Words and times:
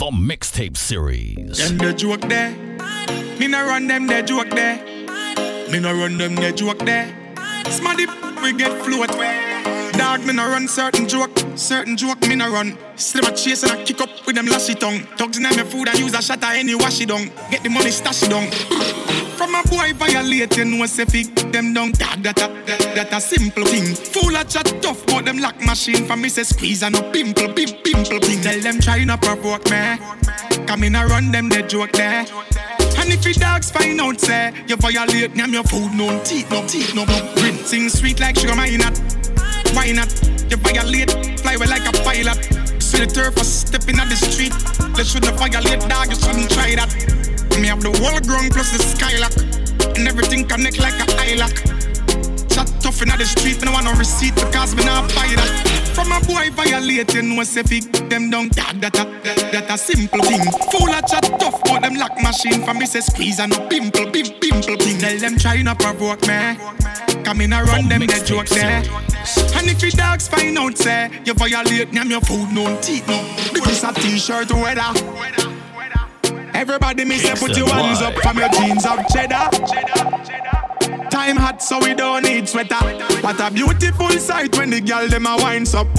The 0.00 0.06
mixtape 0.06 0.78
series. 0.78 1.58
Them 1.58 1.76
the 1.76 1.92
joke 1.92 2.22
there. 2.22 2.56
Me 3.38 3.48
no 3.48 3.66
run 3.66 3.86
them 3.86 4.06
the 4.06 4.22
joke 4.22 4.48
there. 4.48 4.76
Me 5.70 5.78
no 5.78 5.92
run 5.92 6.16
them 6.16 6.36
the 6.36 6.52
joke 6.52 6.78
there. 6.78 7.14
Smarty 7.68 8.06
we 8.42 8.54
get 8.54 8.72
float. 8.82 9.10
Dog 9.98 10.24
me 10.24 10.32
no 10.32 10.48
run 10.48 10.68
certain 10.68 11.06
joke, 11.06 11.34
certain 11.56 11.96
joke 11.96 12.20
me 12.28 12.36
no 12.36 12.50
run. 12.50 12.76
Slim 12.96 13.24
a 13.24 13.32
chase 13.32 13.62
and 13.62 13.72
I 13.72 13.84
kick 13.84 14.00
up 14.00 14.10
with 14.26 14.36
them 14.36 14.46
lashy 14.46 14.74
tongue. 14.74 15.00
Thugs 15.16 15.36
in 15.36 15.42
my 15.44 15.50
food 15.50 15.88
and 15.88 15.98
use 15.98 16.14
a 16.14 16.32
at 16.32 16.44
any 16.44 16.74
wash 16.74 17.00
it 17.00 17.08
down. 17.08 17.30
Get 17.50 17.62
the 17.62 17.68
money 17.68 17.90
stash 17.90 18.22
it 18.22 18.30
down. 18.30 18.50
From 19.36 19.54
a 19.54 19.62
boy 19.68 19.92
violate, 19.94 20.56
you 20.56 20.64
know 20.64 20.86
say 20.86 21.04
fi 21.04 21.22
them 21.50 21.72
down. 21.72 21.92
Dog 21.92 22.22
that 22.22 22.38
a 22.38 22.48
that, 22.66 22.94
that 22.94 23.12
a 23.12 23.20
simple 23.20 23.64
thing. 23.64 23.94
Full 23.94 24.36
of 24.36 24.48
chat 24.48 24.66
tough, 24.82 25.06
but 25.06 25.24
them 25.24 25.38
lock 25.38 25.58
machine. 25.64 26.06
For 26.06 26.16
me 26.16 26.28
say 26.28 26.42
squeeze 26.42 26.82
and 26.82 26.94
no 26.94 27.10
pimple, 27.10 27.52
pim, 27.52 27.70
pimple 27.82 28.20
thing. 28.20 28.42
Tell 28.42 28.60
them 28.60 28.80
try 28.80 29.04
not 29.04 29.22
provoke 29.22 29.70
me. 29.70 29.98
Come 30.66 30.84
in 30.84 30.94
and 30.94 31.10
run 31.10 31.32
them 31.32 31.48
the 31.48 31.62
joke 31.62 31.92
there. 31.92 32.26
And 32.98 33.10
if 33.12 33.24
your 33.24 33.34
dogs 33.34 33.70
find 33.70 34.00
out, 34.00 34.20
say, 34.20 34.52
you 34.66 34.76
violate, 34.76 35.34
name 35.34 35.54
your 35.54 35.64
food, 35.64 35.92
no 35.94 36.22
teeth, 36.22 36.50
no 36.50 36.66
teeth, 36.66 36.94
no 36.94 37.04
no 37.04 37.52
Sing 37.64 37.88
sweet 37.88 38.20
like 38.20 38.36
sugar, 38.36 38.54
why 38.54 38.76
not? 38.76 38.96
Why 39.74 39.92
not? 39.92 40.29
You 40.50 40.56
violate, 40.56 41.12
fly 41.40 41.54
away 41.54 41.66
like 41.66 41.86
a 41.86 41.92
pilot. 42.02 42.36
See 42.82 42.98
the 42.98 43.06
turf 43.06 43.34
for 43.34 43.44
stepping 43.44 44.00
at 44.00 44.08
the 44.10 44.16
street. 44.16 44.52
They 44.96 45.04
shouldn't 45.04 45.38
violate, 45.38 45.80
dog, 45.88 46.10
you 46.10 46.16
shouldn't 46.16 46.50
try 46.50 46.74
that. 46.74 46.90
Me 47.60 47.68
have 47.68 47.80
the 47.80 47.90
wall 48.02 48.18
ground 48.26 48.50
plus 48.50 48.72
the 48.74 48.82
skylock. 48.82 49.34
And 49.96 50.08
everything 50.08 50.48
connect 50.48 50.80
like 50.80 50.98
a 50.98 51.06
eye 51.22 51.38
lock. 51.38 51.54
Chat 52.50 52.66
tough 52.82 53.00
in 53.00 53.08
the 53.08 53.24
street, 53.24 53.60
me 53.60 53.66
no 53.66 53.72
want 53.72 53.84
no 53.84 53.92
receipt 53.94 54.34
because 54.34 54.74
me 54.74 54.84
not 54.84 55.14
buy. 55.14 55.79
From 55.94 56.12
a 56.12 56.20
boy 56.20 56.50
violate, 56.50 57.14
you 57.14 57.22
know 57.22 57.42
say 57.42 57.62
fi 57.62 57.80
them 58.08 58.30
down 58.30 58.48
dad 58.48 58.80
that 58.80 58.98
a 58.98 59.04
that 59.52 59.70
a 59.70 59.76
simple 59.78 60.22
thing. 60.22 60.40
Full 60.70 60.90
of 60.90 61.06
chat 61.06 61.24
tough, 61.38 61.60
but 61.64 61.82
them 61.82 61.94
lock 61.94 62.20
machine 62.22 62.62
for 62.62 62.74
me 62.74 62.86
say 62.86 63.00
squeeze 63.00 63.40
and 63.40 63.52
no 63.52 63.68
pimple, 63.68 64.10
pim, 64.10 64.26
pimple 64.40 64.76
thing. 64.76 64.98
Tell 64.98 65.18
them 65.18 65.36
try 65.38 65.62
not 65.62 65.78
provoke 65.78 66.22
me. 66.22 66.56
Come 67.24 67.40
in 67.42 67.52
and 67.52 67.68
run 67.68 67.88
them 67.88 68.00
the 68.00 68.22
joke 68.24 68.48
there. 68.48 68.82
And 69.56 69.68
if 69.68 69.82
your 69.82 69.90
dogs 69.92 70.28
find 70.28 70.56
out 70.56 70.78
say 70.78 71.10
you 71.24 71.34
violate, 71.34 71.92
name 71.92 72.10
your 72.10 72.20
food, 72.20 72.50
no 72.52 72.80
teeth, 72.80 73.06
no. 73.06 73.20
Because 73.52 73.84
a 73.84 73.92
t-shirt 73.92 74.50
weather. 74.52 74.92
Everybody 76.54 77.04
me 77.04 77.18
say 77.18 77.34
put 77.34 77.56
your 77.56 77.68
hands 77.68 78.00
up 78.00 78.14
from 78.16 78.38
your 78.38 78.48
jeans 78.50 78.86
of 78.86 79.06
cheddar. 79.08 80.59
Time 81.10 81.36
hot 81.36 81.62
so 81.62 81.80
we 81.80 81.92
don't 81.94 82.22
need 82.22 82.48
sweater. 82.48 82.76
What 83.20 83.40
a 83.40 83.50
beautiful 83.50 84.10
sight 84.10 84.56
when 84.56 84.70
the 84.70 84.80
girl 84.80 85.08
them 85.08 85.26
a 85.26 85.36
winds 85.36 85.74
up. 85.74 85.92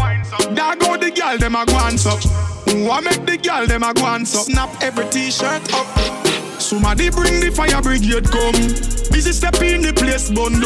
Dog 0.55 0.79
go 0.79 0.97
the 0.97 1.11
girl 1.11 1.37
them 1.37 1.55
a 1.55 1.65
guans 1.65 2.05
up. 2.05 2.23
What 2.87 3.03
make 3.03 3.25
the 3.25 3.37
girl 3.37 3.67
them 3.67 3.83
a 3.83 3.93
guans 3.93 4.33
up? 4.35 4.45
Snap 4.45 4.69
every 4.81 5.05
t-shirt 5.09 5.73
up. 5.73 5.87
Somebody 6.61 7.09
bring 7.09 7.41
the 7.41 7.51
fire 7.51 7.81
brigade 7.81 8.29
come. 8.31 8.53
Busy 9.11 9.33
step 9.33 9.61
in 9.61 9.81
the 9.81 9.93
place 9.93 10.29
bun 10.31 10.59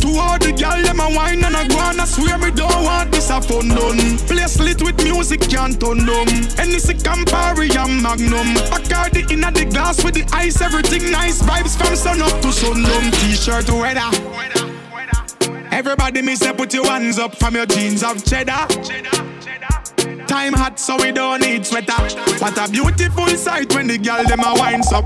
To 0.00 0.08
all 0.16 0.38
the 0.38 0.52
girl 0.52 0.80
them 0.82 1.00
a 1.00 1.14
wine 1.14 1.44
and 1.44 1.54
a 1.54 1.68
go 1.68 1.78
on, 1.78 2.00
I 2.00 2.04
swear 2.06 2.38
me 2.38 2.50
don't 2.50 2.84
want 2.84 3.12
this 3.12 3.30
a 3.30 3.40
fun 3.40 3.68
done. 3.68 4.18
Place 4.26 4.58
lit 4.58 4.82
with 4.82 5.02
music 5.02 5.42
can't 5.42 5.78
turn 5.80 6.06
them. 6.06 6.28
Hennessy 6.56 6.94
Campari 6.94 7.68
and 7.76 8.02
Magnum. 8.02 8.54
Bacardi 8.72 9.30
in 9.30 9.40
the 9.40 9.64
glass 9.66 10.02
with 10.02 10.14
the 10.14 10.24
ice, 10.32 10.60
everything 10.60 11.10
nice. 11.10 11.42
Vibes 11.42 11.76
from 11.76 11.94
sun 11.96 12.22
up 12.22 12.40
to 12.40 12.50
sundown. 12.52 13.12
T-shirt 13.12 13.68
weather. 13.70 14.10
Everybody 15.70 16.22
me 16.22 16.34
say 16.34 16.52
put 16.52 16.74
your 16.74 16.86
hands 16.86 17.18
up 17.18 17.36
from 17.36 17.54
your 17.54 17.66
jeans 17.66 18.02
of 18.02 18.24
cheddar. 18.24 18.66
Time 20.26 20.52
hot 20.52 20.78
so 20.78 20.96
we 20.96 21.12
don't 21.12 21.40
need 21.42 21.66
sweater. 21.66 21.92
What 22.38 22.56
a 22.56 22.70
beautiful 22.70 23.26
sight 23.28 23.74
when 23.74 23.86
the 23.86 23.98
girl 23.98 24.24
them 24.24 24.40
a 24.40 24.54
winds 24.54 24.92
up. 24.92 25.04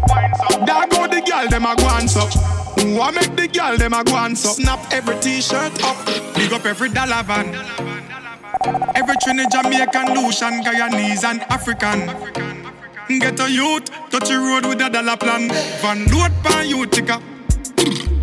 There 0.67 0.87
go 0.87 1.07
the 1.09 1.23
girl 1.27 1.49
them 1.49 1.65
a 1.65 1.75
guans 1.77 2.17
up. 2.17 2.64
What 2.77 3.15
make 3.15 3.37
the 3.37 3.49
girl 3.49 3.77
them 3.77 3.93
a 3.93 4.03
guans 4.05 4.45
up? 4.45 4.55
Snap 4.57 4.93
every 4.93 5.19
t-shirt 5.21 5.83
up. 5.85 5.97
Big 6.35 6.53
up 6.53 6.65
every 6.67 6.89
dollar 6.89 7.23
van. 7.23 7.55
Every 8.95 9.17
Trinidad, 9.23 9.53
Jamaican, 9.53 10.15
Lucian, 10.15 10.63
Guyanese 10.63 11.25
and 11.25 11.41
African. 11.43 12.07
Get 13.21 13.39
a 13.41 13.51
youth, 13.51 13.91
touch 14.11 14.29
the 14.29 14.39
road 14.39 14.67
with 14.67 14.81
a 14.81 14.91
dollar 14.91 15.17
plan. 15.17 15.49
Van 15.81 16.05
load 16.07 16.33
pan 16.43 16.69
you 16.69 16.87
ticker. 16.87 17.21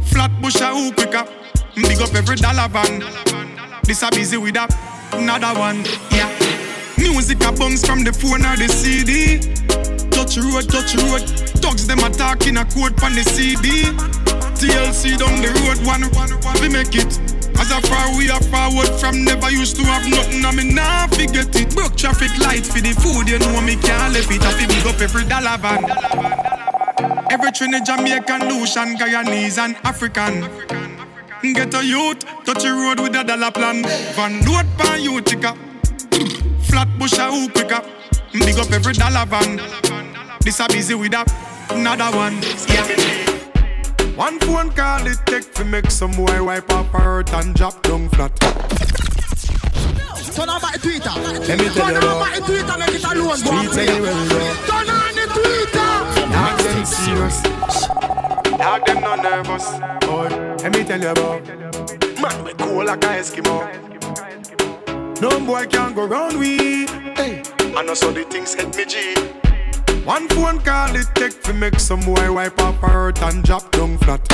Flat 0.05 0.31
bush 0.41 0.59
a 0.59 0.67
who 0.67 0.91
quicker. 0.91 1.25
Big 1.75 2.01
up 2.01 2.13
every 2.13 2.35
dollar 2.35 2.67
van. 2.67 3.03
This 3.83 4.03
a 4.03 4.09
busy 4.11 4.37
with 4.37 4.57
a 4.57 4.67
another 5.13 5.59
one. 5.59 5.83
Yeah. 6.11 6.29
Music 6.97 7.43
a 7.43 7.51
bounce 7.51 7.85
from 7.85 8.03
the 8.03 8.11
phone 8.11 8.45
or 8.45 8.57
the 8.57 8.67
CD. 8.67 9.39
Touch 10.11 10.37
road, 10.37 10.69
touch 10.69 10.95
road. 10.95 11.23
Dogs 11.61 11.87
them 11.87 11.99
a 11.99 12.09
talking 12.09 12.57
a 12.57 12.65
quote 12.65 12.99
from 12.99 13.13
the 13.15 13.23
CD. 13.23 14.40
TLC 14.61 15.17
down 15.17 15.41
the 15.41 15.49
road, 15.65 15.81
one, 15.89 16.05
one, 16.13 16.29
one, 16.45 16.61
we 16.61 16.69
make 16.69 16.93
it. 16.93 17.09
As 17.57 17.73
a 17.73 17.81
far 17.81 18.15
we 18.15 18.29
are 18.29 18.39
forward 18.53 18.93
from 19.01 19.25
never 19.25 19.49
used 19.49 19.75
to 19.77 19.83
have 19.85 20.05
nothing, 20.07 20.45
I 20.45 20.53
mean 20.53 20.75
nah 20.75 21.07
forget 21.07 21.49
it. 21.57 21.73
Broke 21.73 21.95
traffic 21.95 22.29
lights 22.37 22.69
for 22.69 22.77
the 22.77 22.93
food, 22.93 23.27
you 23.27 23.39
know 23.39 23.59
me 23.61 23.75
can't 23.75 24.13
live 24.13 24.29
it. 24.29 24.43
I 24.45 24.53
feel 24.53 24.69
big 24.69 24.85
up 24.85 25.01
every 25.01 25.25
dollar 25.25 25.57
van. 25.57 25.81
Every 27.31 27.51
Trinidad, 27.51 27.87
Jamaican, 27.87 28.53
Lucian, 28.53 28.97
Guyanese 29.01 29.57
and 29.57 29.75
African. 29.81 30.45
Get 31.41 31.73
a 31.73 31.83
youth, 31.83 32.21
touch 32.45 32.61
the 32.61 32.69
road 32.69 32.99
with 32.99 33.15
a 33.15 33.23
dollar 33.23 33.49
plan. 33.49 33.81
Van 34.13 34.45
load 34.45 34.69
pan 34.77 35.01
you 35.01 35.21
ticker. 35.21 35.57
Flat 36.69 36.87
bush 36.99 37.17
a 37.17 37.31
who 37.31 37.49
quicker. 37.49 37.81
Big 38.31 38.59
up 38.59 38.69
every 38.69 38.93
dollar 38.93 39.25
van. 39.25 39.57
This 40.41 40.59
a 40.59 40.67
busy 40.67 40.93
with 40.93 41.15
a 41.15 41.25
another 41.73 42.15
one. 42.15 42.37
Yeah. 42.69 43.30
One 44.21 44.37
phone 44.41 44.69
call 44.73 45.07
it 45.07 45.17
take 45.25 45.51
to 45.55 45.65
make 45.65 45.89
some 45.89 46.11
boy 46.11 46.43
wipe 46.43 46.71
up 46.71 46.85
her 46.91 46.99
hurt 46.99 47.33
and 47.33 47.55
drop 47.55 47.81
down 47.81 48.07
flat. 48.09 48.29
Turn 50.35 50.47
on 50.47 50.61
my 50.61 50.73
Twitter. 50.73 51.09
Let 51.09 51.57
me 51.57 51.65
tell 51.69 51.87
Turn 51.87 52.03
on 52.03 52.19
my 52.19 52.35
about 52.35 52.45
Twitter, 52.45 52.77
make 52.77 52.93
it 52.93 53.03
alone. 53.03 53.37
Street 53.37 53.77
anywhere, 53.89 54.13
bro. 54.29 54.39
Turn 54.69 54.89
on 54.93 55.15
the 55.15 55.25
Twitter. 55.33 55.89
Dog 56.37 56.59
them 56.59 56.85
serious. 56.85 57.41
Dog 58.59 58.85
them 58.85 59.01
no 59.01 59.15
nervous. 59.15 59.65
Boy, 60.05 60.29
let 60.61 60.71
me 60.71 60.83
tell 60.83 61.01
you 61.01 61.09
about. 61.09 61.41
Man, 62.21 62.43
we 62.43 62.53
cool 62.53 62.85
like 62.85 63.03
a 63.03 63.07
Eskimo. 63.07 63.57
No 65.19 65.39
boy 65.43 65.65
can 65.65 65.95
go 65.95 66.05
round 66.05 66.37
we. 66.37 66.85
Hey, 67.17 67.41
I 67.75 67.81
know 67.81 67.95
so 67.95 68.11
the 68.11 68.23
things 68.25 68.53
hit 68.53 68.75
me 68.75 68.85
G. 68.85 69.50
One 70.05 70.27
phone 70.29 70.59
call 70.61 70.95
it 70.95 71.07
take 71.13 71.43
to 71.43 71.53
make 71.53 71.79
some 71.79 72.01
boy 72.01 72.33
wipe 72.33 72.59
up 72.59 72.75
hurt 72.75 73.21
and 73.21 73.43
drop 73.43 73.71
down 73.71 73.97
flat. 73.99 74.27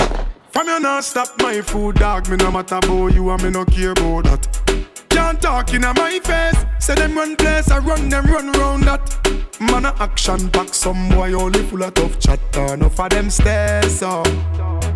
From 0.51 0.67
you 0.67 0.79
not 0.79 1.03
stop 1.03 1.29
my 1.39 1.61
food, 1.61 1.95
dog. 1.95 2.29
Me 2.29 2.38
no 2.38 2.51
matter 2.51 2.75
about 2.75 3.13
you 3.13 3.29
and 3.29 3.44
me 3.44 3.50
no 3.50 3.66
care 3.66 3.91
about 3.91 4.23
that. 4.23 4.88
Can't 5.09 5.41
talk 5.41 5.73
in 5.73 5.81
my 5.81 6.19
face. 6.23 6.66
Say 6.79 6.95
them 6.95 7.16
run 7.16 7.35
place, 7.35 7.69
I 7.69 7.79
run 7.79 8.07
them 8.07 8.25
run 8.27 8.51
round 8.53 8.83
that. 8.83 9.59
Man 9.59 9.85
a 9.85 9.94
action 10.00 10.50
pack, 10.51 10.73
some 10.73 11.09
boy 11.09 11.33
only 11.33 11.61
full 11.63 11.83
of 11.83 11.94
tough 11.94 12.17
chatter. 12.19 12.73
Enough 12.73 13.00
of 13.00 13.09
them 13.09 13.29
stairs 13.29 14.01
up, 14.01 14.27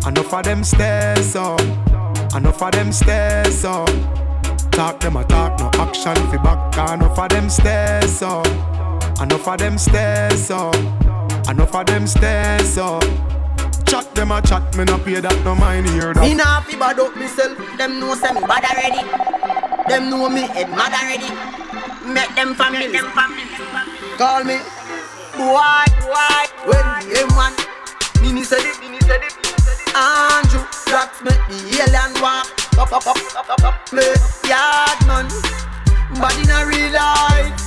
enough 0.06 0.32
of 0.32 0.44
them 0.44 0.64
stairs 0.64 1.36
up, 1.36 1.60
enough 2.34 2.62
of 2.62 2.72
them 2.72 2.92
stairs 2.92 3.64
up. 3.64 3.90
Talk 4.70 5.00
them 5.00 5.16
a 5.16 5.24
talk, 5.24 5.58
no 5.58 5.70
action 5.82 6.14
fi 6.14 6.38
back. 6.38 6.92
Enough 6.94 7.18
of 7.18 7.28
them 7.28 7.50
stairs 7.50 8.22
up, 8.22 8.46
enough 9.22 9.46
of 9.46 9.58
them 9.58 9.78
stairs 9.78 10.50
up, 10.50 10.74
enough 11.48 11.74
of 11.74 11.86
them 11.86 12.06
stairs 12.06 12.78
up. 12.78 13.04
Chat 13.86 14.14
them 14.14 14.32
a 14.32 14.40
chat, 14.42 14.76
me 14.76 14.84
no 14.84 14.98
pay 14.98 15.20
that, 15.20 15.44
no 15.44 15.54
mind 15.54 15.88
hear 15.90 16.14
that. 16.14 16.22
Me 16.22 16.34
nah 16.34 16.60
fi 16.60 16.76
bad 16.76 16.98
up 16.98 17.14
myself. 17.14 17.56
Them 17.78 18.00
know 18.00 18.14
say 18.14 18.32
me 18.32 18.40
bad 18.40 18.64
already. 18.64 19.04
Them 19.88 20.10
know 20.10 20.28
me 20.28 20.42
head 20.42 20.70
mad 20.70 20.92
already. 20.92 21.28
Make 22.06 22.34
them 22.34 22.54
family. 22.54 22.88
Call 24.18 24.44
me 24.44 24.58
boy, 25.36 25.84
boy. 26.02 26.44
When 26.66 26.86
the 27.04 27.26
M1, 27.28 28.22
Mini 28.22 28.42
said 28.44 28.64
it, 28.64 28.80
Mini 28.80 29.00
said 29.00 29.22
it. 29.22 29.34
Andrew, 29.94 30.64
Blacks 30.86 31.20
make 31.22 31.42
the 31.48 31.58
alien 31.84 32.12
walk. 32.22 32.48
Up, 32.78 32.92
up, 32.92 33.06
up, 33.06 33.16
up, 33.36 33.50
up, 33.50 33.64
up. 33.64 33.86
Play 33.86 34.14
yard 34.48 34.98
man. 35.06 35.28
But 36.20 36.36
in 36.38 36.50
a 36.50 36.66
real 36.66 36.92
life, 36.92 37.61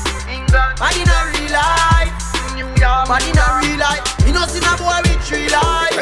In 0.56 0.62
a 0.62 1.20
real 1.34 1.52
life, 1.52 2.16
in 2.56 3.38
a 3.38 3.60
real 3.60 3.78
life, 3.78 4.04
you 4.26 4.32
know 4.32 4.46
see 4.48 4.64
a 4.64 4.78
boy 4.78 5.02
with 5.04 5.22
three 5.28 5.50
life. 5.50 5.96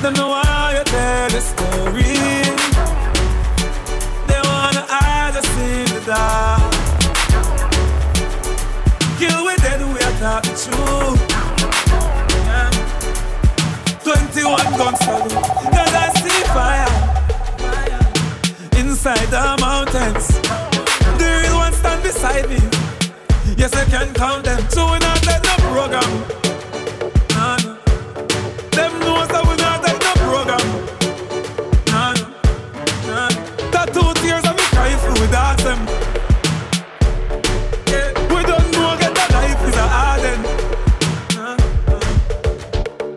Don't 0.00 0.16
know 0.16 0.32
how 0.32 0.70
you 0.70 0.84
tell 0.84 1.30
the 1.30 1.40
story. 1.40 2.14
They 4.28 4.40
wanna 4.48 4.84
hide 4.86 5.36
us 5.36 5.50
in 5.58 5.86
the 5.94 6.00
dark. 6.06 6.72
Kill 9.18 9.44
with 9.44 9.60
dead, 9.62 9.80
we 9.80 10.00
are 10.00 10.20
not 10.20 10.44
the. 10.56 11.18
21 14.04 14.76
guns 14.78 14.98
salute, 15.00 15.32
cause 15.74 15.94
I 15.94 16.08
see 16.22 16.42
fire. 16.54 16.94
Inside 18.78 19.28
the 19.28 19.56
mountains, 19.60 20.71
me. 22.22 22.58
Yes, 23.56 23.74
I 23.74 23.84
can 23.84 24.14
count 24.14 24.44
them. 24.44 24.60
So 24.70 24.84
we 24.92 24.98
not 25.00 25.26
let 25.26 25.42
no 25.42 25.54
program. 25.74 26.10
Nah, 27.30 27.56
nah. 27.56 27.76
Them 28.70 28.92
knows 29.00 29.28
that 29.28 29.42
we 29.48 29.56
not 29.56 29.82
let 29.82 29.98
no 29.98 30.12
program. 30.22 30.66
Nah, 31.90 32.14
nah, 32.14 33.28
nah. 33.28 33.28
Tattoo 33.72 34.14
tears 34.22 34.44
and 34.44 34.56
me 34.56 34.62
cry 34.70 34.94
through 35.02 35.20
without 35.20 35.58
them. 35.66 35.80
Yeah, 37.90 38.12
we 38.32 38.42
don't 38.44 38.70
know 38.70 38.96
get 39.00 39.14
that 39.16 39.30
life 39.32 39.62
is 39.68 39.76
a 39.76 39.88
harden. 39.88 40.40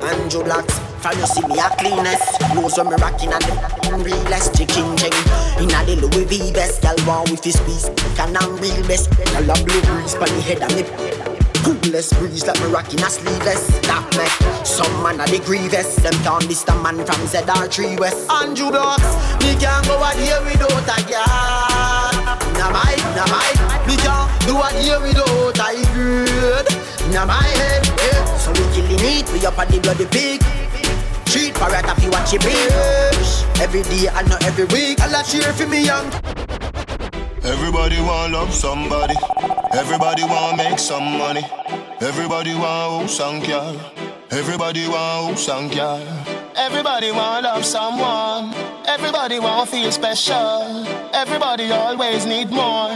Andrew 0.02 0.44
Blacks, 0.44 0.80
from 1.06 1.20
you 1.20 1.28
see 1.28 1.46
me 1.46 1.60
a 1.60 1.70
cleanest? 1.78 2.26
Nose 2.56 2.78
when 2.78 2.90
me 2.90 2.96
rockin' 2.98 3.34
and 3.34 3.44
the 3.46 3.94
realest 4.02 4.58
chicken 4.58 4.98
ching 4.98 5.14
Inna 5.62 5.86
the 5.86 6.02
Louis 6.02 6.26
V 6.26 6.52
vest, 6.52 6.82
gal 6.82 6.98
want 7.06 7.30
with 7.30 7.44
his 7.44 7.58
piece 7.62 7.90
Can 8.18 8.36
I'm 8.36 8.58
real 8.58 8.82
best, 8.88 9.14
gal 9.14 9.46
a 9.46 9.54
blue 9.62 9.82
breeze 9.86 10.16
pon 10.16 10.30
the 10.34 10.42
head 10.42 10.66
of 10.66 10.74
me 10.74 10.82
Coolest 11.62 12.18
breeze 12.18 12.46
like 12.46 12.60
me 12.62 12.68
rockin' 12.74 13.02
a 13.02 13.10
sleeveless. 13.10 13.66
That 13.90 14.06
make 14.18 14.66
some 14.66 14.94
man 15.02 15.18
a 15.18 15.26
the 15.26 15.42
grievous. 15.42 15.96
Them 15.98 16.14
can't 16.22 16.46
this 16.46 16.62
the 16.62 16.78
man 16.78 16.98
from 17.02 17.22
ZR3 17.26 18.00
West. 18.00 18.30
Andrew 18.30 18.70
Blacks, 18.70 19.18
me 19.42 19.58
can't 19.58 19.82
go 19.90 19.98
a 19.98 20.14
day 20.14 20.38
without 20.46 20.86
a 20.86 20.98
gal 21.10 22.14
Nah 22.58 22.70
my, 22.70 22.94
nah 23.18 23.26
my, 23.34 23.50
me 23.90 23.98
can't 23.98 24.30
do 24.46 24.62
a 24.62 24.70
day 24.78 24.94
without 25.02 25.58
a 25.58 25.70
good 25.94 26.66
Nah 27.14 27.26
my 27.26 27.42
head, 27.42 27.82
yeah. 27.98 28.38
So 28.38 28.54
we 28.54 28.62
killing 28.74 29.02
it, 29.02 29.26
we 29.34 29.46
up 29.46 29.58
on 29.58 29.66
the 29.70 29.80
bloody 29.82 30.06
pig 30.06 30.55
Treat 31.36 31.54
parrot 31.56 31.84
if 31.84 32.02
you 32.02 32.12
watch 32.12 32.34
it 32.34 32.40
bitch 32.40 33.60
Every 33.60 33.82
day 33.84 34.08
and 34.08 34.30
not 34.30 34.42
every 34.46 34.64
week 34.72 35.02
I'll 35.02 35.22
cheer 35.22 35.52
for 35.52 35.68
me 35.68 35.84
young 35.84 36.10
Everybody 37.44 38.00
want 38.00 38.32
love 38.32 38.54
somebody. 38.54 39.16
Everybody 39.74 40.24
want 40.24 40.56
make 40.58 40.80
some 40.80 41.04
money. 41.18 41.44
Everybody 42.00 42.56
want 42.56 43.02
who 43.02 43.08
sank 43.10 43.50
y'all. 43.50 43.78
Everybody 44.32 44.88
want 44.88 45.32
who 45.32 45.36
sank 45.36 45.76
y'all. 45.76 46.02
Everybody 46.56 47.12
want 47.12 47.44
love 47.44 47.66
someone. 47.66 48.54
Everybody 48.88 49.40
want 49.40 49.70
feel 49.70 49.92
special. 49.92 50.88
Everybody 51.14 51.70
always 51.70 52.26
need 52.26 52.50
more. 52.50 52.90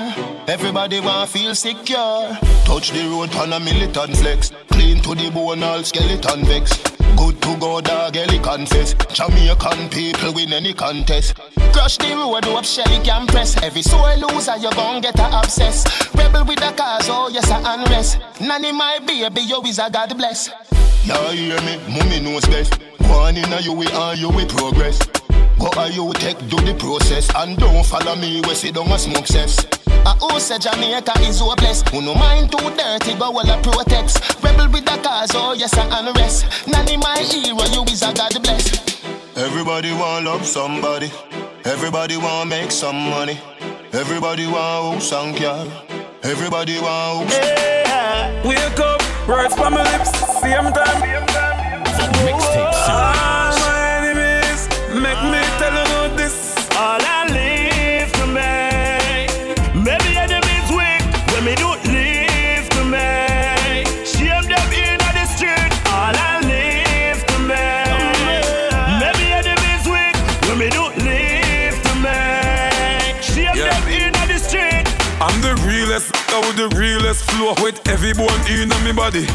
Everybody 0.47 1.01
want 1.01 1.30
feel 1.30 1.53
secure. 1.53 2.38
Touch 2.63 2.92
the 2.92 3.03
road 3.12 3.35
on 3.35 3.51
a 3.51 3.59
militant 3.59 4.15
flex. 4.15 4.51
Clean 4.71 5.01
to 5.01 5.13
the 5.13 5.30
bone, 5.30 5.62
all 5.62 5.83
skeleton 5.83 6.45
vex. 6.45 6.99
Good 7.19 7.42
to 7.42 7.57
go, 7.57 7.81
dog, 7.81 8.16
Ellie 8.16 8.39
confess. 8.39 8.94
Jamaican 9.12 9.89
people 9.89 10.33
win 10.33 10.54
any 10.54 10.74
contest. 10.74 11.36
Crush 11.74 11.98
the 11.98 12.16
road 12.16 12.48
up, 12.48 12.63
Shelly 12.63 13.04
can 13.04 13.27
press. 13.27 13.62
Every 13.62 13.81
soul 13.81 14.07
loser, 14.18 14.56
you 14.57 14.71
gon' 14.71 15.01
get 15.01 15.19
a 15.19 15.38
obsess. 15.38 15.83
Rebel 16.16 16.45
with 16.45 16.60
the 16.60 16.71
cause, 16.77 17.10
oh 17.10 17.30
yes, 17.31 17.51
I 17.51 17.75
unrest. 17.75 18.19
Nanny, 18.39 18.71
my 18.71 19.00
baby, 19.06 19.42
you 19.42 19.62
is 19.63 19.80
a 19.80 19.89
God 19.92 20.18
bless. 20.18 20.50
Yeah, 21.04 21.31
hear 21.33 21.62
me, 21.62 21.77
mommy 21.94 22.21
knows 22.21 22.45
best. 22.45 22.80
One 23.01 23.36
in 23.36 23.51
a 23.51 23.60
you, 23.60 23.74
we 23.74 23.88
are 23.88 24.16
you, 24.16 24.30
we 24.30 24.45
progress. 24.45 25.00
Go 25.59 25.69
a 25.75 25.89
you 25.91 26.11
take, 26.13 26.39
do 26.47 26.56
the 26.63 26.73
process. 26.79 27.29
And 27.35 27.57
don't 27.57 27.85
follow 27.85 28.15
me, 28.15 28.41
we 28.47 28.56
sit 28.56 28.75
down 28.75 28.88
a 28.91 28.97
smoke 28.97 29.27
cess. 29.27 29.67
I 30.06 30.15
who 30.21 30.39
say 30.39 30.57
Jamaica 30.57 31.11
is 31.27 31.39
hopeless. 31.39 31.83
Who 31.91 32.01
no 32.01 32.15
mind 32.15 32.51
too 32.51 32.69
dirty, 32.75 33.15
but 33.19 33.33
well 33.33 33.50
I 33.50 33.61
protects. 33.61 34.15
Rebel 34.41 34.69
with 34.71 34.85
the 34.85 34.97
cause, 35.03 35.31
oh 35.35 35.53
yes, 35.53 35.73
I 35.77 36.00
unrest. 36.00 36.67
Nanny, 36.67 36.95
my 36.95 37.19
hero, 37.19 37.59
you 37.75 37.83
is 37.91 38.01
a 38.03 38.13
God 38.13 38.31
bless. 38.41 38.71
Everybody 39.38 39.91
want 39.91 40.25
love 40.25 40.45
somebody. 40.45 41.11
Everybody 41.65 42.15
want 42.15 42.50
make 42.50 42.71
some 42.71 42.95
money. 43.09 43.38
Everybody 43.91 44.47
want 44.47 44.95
who 44.95 45.01
sank 45.01 45.41
y'all. 45.41 45.67
Everybody 46.23 46.79
want 46.79 47.29
who 47.29 47.35
Yeah. 47.35 48.47
Wake 48.47 48.79
up, 48.79 49.01
words 49.27 49.53
from 49.56 49.73
my 49.73 49.83
lips, 49.83 50.11
same 50.39 50.71
time. 50.71 51.01
The 52.00 52.06
mixtape 52.23 52.65
All 52.65 53.13
series. 53.13 53.38
With 77.09 77.21
flow 77.25 77.53
with 77.63 77.81
every 77.89 78.13
bone 78.13 78.29
in 78.45 78.69
me 78.85 78.94
body. 78.94 79.25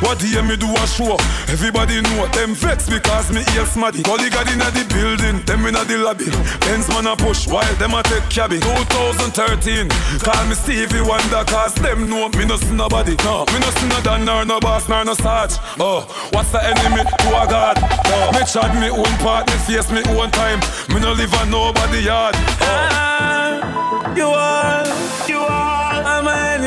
What 0.00 0.22
hear 0.22 0.42
me 0.42 0.56
do 0.56 0.70
a 0.72 0.86
show? 0.86 1.18
Everybody 1.52 2.00
know 2.00 2.26
them 2.28 2.54
vex 2.54 2.88
because 2.88 3.30
me 3.30 3.42
ear 3.52 3.66
smarty. 3.66 4.02
Colleague 4.02 4.32
inna 4.32 4.70
the 4.72 4.86
building, 4.88 5.44
them 5.44 5.66
inna 5.66 5.84
the 5.84 5.98
lobby. 5.98 6.30
Benz 6.64 6.88
man 6.88 7.06
a 7.06 7.16
push 7.16 7.46
while 7.46 7.74
them 7.76 7.92
a 7.92 8.02
take 8.04 8.24
cabby. 8.30 8.60
2013, 8.60 9.88
call 10.24 10.44
me 10.46 10.54
Stevie 10.54 11.02
Wonder 11.02 11.44
cause 11.44 11.74
them 11.74 12.08
know 12.08 12.30
me 12.30 12.46
no 12.46 12.56
see 12.56 12.72
nobody. 12.72 13.14
No, 13.24 13.44
me 13.52 13.58
no 13.60 13.68
see 13.76 13.88
no 13.88 14.00
Dan 14.00 14.24
nor 14.24 14.46
no 14.46 14.58
boss 14.60 14.88
nor 14.88 15.04
no 15.04 15.12
sarge. 15.12 15.52
Oh, 15.78 16.08
what's 16.32 16.50
the 16.52 16.64
enemy 16.64 17.04
to 17.04 17.28
a 17.28 17.44
God? 17.44 17.76
No, 18.08 18.32
me 18.32 18.46
chart 18.48 18.72
me 18.80 18.88
own 18.88 19.14
part, 19.20 19.44
me 19.48 19.56
face 19.68 19.90
me 19.92 20.00
own 20.16 20.30
time. 20.30 20.60
Me 20.88 21.00
no 21.00 21.12
live 21.12 21.34
on 21.34 21.50
nobody 21.50 22.08
yard. 22.08 22.34
Oh. 22.62 24.14
You 24.16 24.24
You 24.24 24.28
are 24.28 24.97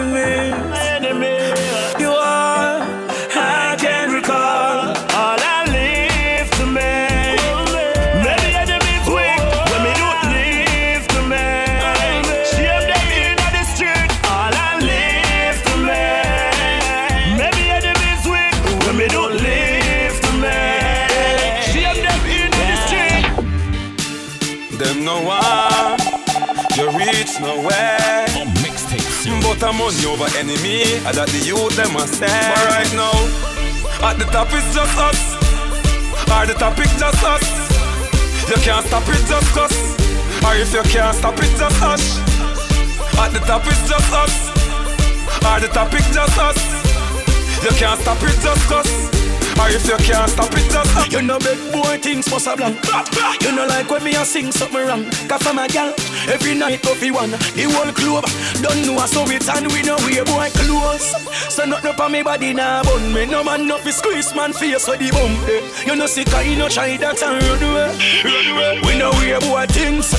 are 0.04 0.71
enemy, 30.52 30.84
and 31.08 31.16
that 31.16 31.30
the 31.32 31.40
youth 31.40 31.76
them 31.76 31.96
a 31.96 32.04
stand. 32.08 32.32
But 32.32 32.68
right 32.68 32.92
now, 32.96 33.16
at 34.04 34.20
the 34.20 34.26
top 34.26 34.52
it's 34.52 34.68
just 34.76 34.96
us. 34.98 35.20
Or 36.32 36.46
the 36.46 36.54
topic 36.54 36.88
just 37.00 37.24
us. 37.24 37.44
You 38.50 38.56
can't 38.64 38.86
stop 38.86 39.04
it 39.08 39.24
just 39.28 39.48
cause. 39.52 39.76
Or 40.44 40.56
if 40.56 40.74
you 40.74 40.84
can't 40.92 41.16
stop 41.16 41.38
it 41.38 41.52
just 41.60 41.78
hush. 41.80 42.20
At 43.20 43.34
the 43.34 43.40
top 43.40 43.64
it's 43.66 43.88
just 43.88 44.12
us. 44.12 44.50
Or 45.44 45.60
the 45.60 45.68
topic 45.68 46.04
just 46.12 46.38
us. 46.40 46.60
You 47.64 47.72
can't 47.78 48.00
stop 48.00 48.22
it 48.24 48.40
just 48.42 48.64
cause. 48.68 49.21
Or 49.62 49.70
if 49.70 49.86
you 49.86 49.98
can't 50.02 50.30
stop 50.30 50.50
it 50.58 50.66
just 50.74 50.90
hush. 50.92 51.12
You 51.14 51.22
know 51.22 51.38
big 51.38 51.60
boy 51.72 51.98
things 52.02 52.26
must 52.32 52.46
have 52.46 52.58
blank. 52.58 52.82
You 53.42 53.52
know 53.56 53.68
like 53.68 53.90
when 53.90 54.04
me 54.04 54.16
a 54.16 54.26
sing 54.26 54.52
something 54.52 54.88
wrong. 54.88 55.06
Cause 55.30 55.46
I'm 55.46 55.60
a 55.60 55.68
gal, 55.68 55.94
every 56.28 56.56
night 56.56 56.82
coffee 56.82 57.12
one. 57.12 57.30
The 57.32 57.70
whole 57.70 57.94
club 57.94 58.26
don't 58.66 58.82
know 58.88 59.06
so 59.06 59.22
it 59.30 59.48
and 59.48 59.68
we 59.72 59.84
know 59.84 59.98
we 60.06 60.18
boy 60.26 60.50
close. 60.58 61.14
So 61.54 61.66
nothing 61.66 61.92
up 61.92 62.00
on 62.00 62.12
me 62.12 62.24
body 62.24 62.54
now 62.54 62.82
bun 62.84 63.14
me. 63.14 63.26
No 63.28 63.44
man 63.44 63.68
no 63.68 63.78
fi 63.78 63.92
squeeze 63.92 64.34
man 64.34 64.52
face 64.54 64.88
with 64.88 65.00
the 65.00 65.12
bump. 65.12 65.38
eh. 65.48 65.62
You 65.86 65.96
know 65.96 66.08
sick 66.08 66.34
I 66.34 66.56
no 66.56 66.68
try 66.68 66.98
that 66.98 67.22
and 67.22 67.38
run 67.46 67.62
away. 67.62 67.94
Run 68.26 68.48
away. 68.58 68.82
We 68.82 68.98
know 68.98 69.12
we 69.22 69.38
boy 69.46 69.66
things. 69.68 70.10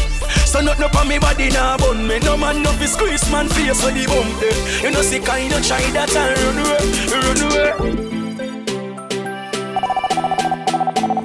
So 0.46 0.60
nothing 0.60 0.84
up 0.84 0.94
on 0.94 1.08
me 1.08 1.18
body 1.18 1.48
now 1.50 1.78
bun 1.78 2.06
me. 2.06 2.20
No 2.20 2.36
man 2.36 2.62
no 2.62 2.70
fi 2.78 2.86
squeeze 2.86 3.28
man 3.32 3.48
face 3.48 3.82
with 3.82 3.94
the 3.98 4.06
bump. 4.06 4.38
eh. 4.42 4.86
You 4.86 4.90
know 4.94 5.02
sick 5.02 5.28
I 5.28 5.48
no 5.48 5.58
try 5.60 5.82
that 5.98 6.14
and 6.14 6.38
run 6.38 6.58
away. 6.62 7.82
Run 7.90 7.98
away. 7.98 8.11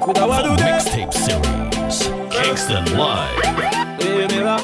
Wa 0.08 0.14
do 0.40 0.56
The 0.56 0.64
mixtape 0.64 1.12
series. 1.12 2.08
Kingston 2.32 2.84
Live. 2.96 3.44
Hey, 4.00 4.26
nigga. 4.26 4.56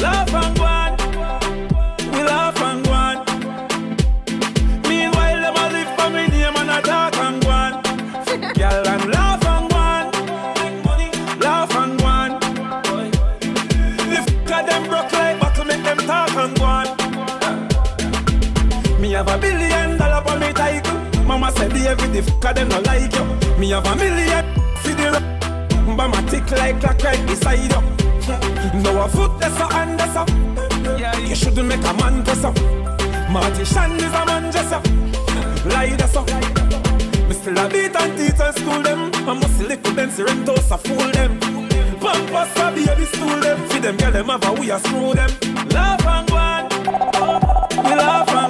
laugh 0.00 0.32
and 0.32 0.56
go. 0.56 0.64
We 2.12 2.20
laugh 2.22 2.60
and 2.62 2.84
go 2.84 2.92
on. 2.92 3.16
Meanwhile, 4.88 5.40
them 5.42 5.56
a 5.56 5.64
live 5.74 5.90
for 5.98 6.08
me 6.10 6.22
name 6.28 6.54
and 6.54 6.70
a 6.70 6.72
talk 6.82 7.16
and 7.16 7.42
go 7.42 7.50
on. 7.50 7.72
Girl, 8.54 8.86
and 8.86 9.04
laugh 9.10 9.44
and 9.44 9.68
go 9.70 9.76
on. 9.76 10.04
Laugh 11.40 11.74
and 11.74 11.98
go 11.98 12.06
on. 12.06 12.30
The 14.06 14.18
f*** 14.22 14.28
of 14.54 14.66
them 14.68 14.82
broke 14.88 15.12
like 15.14 15.40
buckle, 15.40 15.64
make 15.64 15.82
them 15.82 15.98
talk 15.98 16.36
and 16.36 16.54
go 16.56 16.64
on. 16.64 16.86
Me 19.00 19.10
have 19.12 19.28
a 19.28 19.36
billion 19.36 19.98
dollar 19.98 20.22
for 20.24 20.38
me 20.38 20.52
title. 20.52 20.96
Mama 21.24 21.50
said 21.56 21.72
the 21.72 21.88
every 21.88 22.08
the 22.08 22.18
f*** 22.20 22.28
of 22.44 22.54
them 22.54 22.68
no 22.68 22.78
like 22.82 23.12
you. 23.12 23.45
Me 23.58 23.70
have 23.70 23.86
a 23.86 23.96
million 23.96 24.44
for 24.82 24.92
the 24.92 25.10
rock. 25.12 25.96
But 25.96 26.08
my 26.08 26.20
tick 26.28 26.50
like 26.50 26.78
clock 26.78 27.02
right 27.02 27.26
beside 27.26 27.60
you. 27.60 27.80
No 28.82 29.02
a 29.02 29.08
foot 29.08 29.40
that's 29.40 29.58
a 29.58 29.72
hand 29.72 29.98
that's 29.98 30.14
up. 30.14 30.28
You 31.26 31.34
shouldn't 31.34 31.66
make 31.66 31.84
a 31.84 31.94
man 31.94 32.22
press 32.22 32.44
up. 32.44 32.54
Magician 33.30 33.96
is 33.96 34.12
a 34.12 34.26
man 34.26 34.52
just 34.52 34.72
a 34.72 34.78
lie 35.68 35.96
that's 35.96 36.16
up. 36.16 36.26
Me 37.28 37.34
still 37.34 37.58
a 37.58 37.68
beat 37.68 37.96
and 37.96 38.18
teach 38.18 38.40
and 38.40 38.54
school 38.56 38.82
them. 38.82 39.10
I 39.26 39.32
must 39.32 39.60
little 39.62 39.94
them 39.94 40.10
Rentos 40.10 40.70
a 40.70 40.76
fool 40.76 41.10
them. 41.12 41.40
Pampers 41.98 42.56
a 42.56 42.72
baby 42.72 43.06
stool 43.06 43.40
them. 43.40 43.58
Feed 43.70 43.82
them 43.82 43.96
girl 43.96 44.12
them 44.12 44.26
have 44.26 44.44
a 44.44 44.52
we 44.52 44.70
a 44.70 44.78
screw 44.78 45.14
them. 45.14 45.30
Laugh 45.70 46.06
and 46.06 46.28
go 46.28 46.36
on. 46.36 46.68
We 47.84 47.94
laugh 47.94 48.28
and 48.28 48.45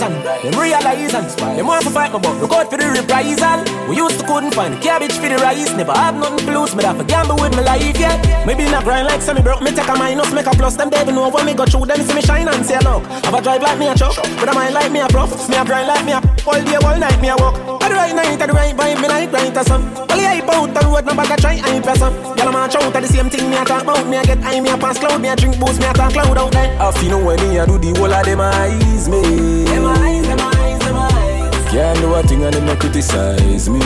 Rising, 0.00 0.22
them 0.22 0.60
realizing. 0.60 1.56
Them 1.56 1.66
want 1.66 1.84
to 1.84 1.90
fight 1.90 2.12
me 2.12 2.18
but 2.20 2.40
look 2.40 2.52
out 2.52 2.70
for 2.70 2.78
the 2.78 2.86
reprisal. 2.88 3.60
We 3.88 3.96
used 3.96 4.18
to 4.20 4.26
couldn't 4.26 4.54
find 4.54 4.80
cabbage 4.80 5.12
for 5.12 5.28
the 5.28 5.36
rice. 5.36 5.72
Never 5.76 5.92
have 5.92 6.14
nothing 6.14 6.46
to 6.46 6.58
lose, 6.58 6.74
me 6.74 6.84
have 6.84 6.98
to 6.98 7.04
gamble 7.04 7.36
with 7.36 7.54
my 7.54 7.62
life, 7.62 7.98
yeah. 7.98 8.16
Maybe 8.46 8.64
not 8.64 8.84
grind 8.84 9.08
like 9.08 9.20
semi 9.20 9.42
broke, 9.42 9.62
me 9.62 9.72
take 9.72 9.88
a 9.88 9.96
minus. 9.96 10.32
Make 10.32 10.46
a 10.46 10.50
plus, 10.50 10.76
them 10.76 10.90
they 10.90 11.04
know 11.04 11.28
when 11.28 11.44
me 11.44 11.54
go 11.54 11.66
through. 11.66 11.86
Them 11.86 12.00
see 12.00 12.14
me 12.14 12.22
shine 12.22 12.48
and 12.48 12.64
say 12.64 12.78
look 12.80 13.04
Have 13.24 13.34
a 13.34 13.42
drive 13.42 13.62
like 13.62 13.78
me 13.78 13.88
a 13.88 13.94
truck, 13.94 14.16
but 14.16 14.48
I 14.48 14.54
mind 14.54 14.74
like 14.74 14.92
me 14.92 15.00
a 15.00 15.08
prof 15.08 15.48
Me 15.48 15.56
a 15.56 15.64
grind 15.64 15.88
like 15.88 16.04
me 16.04 16.12
a 16.12 16.20
all 16.46 16.64
day, 16.64 16.76
all 16.76 16.98
night. 16.98 17.20
Me 17.20 17.28
a 17.28 17.36
walk 17.36 17.69
the 17.90 17.96
right 17.96 18.14
night, 18.14 18.40
at 18.40 18.46
the 18.46 18.54
right 18.54 18.74
vibe, 18.76 19.02
me 19.02 19.08
like 19.08 19.32
right 19.32 19.56
or 19.56 19.64
some 19.64 19.82
Only 20.10 20.24
hype 20.24 20.48
out 20.48 20.72
the 20.72 20.80
road, 20.86 21.04
no 21.06 21.14
bag 21.14 21.38
try 21.40 21.56
hype 21.56 21.86
or 21.86 21.96
some. 21.96 22.14
Girl 22.38 22.48
I'm 22.48 22.56
out 22.56 22.74
at 22.74 23.02
the 23.02 23.08
same 23.08 23.28
thing 23.28 23.50
me 23.50 23.56
a 23.56 23.64
talk 23.64 23.82
about. 23.82 24.06
Me 24.06 24.16
a 24.16 24.22
get 24.22 24.38
high, 24.38 24.60
me 24.60 24.70
a 24.70 24.78
pass 24.78 24.98
cloud, 24.98 25.20
me 25.20 25.28
a 25.28 25.36
drink 25.36 25.58
booze, 25.58 25.78
me 25.78 25.86
a 25.86 25.92
talk 25.92 26.12
cloud 26.12 26.38
out 26.38 26.52
there. 26.52 26.70
I 26.80 26.92
feel 26.92 27.10
know 27.10 27.24
when 27.24 27.38
me 27.42 27.58
a 27.58 27.66
do 27.66 27.78
the 27.78 27.90
whole 27.98 28.12
of 28.12 28.24
them 28.24 28.40
eyes 28.40 29.08
me. 29.08 29.64
Them 29.66 29.86
eyes, 29.86 30.26
them 30.26 30.40
eyes, 30.40 30.78
them 30.80 30.96
eyes. 30.96 31.70
Can't 31.70 31.98
do 32.00 32.14
a 32.14 32.22
thing 32.22 32.44
and 32.44 32.54
them 32.54 32.66
not 32.66 32.78
criticize 32.78 33.68
me. 33.68 33.80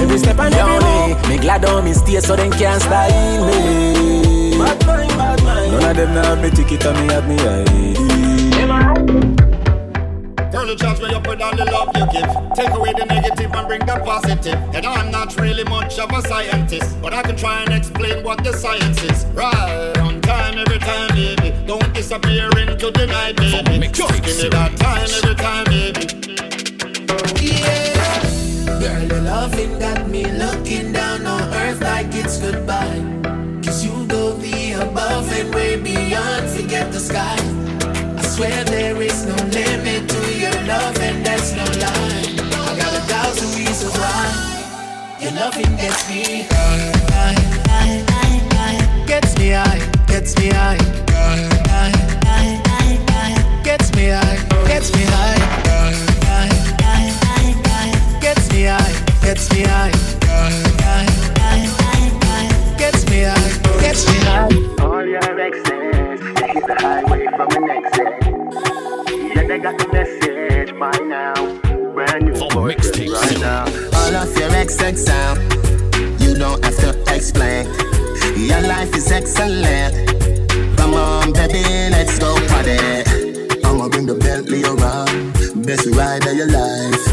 Every 0.00 0.18
step 0.18 0.38
and 0.38 0.54
every 0.54 0.80
move. 0.80 1.28
Me 1.28 1.36
glad 1.38 1.64
on 1.64 1.84
me 1.84 1.92
stay 1.92 2.20
so 2.20 2.36
them 2.36 2.50
can't 2.52 2.80
style 2.80 3.46
me. 3.46 4.58
Bad 4.58 4.86
mind, 4.86 5.08
bad 5.16 5.42
mind. 5.42 5.72
None 5.72 5.90
of 5.90 5.96
them 5.96 6.14
now 6.14 6.24
have 6.24 6.42
me 6.42 6.50
ticket 6.50 6.84
and 6.86 6.96
me 7.00 7.12
have 7.12 7.28
me 7.28 7.36
ID. 7.36 8.13
Girl, 10.64 10.72
you 10.72 10.78
charge 10.78 11.00
me 11.02 11.14
up 11.14 11.26
with 11.26 11.42
all 11.42 11.54
the 11.54 11.66
love 11.66 11.90
you 11.94 12.06
give. 12.10 12.30
Take 12.56 12.70
away 12.70 12.94
the 12.96 13.04
negative 13.04 13.52
and 13.52 13.68
bring 13.68 13.80
the 13.80 14.00
positive. 14.02 14.54
And 14.74 14.86
I'm 14.86 15.10
not 15.10 15.38
really 15.38 15.64
much 15.64 15.98
of 15.98 16.10
a 16.10 16.22
scientist, 16.26 17.02
but 17.02 17.12
I 17.12 17.20
can 17.20 17.36
try 17.36 17.60
and 17.64 17.74
explain 17.74 18.24
what 18.24 18.42
the 18.42 18.54
science 18.54 19.02
is. 19.02 19.26
Right 19.34 19.92
on 19.98 20.22
time 20.22 20.56
every 20.56 20.78
time, 20.78 21.14
baby. 21.14 21.52
Don't 21.66 21.92
disappear 21.92 22.48
into 22.56 22.90
the 22.90 23.06
night, 23.06 23.36
baby. 23.36 23.88
Just 23.88 24.22
give 24.22 24.38
me 24.38 24.48
that 24.48 24.74
time 24.78 25.06
every 25.18 25.34
time, 25.34 25.64
baby. 25.66 26.00
Yeah. 27.44 28.80
Girl, 28.80 29.02
your 29.02 29.20
loving 29.20 29.78
got 29.78 30.08
me 30.08 30.24
looking 30.24 30.92
down 30.92 31.26
on 31.26 31.42
earth 31.52 31.82
like 31.82 32.06
it's 32.14 32.38
goodbye. 32.40 33.04
Cause 33.62 33.84
you 33.84 34.06
go 34.06 34.32
the 34.32 34.72
above 34.80 35.30
and 35.30 35.54
way 35.54 35.76
beyond, 35.76 36.48
forget 36.48 36.90
the 36.90 37.00
sky. 37.00 37.36
I 38.16 38.22
swear 38.22 38.64
there 38.64 39.02
is 39.02 39.13
no. 41.52 41.64
I 41.64 42.76
got 42.78 42.92
a 42.94 43.02
thousand 43.10 43.58
reasons 43.58 43.92
why 43.98 45.18
your 45.20 45.32
loving 45.32 45.76
gets 45.76 46.08
me 46.08 46.46
high, 46.50 46.92
high, 47.12 47.34
high, 47.68 48.00
high, 48.54 49.06
gets 49.06 49.36
me 49.38 49.50
high, 49.50 49.80
gets 50.06 50.36
me 50.38 50.48
high, 50.48 50.78
high, 51.10 51.42
high, 52.24 52.56
high, 53.10 53.62
gets 53.62 53.94
me 53.94 54.08
high, 54.08 54.38
gets 54.66 54.92
me 54.94 55.04
high, 55.04 55.38
high, 55.68 55.98
high, 56.82 57.12
high, 57.68 58.20
gets 58.20 58.50
me 58.52 58.64
high, 58.64 58.92
gets 59.22 59.52
me 59.52 59.62
high, 59.64 60.14
the 66.66 66.74
highway 66.80 67.26
from 67.36 67.50
an 67.50 67.70
exit. 67.70 69.36
Yeah, 69.36 69.46
they 69.46 69.58
got 69.58 69.78
the 69.78 69.88
message 69.92 70.13
by 70.84 70.98
now. 70.98 71.34
Brand 71.94 72.24
new 72.26 72.34
oh, 72.36 72.48
The 72.48 72.54
voices 72.54 72.90
mixtape 72.90 73.12
right 73.12 73.28
soon. 73.30 73.40
now. 73.40 73.64
All 73.98 74.14
of 74.22 74.38
your 74.38 74.50
exes 74.62 75.04
sound, 75.06 75.38
you 76.20 76.34
don't 76.34 76.62
have 76.64 76.76
to 76.84 76.90
explain. 77.14 77.64
Your 78.36 78.60
life 78.72 78.92
is 78.94 79.10
excellent. 79.10 79.92
Come 80.76 80.92
on, 80.94 81.32
baby, 81.32 81.62
let's 81.94 82.18
go 82.18 82.30
party. 82.50 82.76
I'ma 83.64 83.88
bring 83.88 84.06
the 84.06 84.16
Bentley 84.26 84.62
around, 84.72 85.64
best 85.64 85.86
ride 85.96 86.26
of 86.26 86.34
your 86.40 86.50
life. 86.62 87.04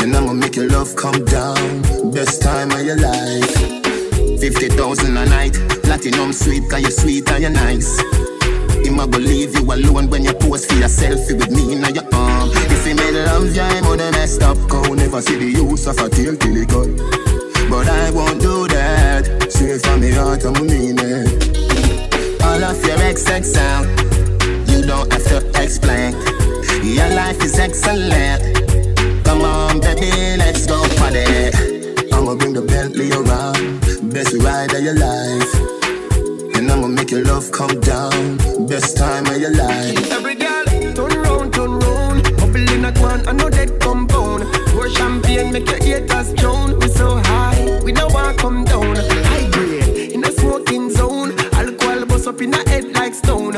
And 0.00 0.14
I'ma 0.14 0.34
make 0.34 0.56
your 0.56 0.68
love 0.68 0.94
come 0.96 1.24
down, 1.24 1.82
best 2.12 2.42
time 2.42 2.70
of 2.72 2.84
your 2.84 3.00
life. 3.00 3.56
50,000 4.40 5.16
a 5.16 5.24
night, 5.24 5.54
platinum 5.82 6.32
sweet, 6.32 6.68
cause 6.68 6.82
you're 6.82 6.90
sweet 6.90 7.30
and 7.30 7.42
you're 7.42 7.56
nice. 7.66 7.98
Him 8.84 9.00
a 9.00 9.06
go 9.06 9.18
leave 9.18 9.56
you 9.56 9.64
alone 9.72 10.08
when 10.10 10.24
you 10.24 10.34
pose 10.34 10.66
for 10.66 10.74
your 10.74 10.88
selfie 10.88 11.34
with 11.40 11.50
me 11.50 11.72
in 11.72 11.94
your 11.94 12.04
arm. 12.14 12.25
He 12.86 12.94
made 12.94 13.14
love, 13.14 13.54
yeah, 13.54 13.68
him 13.74 13.84
woulda 13.84 14.12
messed 14.12 14.42
up. 14.42 14.56
Cause 14.68 14.90
never 14.90 15.20
see 15.20 15.36
the 15.36 15.50
use 15.50 15.88
of 15.88 15.98
a 15.98 16.08
tail 16.08 16.36
till 16.36 16.54
he 16.54 16.64
cut. 16.64 16.86
But 17.68 17.88
I 17.88 18.12
won't 18.12 18.40
do 18.40 18.68
that. 18.68 19.50
Straight 19.50 19.82
from 19.82 20.00
me 20.00 20.12
heart, 20.12 20.44
I'm 20.44 20.54
mean 20.64 20.94
it. 21.00 22.42
All 22.42 22.62
of 22.62 22.78
your 22.86 22.98
exes 23.02 23.52
sound, 23.52 23.88
you 24.70 24.86
don't 24.86 25.12
have 25.12 25.24
to 25.24 25.38
explain. 25.60 26.12
Your 26.86 27.10
life 27.10 27.42
is 27.42 27.58
excellent. 27.58 28.54
Come 29.24 29.42
on, 29.42 29.80
baby, 29.80 30.36
let's 30.38 30.64
go 30.66 30.78
party. 30.94 31.26
I'ma 32.14 32.36
bring 32.36 32.52
the 32.52 32.62
Bentley 32.62 33.10
around, 33.10 33.82
best 34.14 34.32
ride 34.38 34.72
of 34.72 34.82
your 34.84 34.94
life. 34.94 35.52
And 36.54 36.70
I'ma 36.70 36.86
make 36.86 37.10
your 37.10 37.24
love 37.24 37.50
come 37.50 37.80
down, 37.80 38.36
best 38.68 38.96
time 38.96 39.26
of 39.26 39.40
your 39.40 39.54
life. 39.54 40.12
Every 40.12 40.36
girl, 40.36 40.45
Bubble 42.76 42.88
in 42.88 42.94
a 42.94 42.98
guan, 42.98 43.26
I 43.26 43.32
know 43.32 43.48
that 43.48 43.80
compound. 43.80 44.44
Pour 44.68 44.88
champagne, 44.90 45.52
make 45.52 45.68
your 45.68 45.82
haters 45.82 46.32
drown. 46.34 46.78
We 46.78 46.88
so 46.88 47.16
high, 47.16 47.80
we 47.82 47.92
no 47.92 48.06
want 48.08 48.38
come 48.38 48.64
down. 48.64 48.96
High 48.96 49.48
grade, 49.50 50.12
in 50.12 50.24
a 50.24 50.32
smoking 50.32 50.90
zone. 50.90 51.32
Alcohol 51.52 52.04
bust 52.06 52.26
up 52.26 52.40
in 52.42 52.52
a 52.52 52.68
head 52.68 52.92
like 52.92 53.14
stone. 53.14 53.55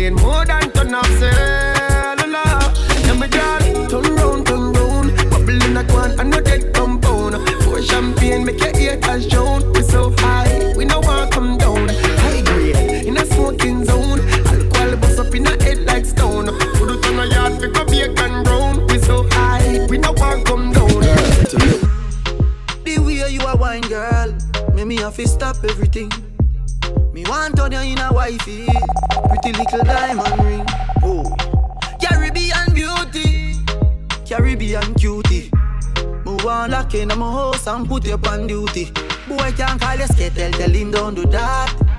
Wi-Fi, 0.00 0.22
more 0.22 0.39
and 37.70 37.88
put 37.88 38.06
you 38.06 38.18
on 38.26 38.46
duty. 38.46 38.90
Boy 39.28 39.52
can't 39.56 39.80
call 39.80 39.96
you 39.96 40.06
skittle, 40.06 40.50
tell 40.52 40.70
him 40.70 40.90
don't 40.90 41.14
do 41.14 41.24
that. 41.26 41.90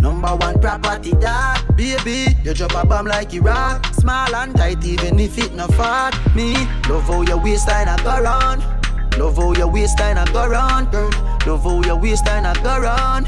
Number 0.00 0.34
one 0.34 0.58
property 0.60 1.10
that 1.20 1.62
Baby, 1.76 2.34
you 2.42 2.54
drop 2.54 2.72
a 2.72 2.86
bomb 2.86 3.04
like 3.04 3.34
Iraq 3.34 3.84
Small 3.94 4.34
and 4.34 4.56
tight 4.56 4.82
even 4.82 5.20
if 5.20 5.36
it 5.36 5.54
not 5.54 5.74
fat 5.74 6.16
Me, 6.34 6.54
love 6.88 7.04
how 7.04 7.20
your 7.20 7.36
waistline 7.36 7.86
a 7.86 7.98
go 8.02 8.22
round 8.22 8.64
Love 9.18 9.36
how 9.36 9.52
your 9.52 9.68
waistline 9.68 10.16
a 10.16 10.24
go 10.32 10.48
round, 10.48 10.90
girl 10.90 11.10
Love 11.46 11.64
how 11.64 11.82
your 11.82 11.96
waistline 11.96 12.46
a 12.46 12.54
go 12.62 12.80
round 12.80 13.26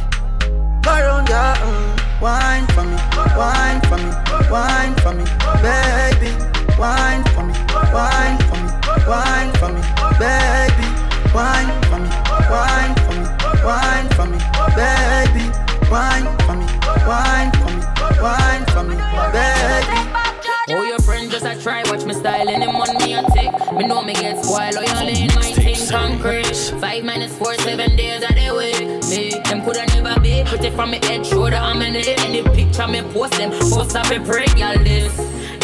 Go 0.82 0.92
round, 0.92 1.28
yeah, 1.28 1.56
mm. 1.60 2.22
wine 2.22 2.66
for 2.68 2.84
me, 2.84 2.96
wine 3.36 3.80
for 3.82 3.98
me, 3.98 4.10
wine 4.50 4.94
for 4.96 5.12
me, 5.12 5.24
baby, 5.62 6.32
wine 6.78 7.22
for 7.34 7.44
me, 7.44 7.54
wine 7.92 8.38
for 8.48 8.56
me, 8.58 8.70
wine 9.06 9.52
for 9.60 9.68
me, 9.70 9.82
baby, 10.18 10.91
wine 11.34 11.70
for 11.88 11.98
me, 11.98 12.10
wine 12.50 12.94
for 13.06 13.14
me, 13.14 13.26
wine 13.64 14.08
for 14.16 14.26
me, 14.26 14.38
baby, 14.74 15.44
wine 15.90 16.26
for 16.44 16.56
me, 16.58 16.66
wine 17.06 17.50
for 17.58 17.70
me, 17.70 17.82
wine 18.20 18.64
for 18.72 18.82
me, 18.82 18.96
baby. 19.32 19.98
Oh, 20.70 20.84
your 20.84 21.00
friend 21.00 21.30
just 21.30 21.44
a 21.44 21.60
try, 21.60 21.82
watch 21.86 22.04
me 22.04 22.14
style, 22.14 22.48
and 22.48 22.62
him 22.62 22.76
on 22.76 22.96
me 22.98 23.14
a 23.14 23.22
tick. 23.34 23.52
Me 23.72 23.86
know 23.86 24.02
me 24.02 24.14
get 24.14 24.42
spoiled, 24.44 24.74
loyally 24.74 25.22
in 25.22 25.34
my 25.34 25.52
thing 25.52 25.76
concrete. 25.90 26.56
Five 26.80 27.04
minutes, 27.04 27.04
minus 27.04 27.38
four, 27.38 27.54
seven 27.56 27.96
days 27.96 28.22
of 28.22 28.30
the 28.30 28.48
week. 28.56 29.04
Me, 29.10 29.40
them 29.42 29.62
coulda 29.62 29.84
never 29.86 30.18
be. 30.20 30.44
Put 30.46 30.64
it 30.64 30.72
from 30.74 30.92
me 30.92 30.98
head, 31.02 31.26
shoulder, 31.26 31.56
I'm 31.56 31.82
in 31.82 31.96
it. 31.96 32.18
Any 32.20 32.42
picture 32.42 32.86
me 32.86 33.02
post 33.12 33.34
them, 33.34 33.50
post 33.50 33.96
up 33.96 34.10
a 34.10 34.18
break, 34.20 34.56
y'all 34.56 34.78
this. 34.78 35.16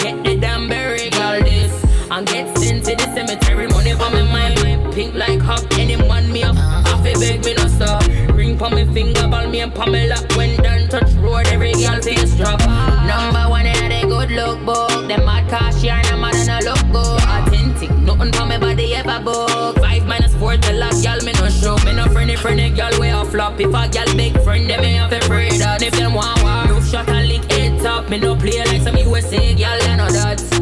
Get 0.02 0.22
the 0.24 0.36
damn 0.36 0.68
berry, 0.68 1.08
y'all 1.10 1.40
this. 1.42 1.72
And 2.10 2.26
get 2.26 2.56
sent 2.58 2.84
to 2.86 2.96
the 2.96 3.04
cemetery, 3.14 3.68
money 3.68 3.92
for 3.92 4.10
me 4.10 4.22
mind. 4.32 4.77
Pink 4.98 5.14
like 5.14 5.38
hop, 5.38 5.62
any 5.78 5.94
man 5.94 6.32
me 6.32 6.42
up. 6.42 6.56
Half 6.56 7.06
a 7.06 7.12
beg 7.20 7.44
me 7.44 7.54
no 7.54 7.68
stop. 7.68 8.04
Ring 8.34 8.58
for 8.58 8.68
me 8.68 8.84
finger, 8.92 9.28
ball 9.28 9.46
me 9.46 9.60
and 9.60 9.72
Pamela. 9.72 10.16
When 10.34 10.60
done 10.60 10.88
touch 10.88 11.12
road, 11.22 11.46
every 11.54 11.70
girl 11.74 12.02
face 12.02 12.34
drop. 12.34 12.58
Number 13.06 13.48
one 13.48 13.66
in 13.66 13.90
the 13.90 14.08
good 14.08 14.32
look 14.32 14.58
book. 14.66 15.06
Them 15.06 15.24
mad 15.24 15.48
cash 15.48 15.84
yarn, 15.84 16.04
I'm 16.06 16.20
mad 16.20 16.34
and 16.34 16.50
I 16.50 16.58
look 16.66 16.82
good. 16.90 17.22
Authentic, 17.22 17.90
nothing 17.98 18.32
for 18.32 18.44
me 18.46 18.58
body 18.58 18.96
ever 18.96 19.22
book. 19.22 19.76
Five 19.78 20.04
minus 20.04 20.34
four 20.34 20.56
till 20.56 20.82
a 20.82 20.90
girl 20.90 21.20
me 21.24 21.32
no 21.34 21.48
show. 21.48 21.76
Me 21.84 21.92
no 21.94 22.06
friendly 22.08 22.34
friendly 22.34 22.70
girl 22.70 22.98
way 22.98 23.12
off 23.12 23.30
flop. 23.30 23.60
If 23.60 23.68
a 23.68 23.88
girl 23.88 24.16
big 24.16 24.42
friend, 24.42 24.68
them 24.68 24.80
me 24.80 24.94
have 24.94 25.12
pray 25.30 25.56
that. 25.58 25.80
If 25.80 25.92
them 25.92 26.14
want 26.14 26.42
war, 26.42 26.66
no 26.66 26.80
shot 26.80 27.08
and 27.08 27.28
lick 27.28 27.44
it 27.50 27.86
up. 27.86 28.10
Me 28.10 28.18
no 28.18 28.34
play 28.34 28.64
like 28.64 28.82
some 28.82 28.96
USA 28.96 29.54
girl, 29.54 29.78
you 29.78 29.96
know 29.96 30.10
that. 30.10 30.57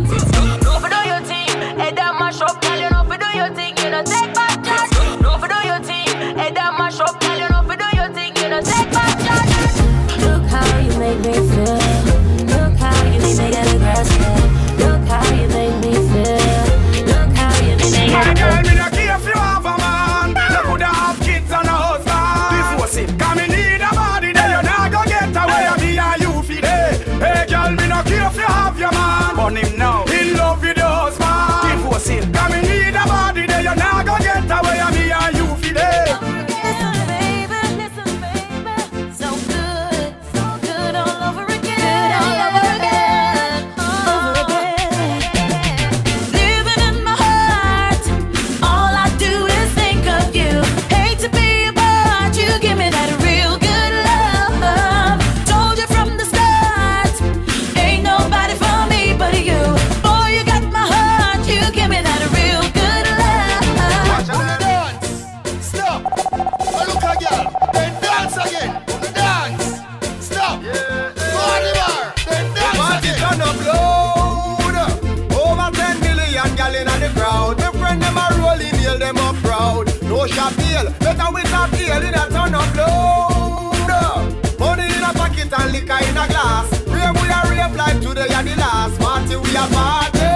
No 80.27 80.33
shop 80.33 80.55
deal, 80.57 80.91
better 80.99 81.31
with 81.33 81.55
a 81.55 81.69
deal 81.71 82.03
in 82.03 82.15
a 82.15 82.27
turn 82.29 82.53
up 82.53 82.75
loud. 82.75 84.59
Money 84.59 84.87
in 84.87 85.05
a 85.05 85.13
pocket 85.15 85.53
and 85.57 85.71
liquor 85.71 85.99
in 86.03 86.17
a 86.17 86.27
glass. 86.27 86.69
Rave 86.89 87.15
we 87.23 87.29
a 87.31 87.41
rave 87.49 87.77
like 87.77 88.01
today 88.01 88.35
are 88.35 88.43
the 88.43 88.57
last. 88.57 88.99
Party 88.99 89.37
we 89.37 89.55
a 89.55 89.67
party. 89.71 90.27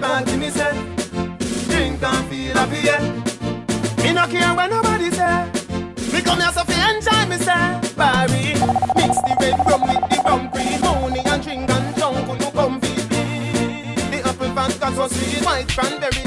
Party 0.00 0.36
me 0.38 0.48
say, 0.48 0.72
drink 1.68 2.02
and 2.02 2.26
feel 2.30 2.56
happy 2.56 2.80
yeah. 2.86 3.02
Me 4.02 4.12
no 4.14 4.26
care 4.28 4.54
when 4.54 4.70
nobody 4.70 5.10
say. 5.10 5.44
Me 6.10 6.22
come 6.22 6.40
here 6.40 6.52
so 6.52 6.64
fi 6.64 6.72
enjoy 6.88 7.36
say. 7.36 7.80
Barry, 7.98 8.56
mix 8.96 9.20
the 9.28 9.36
red 9.40 9.58
rum 9.66 9.82
with 9.82 10.08
the 10.08 10.16
rum 10.24 10.48
cream. 10.52 10.80
Money 10.80 11.20
and 11.26 11.42
drink 11.42 11.68
and 11.68 11.96
junk, 11.98 12.26
no 12.40 12.50
come 12.50 12.80
feel. 12.80 13.04
The 14.10 14.22
apple 14.24 14.52
vodka 14.54 14.90
so 14.94 15.06
sweet, 15.08 15.44
white 15.44 15.68
cranberry, 15.68 16.17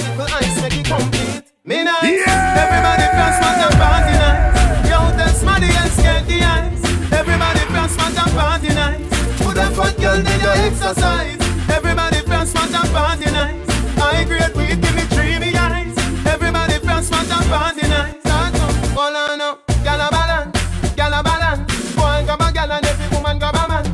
exercise. 10.72 11.38
Everybody 11.70 12.22
press 12.24 12.54
man 12.54 12.74
and 12.74 12.90
party 12.96 13.30
nice. 13.32 13.70
I 14.00 14.24
grade 14.24 14.56
weed 14.56 14.82
give 14.82 14.96
me 14.96 15.04
dreamy 15.16 15.56
eyes. 15.56 15.98
Everybody 16.26 16.80
press 16.80 17.12
man 17.12 17.32
and 17.32 17.48
party 17.52 17.88
nice. 17.88 18.20
Start 18.22 18.56
up, 18.56 18.76
hold 18.96 19.16
on 19.16 19.42
up, 19.42 19.68
gyal 19.86 20.02
a 20.06 20.10
balance, 20.12 20.58
gyal 20.96 21.20
a 21.20 21.24
balance. 21.24 21.96
Boy 21.96 22.24
grab 22.26 22.42
a 22.42 22.48
gyal 22.56 22.72
and 22.72 22.86
every 22.86 23.08
woman 23.16 23.40
grab 23.40 23.56
a 23.56 23.68
man. 23.68 23.86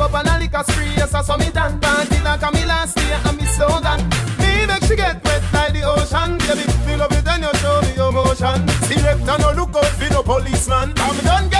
And 0.00 0.28
a 0.28 0.38
liquor 0.38 0.64
spree, 0.68 0.92
yes 0.96 1.14
I 1.14 1.22
saw 1.22 1.36
me 1.36 1.50
done. 1.50 1.78
Party 1.80 2.20
like 2.22 2.42
a 2.42 2.50
me 2.52 2.64
last 2.64 2.98
year 2.98 3.20
and 3.24 3.36
me 3.36 3.44
slow 3.44 3.80
down. 3.80 4.00
Me 4.38 4.66
make 4.66 4.84
she 4.84 4.96
get 4.96 5.22
wet 5.24 5.42
like 5.52 5.72
the 5.72 5.82
ocean. 5.82 6.38
Baby, 6.38 6.64
fill 6.84 7.02
up 7.02 7.12
it 7.12 7.28
and 7.28 7.42
you 7.44 7.52
show 7.60 7.80
me 7.82 7.92
your 7.94 8.12
motion. 8.12 8.68
Select 8.88 9.28
and 9.28 9.42
no 9.42 9.52
look 9.52 9.76
out 9.76 9.86
for 9.98 10.10
no 10.12 10.22
policeman. 10.22 10.92
I'm 10.96 11.16
done 11.24 11.57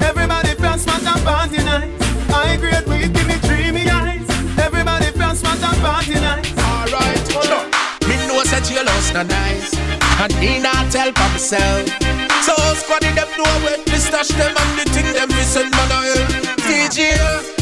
Everybody 0.00 0.54
party 1.24 1.58
nice. 1.64 1.90
I 2.30 2.56
grade 2.56 2.86
weed 2.86 3.12
give 3.12 3.26
me 3.26 3.34
dreamy 3.48 3.90
eyes. 3.90 4.28
Everybody 4.56 5.10
press 5.10 5.42
man 5.42 5.58
and 5.58 5.78
party 5.82 6.14
nice. 6.14 6.54
Alright, 6.54 7.26
sure. 7.26 7.64
Me 8.06 8.14
know 8.28 8.44
say 8.44 8.62
jealous 8.62 9.12
not 9.12 9.26
nice, 9.26 9.74
and 10.22 10.32
not 10.60 10.92
tell 10.92 11.10
for 11.10 11.28
myself. 11.34 11.88
So 12.46 12.54
squaddy 12.78 13.10
them 13.18 13.30
know 13.38 13.52
when 13.64 13.80
me 13.90 13.98
stash 13.98 14.28
them 14.38 14.54
and 14.54 14.78
the 14.78 14.84
thing 14.94 15.12
them 15.12 15.30
send 15.42 15.70
man 15.72 15.90
hell. 15.90 16.22
DJ, 16.62 17.57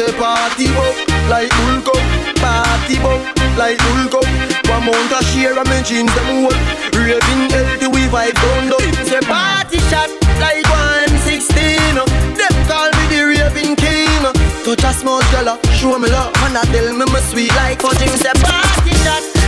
say 0.00 0.12
party 0.16 0.66
up 0.80 0.96
like 1.28 1.52
bull 1.60 1.78
cup, 1.84 2.00
party 2.40 2.96
bump 3.04 3.20
like 3.60 3.76
bull 3.84 4.08
cup. 4.08 4.26
One 4.72 4.88
mount 4.88 5.12
a 5.12 5.20
share 5.28 5.58
of 5.58 5.66
me 5.68 5.82
jeans 5.84 6.12
them 6.16 6.48
hold. 6.48 6.56
Raving 6.96 7.50
healthy 7.52 7.86
we 7.92 8.08
vibe 8.08 8.36
down 8.40 8.72
up. 8.72 8.80
Say 9.04 9.20
party 9.20 9.78
shot 9.92 10.08
like 10.40 10.64
one 10.72 11.12
sixteen. 11.28 11.96
Them 12.38 12.54
call 12.64 12.88
me 12.96 13.04
the 13.12 13.20
raving 13.28 13.76
king. 13.76 14.24
Touch 14.64 14.84
a 14.84 14.92
small 14.96 15.20
girl, 15.32 15.58
show 15.76 15.98
me 15.98 16.08
love, 16.08 16.32
and 16.44 16.56
I 16.56 16.64
tell 16.72 16.88
me 16.96 17.04
me 17.04 17.20
sweet 17.28 17.52
like 17.56 17.80
fudge. 17.80 18.00
Him 18.00 18.16
say 18.16 18.32
party 18.40 18.94
shot 19.04 19.39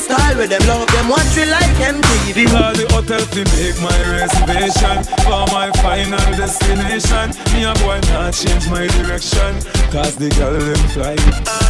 style 0.00 0.36
with 0.36 0.50
them 0.50 0.64
love 0.66 0.88
them 0.88 1.08
watch 1.08 1.36
we 1.36 1.44
like 1.44 1.76
MTV. 1.76 2.48
All 2.56 2.72
the 2.72 2.88
hot 2.90 3.00
hotel 3.04 3.24
to 3.36 3.42
make 3.56 3.76
my 3.80 3.98
reservation 4.08 5.04
for 5.26 5.44
my 5.52 5.70
final 5.82 6.20
destination. 6.36 7.34
Me 7.52 7.64
a 7.64 7.72
boy 7.82 8.00
not 8.12 8.32
change 8.32 8.68
my 8.70 8.86
direction, 8.86 9.56
cause 9.90 10.16
the 10.16 10.30
girl 10.38 10.56
them 10.56 10.82
fly. 10.94 11.16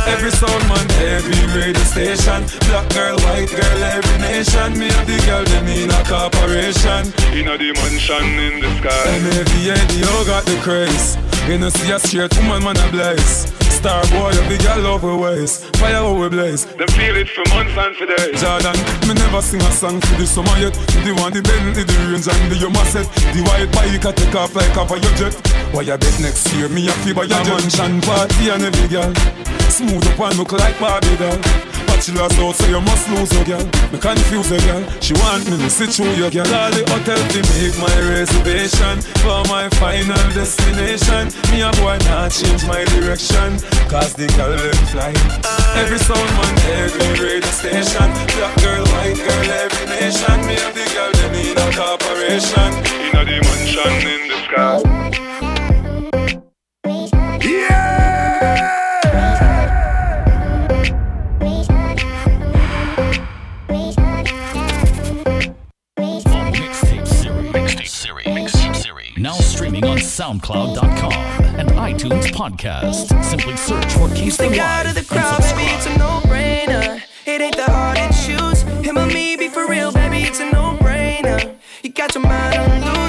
Every 0.06 0.30
sound 0.30 0.64
man, 0.68 0.86
every 1.00 1.42
radio 1.56 1.82
station. 1.84 2.44
Black 2.68 2.88
girl, 2.94 3.16
white 3.26 3.50
girl, 3.50 3.80
every 3.94 4.18
nation. 4.20 4.78
Me 4.78 4.88
and 4.90 5.06
the 5.06 5.18
girl 5.26 5.44
them 5.44 5.66
in 5.66 5.90
a 5.90 6.02
corporation. 6.04 7.10
In 7.32 7.48
a 7.48 7.56
dimension 7.58 8.24
in 8.38 8.60
the 8.60 8.70
sky. 8.78 9.04
M-A-V-A-D-O 9.22 10.24
got 10.26 10.44
the 10.44 10.56
craze. 10.62 11.16
You 11.48 11.58
know 11.58 11.70
see 11.70 11.90
a 11.90 11.98
straight 11.98 12.36
woman, 12.38 12.62
man 12.64 12.76
a 12.76 12.90
blaze. 12.90 13.50
Star 13.80 14.04
boy, 14.08 14.28
a 14.28 14.46
big 14.46 14.60
girl 14.60 14.86
over 14.88 15.16
waist. 15.16 15.74
Fire 15.76 15.94
how 15.94 16.12
we 16.12 16.28
blaze. 16.28 16.66
Them 16.66 16.86
feel 16.88 17.16
it 17.16 17.30
for 17.30 17.40
months 17.48 17.72
and 17.78 17.96
for 17.96 18.04
days. 18.04 18.38
Jordan, 18.38 18.76
me 19.08 19.14
never 19.14 19.40
sing 19.40 19.62
a 19.62 19.72
song 19.72 20.02
for 20.02 20.20
the 20.20 20.26
summer 20.26 20.52
yet. 20.60 20.74
The 21.00 21.16
one 21.16 21.32
the 21.32 21.40
Bentley, 21.40 21.84
the 21.84 21.96
range 22.12 22.28
and 22.28 22.52
the 22.52 22.56
Yuma 22.60 22.84
set. 22.92 23.08
The 23.32 23.40
white 23.40 23.72
bike 23.72 24.04
I 24.04 24.12
take 24.12 24.34
off 24.34 24.54
like 24.54 24.76
off 24.76 24.92
of 24.92 25.02
your 25.02 25.14
jet. 25.16 25.32
Why 25.72 25.80
you 25.80 25.96
bet 25.96 26.20
next 26.20 26.52
year 26.52 26.68
me 26.68 26.88
a 26.88 26.92
feel 27.00 27.14
by 27.14 27.24
your 27.24 27.42
mansion 27.42 28.02
party 28.02 28.50
and 28.50 28.64
every 28.68 28.88
girl. 28.88 29.14
Smooth 29.72 30.04
up 30.12 30.20
and 30.28 30.36
look 30.36 30.52
like 30.52 30.78
Barbie 30.78 31.16
doll. 31.16 31.69
Bachelor's 32.00 32.38
out, 32.38 32.54
so 32.56 32.66
you 32.66 32.80
must 32.80 33.10
lose 33.10 33.30
your 33.34 33.44
girl. 33.44 33.64
Me 33.92 33.98
confuse 34.00 34.48
your 34.48 34.60
girl. 34.60 34.82
She 35.02 35.12
want 35.20 35.44
me 35.50 35.58
to 35.58 35.68
sit 35.68 35.90
through 35.90 36.16
your 36.16 36.30
girl. 36.30 36.48
All 36.48 36.72
the 36.72 36.80
hotel 36.88 37.20
to 37.20 37.40
make 37.52 37.76
my 37.76 37.92
reservation 38.08 39.04
for 39.20 39.44
my 39.52 39.68
final 39.76 40.16
destination. 40.32 41.28
Me 41.52 41.60
a 41.60 41.68
boy 41.76 42.00
not 42.08 42.32
change 42.32 42.64
my 42.64 42.88
direction, 42.96 43.60
cause 43.92 44.16
the 44.16 44.32
girl 44.32 44.56
them 44.56 44.80
fly. 44.88 45.12
Every 45.76 45.98
sound 45.98 46.24
man, 46.40 46.56
every 46.72 47.20
radio 47.20 47.52
station. 47.52 48.08
Black 48.32 48.56
girl, 48.64 48.80
white 48.96 49.20
girl, 49.20 49.50
every 49.60 49.84
nation. 49.92 50.40
Me 50.48 50.56
and 50.56 50.72
the 50.72 50.88
girl 50.96 51.12
them 51.12 51.36
in 51.36 51.52
a 51.52 51.68
corporation. 51.76 52.80
In 52.96 53.12
a 53.12 53.24
dimension 53.28 53.92
in 54.08 54.20
the 54.24 54.36
sky. 54.48 55.29
Streaming 69.80 69.90
on 69.90 69.98
SoundCloud.com 69.98 71.12
and 71.58 71.68
iTunes 71.70 72.26
Podcast. 72.26 73.24
Simply 73.24 73.56
search 73.56 73.92
for 73.92 74.08
Stick 74.30 74.58
out 74.58 74.86
Live 74.86 74.86
of 74.86 74.94
the 74.94 75.00
and 75.00 75.08
crowd, 75.08 75.40
baby, 75.40 75.62
it's 75.70 75.86
a 75.86 75.98
no-brainer. 75.98 77.02
It 77.26 77.40
ain't 77.40 77.56
the 77.56 77.64
hard 77.64 77.96
to 77.96 78.26
choose. 78.26 78.62
Him 78.84 78.98
or 78.98 79.06
me, 79.06 79.36
be 79.36 79.48
for 79.48 79.66
real, 79.66 79.92
baby, 79.92 80.22
it's 80.22 80.40
a 80.40 80.50
no-brainer. 80.50 81.56
You 81.82 81.92
got 81.92 82.14
your 82.14 82.24
mind 82.24 82.58
on 82.58 82.80
loose. 82.84 82.99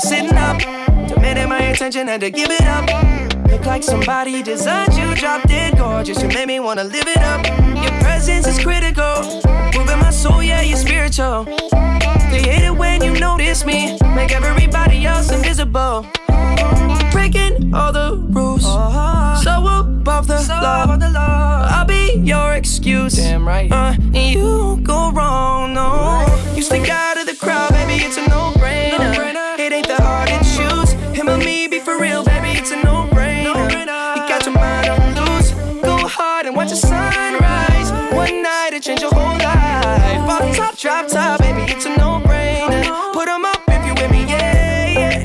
Sitting 0.00 0.36
up. 0.36 0.58
Demanding 1.08 1.48
my 1.48 1.60
attention, 1.60 2.08
had 2.08 2.20
to 2.20 2.30
give 2.30 2.50
it 2.50 2.62
up. 2.62 2.86
Look 3.50 3.66
like 3.66 3.82
somebody 3.82 4.42
designed 4.42 4.94
you, 4.94 5.14
drop 5.14 5.46
dead 5.48 5.76
gorgeous. 5.76 6.22
You 6.22 6.28
made 6.28 6.46
me 6.46 6.60
wanna 6.60 6.84
live 6.84 7.06
it 7.06 7.18
up. 7.18 7.46
Your 7.82 8.00
presence 8.00 8.46
is 8.46 8.58
critical. 8.58 9.42
Moving 9.74 9.98
my 9.98 10.10
soul, 10.10 10.42
yeah, 10.42 10.62
you're 10.62 10.76
spiritual. 10.76 11.44
They 12.30 12.42
hate 12.42 12.64
it 12.64 12.76
when 12.76 13.02
you 13.02 13.18
notice 13.18 13.64
me. 13.64 13.98
Make 14.14 14.32
everybody 14.32 15.04
else 15.04 15.32
invisible. 15.32 16.06
Breaking 17.10 17.74
all 17.74 17.92
the 17.92 18.16
rules. 18.30 18.62
So 18.62 19.66
above 19.66 20.26
the, 20.26 21.10
law. 21.12 21.66
I'll 21.70 21.84
be 21.84 22.20
your 22.22 22.52
excuse. 22.54 23.14
Damn 23.14 23.46
right. 23.46 23.70
Uh, 23.70 23.94
and 23.98 24.16
you 24.16 24.44
won't 24.44 24.84
go 24.84 25.10
wrong, 25.10 25.74
no. 25.74 26.26
You 26.54 26.62
stick 26.62 26.88
out 26.88 27.18
of 27.18 27.26
the 27.26 27.34
crowd, 27.34 27.70
baby, 27.72 28.04
it's 28.04 28.16
a 28.16 28.28
no-brainer. 28.28 28.59
Me, 31.60 31.68
be 31.68 31.78
for 31.80 31.98
real, 32.00 32.24
baby, 32.24 32.58
it's 32.58 32.70
a 32.70 32.76
no-brainer. 32.82 33.70
You 34.16 34.22
got 34.28 34.46
your 34.46 34.54
mind 34.54 34.88
on 34.88 35.14
loose. 35.14 35.52
Go 35.82 35.96
hard 36.06 36.46
and 36.46 36.56
watch 36.56 36.70
the 36.70 36.76
sunrise. 36.76 37.92
One 38.12 38.42
night 38.42 38.70
it 38.72 38.82
change 38.82 39.02
your 39.02 39.12
whole 39.12 39.36
life. 39.38 40.26
Pop 40.26 40.54
top, 40.54 40.76
drop 40.78 41.06
top, 41.08 41.40
baby, 41.40 41.62
it's 41.72 41.84
a 41.84 41.90
no-brainer. 41.96 42.84
Uh-huh. 42.84 43.12
Put 43.12 43.28
'em 43.28 43.44
up 43.44 43.60
if 43.68 43.84
you 43.86 43.94
with 43.94 44.10
me, 44.10 44.24
yeah, 44.24 44.86
yeah, 44.86 45.18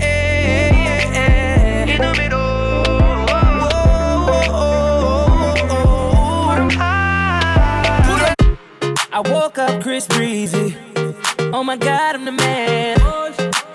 yeah, 0.47 1.13
yeah. 1.13 1.93
In 1.93 2.01
the 2.01 2.13
middle. 2.21 2.43
I 9.17 9.21
woke 9.21 9.57
up 9.57 9.81
Chris 9.81 10.05
Breezy. 10.07 10.75
Oh 11.53 11.63
my 11.63 11.77
god, 11.77 12.15
I'm 12.15 12.25
the 12.25 12.33
man. 12.33 12.97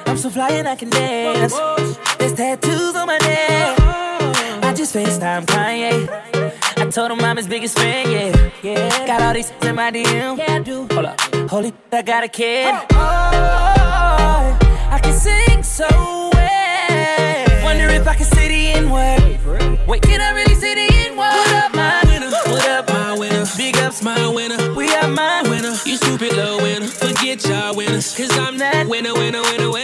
I'm 0.07 0.18
so 0.18 0.29
fly 0.29 0.51
and 0.51 0.68
I 0.68 0.77
can 0.77 0.90
dance. 0.90 1.55
There's 2.20 2.35
tattoos 2.35 2.94
on 2.96 3.06
my 3.06 3.16
neck. 3.16 3.78
I 4.62 4.74
just 4.76 4.94
FaceTime 4.94 5.46
Kanye. 5.46 6.06
I 6.76 6.90
told 6.90 7.11
him 7.11 7.20
I'm 7.20 7.38
his 7.38 7.48
biggest 7.48 7.78
fan, 7.78 8.11
yeah. 8.11 8.50
yeah. 8.62 9.06
Got 9.06 9.22
all 9.22 9.33
these 9.33 9.50
in 9.62 9.74
my 9.74 9.90
DM. 9.90 10.37
Yeah, 10.37 10.56
I 10.56 10.59
do. 10.59 10.87
Hold 10.92 11.06
up. 11.06 11.18
Holy, 11.48 11.72
I 11.90 12.02
got 12.02 12.22
a 12.22 12.28
kid. 12.28 12.74
Oh, 12.92 14.59
I 14.90 15.00
can 15.02 15.14
sing 15.14 15.62
so 15.62 15.88
well. 15.88 17.64
Wonder 17.64 17.88
if 17.88 18.06
I 18.06 18.14
can 18.14 18.26
say 18.26 18.48
the 18.48 18.78
N 18.78 18.90
word. 18.90 19.88
Wait, 19.88 20.02
can 20.02 20.20
I 20.20 20.33
really 20.33 20.54
say 20.56 20.74
the 20.74 20.94
N 21.06 21.16
word? 21.16 21.33
What 21.33 21.54
up, 21.54 21.74
my 21.74 22.02
winner? 22.04 22.30
What 22.30 22.68
up, 22.68 22.88
my 22.90 23.18
winner? 23.18 23.46
Big 23.56 23.78
ups, 23.78 24.02
my 24.02 24.28
winner. 24.28 24.74
We 24.74 24.92
are 24.94 25.09
my 25.09 25.40
winner. 25.44 25.74
You 25.87 25.96
stupid 25.96 26.35
little 26.35 26.59
winner. 26.59 26.87
Forget 26.87 27.46
y'all 27.46 27.74
winners. 27.74 28.14
Cause 28.14 28.37
I'm 28.38 28.59
that 28.59 28.88
winner, 28.88 29.14
winner, 29.14 29.40
winner, 29.40 29.70
winner. 29.70 29.80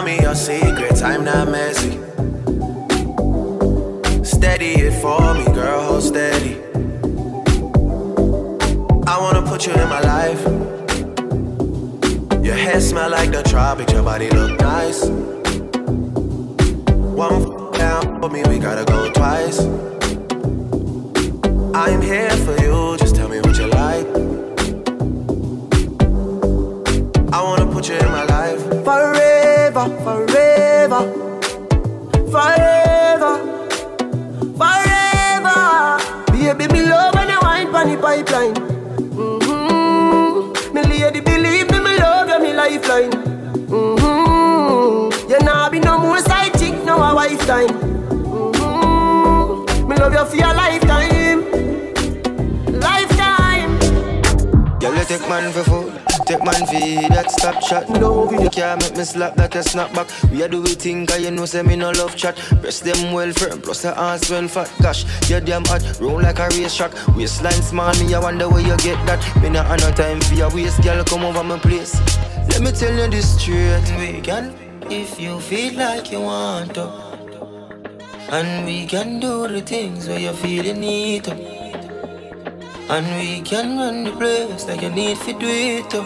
Tell 0.00 0.06
me 0.06 0.22
your 0.22 0.34
secrets, 0.34 1.02
I'm 1.02 1.24
not 1.24 1.50
messy. 1.50 1.90
Steady 4.24 4.72
it 4.80 4.94
for 5.02 5.34
me, 5.34 5.44
girl, 5.52 5.82
hold 5.82 6.02
steady. 6.02 6.56
I 9.06 9.18
wanna 9.20 9.42
put 9.42 9.66
you 9.66 9.74
in 9.74 9.88
my 9.90 10.00
life. 10.00 10.42
Your 12.42 12.54
hair 12.54 12.80
smell 12.80 13.10
like 13.10 13.30
the 13.30 13.42
tropics, 13.42 13.92
your 13.92 14.02
body 14.02 14.30
look 14.30 14.58
nice. 14.58 15.04
One 17.24 17.70
down 17.72 18.22
for 18.22 18.30
me, 18.30 18.42
we 18.48 18.58
gotta 18.58 18.86
go 18.86 19.10
twice. 19.12 19.60
I'm 21.74 22.00
here 22.00 22.30
for 22.46 22.56
you, 22.62 22.96
just 22.96 23.16
tell 23.16 23.28
me 23.28 23.40
what 23.40 23.58
you 23.58 23.66
like. 23.66 24.06
I 27.34 27.42
wanna 27.42 27.66
put 27.70 27.90
you 27.90 27.96
in 27.96 28.10
my 28.10 28.24
life. 28.24 28.39
Forever, 29.80 29.96
forever, 30.04 31.00
forever, 32.30 33.32
forever. 34.58 35.58
Baby, 36.58 36.66
me 36.70 36.80
love 36.84 37.14
when 37.14 37.30
you 37.30 37.38
wine 37.40 37.70
pon 37.72 37.88
the 37.88 37.96
pipeline. 37.96 38.54
Mm-hmm. 39.16 40.74
Me 40.74 40.82
lady, 40.82 41.20
believe 41.20 41.70
me, 41.70 41.78
me 41.78 41.96
love 41.96 42.28
you, 42.28 42.38
me 42.42 42.52
lifeline. 42.52 43.10
Mm-hmm. 43.70 45.30
You 45.30 45.38
nah 45.38 45.70
be 45.70 45.80
no 45.80 45.96
more 45.96 46.18
side 46.18 46.52
chick, 46.58 46.74
no 46.84 47.02
a 47.02 47.14
wife 47.14 47.40
time. 47.46 47.68
Mm-hmm. 48.28 49.88
Me 49.88 49.96
love 49.96 50.12
you 50.12 50.24
for 50.26 50.36
your 50.36 50.52
lifetime, 50.52 51.44
lifetime. 52.78 53.78
Girl, 54.78 54.94
you 54.94 55.04
take 55.04 55.26
man 55.26 55.50
for 55.54 55.64
food, 55.64 55.99
take 56.26 56.44
man 56.44 56.66
for 56.66 57.08
that 57.14 57.30
stop 57.30 57.62
chat. 57.62 57.88
No, 57.88 58.30
you 58.30 58.50
can't 58.50 58.80
make 58.82 58.96
me 58.96 59.04
slap 59.04 59.34
that 59.36 59.54
a 59.54 59.62
snap 59.62 59.92
back. 59.94 60.08
We 60.30 60.42
a 60.42 60.48
do 60.48 60.62
we 60.62 60.74
think, 60.74 61.08
cause 61.08 61.20
you 61.20 61.30
know 61.30 61.44
say 61.46 61.62
me 61.62 61.76
no 61.76 61.90
love 61.90 62.16
chat. 62.16 62.36
Breast 62.60 62.84
them 62.84 63.12
well 63.12 63.32
firm, 63.32 63.60
plus 63.60 63.82
the 63.82 63.98
ass 63.98 64.30
well 64.30 64.48
fat. 64.48 64.72
Gosh, 64.82 65.04
you 65.30 65.40
damn 65.40 65.64
hot, 65.64 65.82
roll 66.00 66.20
like 66.20 66.38
a 66.38 66.48
race 66.48 66.76
track. 66.76 66.92
Waistline 67.16 67.62
small, 67.62 67.94
me 68.02 68.14
I 68.14 68.18
wonder 68.18 68.48
where 68.48 68.60
you 68.60 68.76
get 68.78 69.04
that. 69.06 69.20
Me 69.42 69.50
not 69.50 69.66
have 69.66 69.80
no 69.80 69.90
time 69.92 70.20
for 70.20 70.34
your 70.34 70.50
waist, 70.54 70.82
girl, 70.82 71.04
come 71.04 71.24
over 71.24 71.44
my 71.44 71.58
place. 71.58 71.94
Let 72.48 72.60
me 72.62 72.72
tell 72.72 72.94
you 72.94 73.10
this 73.10 73.40
straight. 73.40 73.84
We 73.98 74.20
can, 74.20 74.54
if 74.90 75.20
you 75.20 75.40
feel 75.40 75.74
like 75.74 76.10
you 76.12 76.20
want 76.20 76.74
to. 76.74 77.10
And 78.32 78.64
we 78.64 78.86
can 78.86 79.18
do 79.20 79.48
the 79.48 79.60
things 79.60 80.06
where 80.06 80.18
you 80.18 80.32
feel 80.32 80.64
you 80.64 80.74
need 80.74 81.24
to. 81.24 81.34
And 82.90 83.06
we 83.18 83.40
can 83.40 83.78
run 83.78 84.02
the 84.02 84.10
place 84.10 84.66
like 84.66 84.82
you 84.82 84.90
need 84.90 85.16
to 85.18 85.32
do 85.32 85.46
it 85.46 85.88
too. 85.88 86.04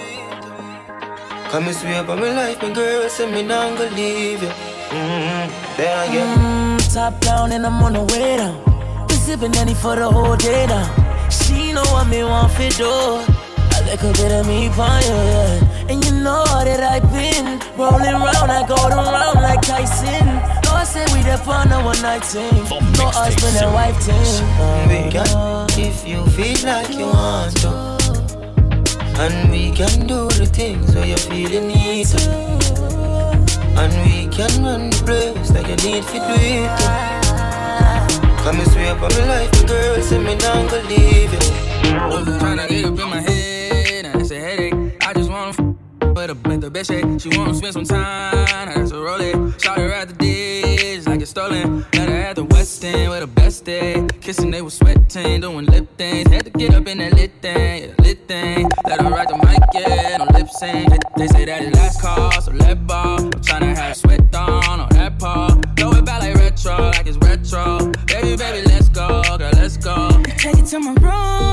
Come 1.51 1.67
and 1.69 1.75
swear 1.75 2.05
by 2.05 2.15
my 2.15 2.29
life, 2.29 2.61
my 2.61 2.71
girl, 2.73 3.09
say 3.09 3.25
me 3.33 3.43
not 3.43 3.79
gonna 3.79 3.91
leave 3.97 4.43
you. 4.43 4.49
Mm-hmm. 4.49 5.77
Then 5.79 6.09
again. 6.09 6.39
Mm, 6.39 6.93
top 6.93 7.19
down 7.23 7.53
and 7.53 7.65
I'm 7.65 7.83
on 7.83 7.95
the 7.95 8.05
way 8.13 8.37
down. 8.37 8.61
Been 9.09 9.17
sipping 9.17 9.57
any 9.57 9.73
for 9.73 9.97
the 9.97 10.11
whole 10.11 10.37
day 10.37 10.67
now. 10.67 10.85
She 11.31 11.73
know 11.73 11.85
what 11.85 12.07
me 12.09 12.23
want 12.23 12.53
for 12.53 12.69
do. 12.77 13.45
A 13.95 13.97
bit 13.97 14.33
of 14.33 14.47
me 14.47 14.69
fire, 14.71 15.01
yeah. 15.01 15.89
And 15.89 16.05
you 16.05 16.13
know 16.13 16.45
that 16.45 16.83
I've 16.83 17.09
been 17.13 17.61
rolling 17.79 18.13
round, 18.13 18.51
I 18.51 18.67
go 18.67 18.75
around 18.75 19.41
like 19.41 19.63
Tyson. 19.63 20.54
No, 20.85 20.91
say 20.91 21.05
we 21.17 21.23
the 21.23 21.41
on 21.49 21.73
a 21.73 21.83
one 21.83 22.03
night 22.03 22.23
thing. 22.27 22.53
No 22.99 23.09
husband 23.09 23.57
and 23.57 23.73
wife 23.73 23.97
thing. 24.03 24.21
We 24.87 25.11
can, 25.11 25.67
if 25.81 26.07
you 26.07 26.27
feel 26.37 26.61
like 26.69 26.93
you 26.93 27.07
want 27.07 27.57
to. 27.63 27.71
And 29.19 29.51
we 29.51 29.71
can 29.73 30.07
do 30.07 30.29
the 30.29 30.45
things 30.45 30.95
where 30.95 31.07
you 31.07 31.17
feel 31.17 31.51
you 31.51 31.63
need 31.63 32.07
to. 32.09 32.21
And 33.81 33.93
we 34.05 34.29
can 34.29 34.63
run 34.63 34.91
the 34.91 35.03
place 35.07 35.51
like 35.53 35.69
you 35.69 35.77
need 35.89 36.03
to 36.05 36.19
do 36.21 36.35
it 36.37 36.71
too. 36.77 38.45
Come 38.45 38.61
and 38.61 38.71
swear 38.71 38.95
by 38.97 39.09
my 39.09 39.25
life, 39.25 39.53
my 39.63 39.67
girl, 39.67 40.03
say 40.03 40.19
me 40.19 40.35
not 40.35 40.71
gonna 40.71 40.83
leave 40.87 41.33
you. 41.33 41.39
Tryna 42.41 42.69
get 42.69 42.85
up 42.85 42.99
in 42.99 43.09
my 43.09 43.23
head, 43.23 44.05
and 44.05 44.21
it's 44.21 44.31
a 44.31 44.39
headache. 44.39 44.75
I 45.01 45.15
just 45.15 45.31
wanna 45.31 45.51
f- 45.53 45.61
with 46.15 46.31
a 46.31 46.37
with 46.47 46.61
the 46.61 46.71
best 46.71 46.91
shit, 46.91 47.23
She 47.23 47.31
wanna 47.39 47.55
spend 47.55 47.73
some 47.73 47.85
time, 47.85 48.45
now 48.45 48.67
that's 48.67 48.91
a 48.91 49.01
roll 49.01 49.21
it. 49.21 49.35
Shot 49.63 49.79
her 49.79 49.91
at 49.91 50.09
the 50.09 50.15
dish, 50.15 50.54
it's 51.25 51.31
stolen. 51.31 51.87
Met 51.95 52.09
her 52.11 52.21
at 52.31 52.37
the 52.37 52.45
West 52.45 52.85
End 52.85 53.09
with 53.09 53.21
the 53.21 53.27
best 53.27 53.65
day. 53.65 54.07
Kissing, 54.21 54.51
they 54.51 54.61
was 54.61 54.75
sweating, 54.75 55.41
doing 55.41 55.65
lip 55.65 55.89
things. 55.97 56.31
Had 56.31 56.45
to 56.45 56.51
get 56.51 56.75
up 56.75 56.87
in 56.87 56.99
that 56.99 57.15
lit 57.15 57.33
thing, 57.41 57.83
yeah, 57.83 58.05
lit 58.05 58.29
thing. 58.29 58.69
Let 58.87 59.01
her 59.01 59.09
ride 59.09 59.29
the 59.29 59.39
mic, 59.39 59.63
yeah, 59.73 60.19
no 60.19 60.27
lip 60.37 60.49
sync. 60.51 60.93
They, 61.17 61.27
say 61.29 61.47
that 61.47 61.63
it 61.63 61.75
last 61.75 62.03
call, 62.03 62.31
so 62.43 62.53
let 62.53 62.87
ball. 62.87 63.21
I'm 63.21 63.31
tryna 63.49 63.75
have 63.75 63.97
sweat 63.97 64.35
on 64.35 64.81
on 64.81 64.89
that 64.91 65.19
paw. 65.19 65.49
Throw 65.77 65.93
it 65.93 66.05
back 66.05 66.21
like 66.21 66.35
retro, 66.35 66.77
like 66.91 67.07
it's 67.07 67.17
retro. 67.17 67.91
Baby, 68.07 68.37
baby, 68.37 68.69
let's 68.69 68.91
go, 68.91 69.23
girl, 69.39 69.53
let's 69.55 69.79
go. 69.79 70.23
Take 70.37 70.59
it 70.59 70.67
to 70.67 70.79
my 70.81 70.93
room, 71.01 71.44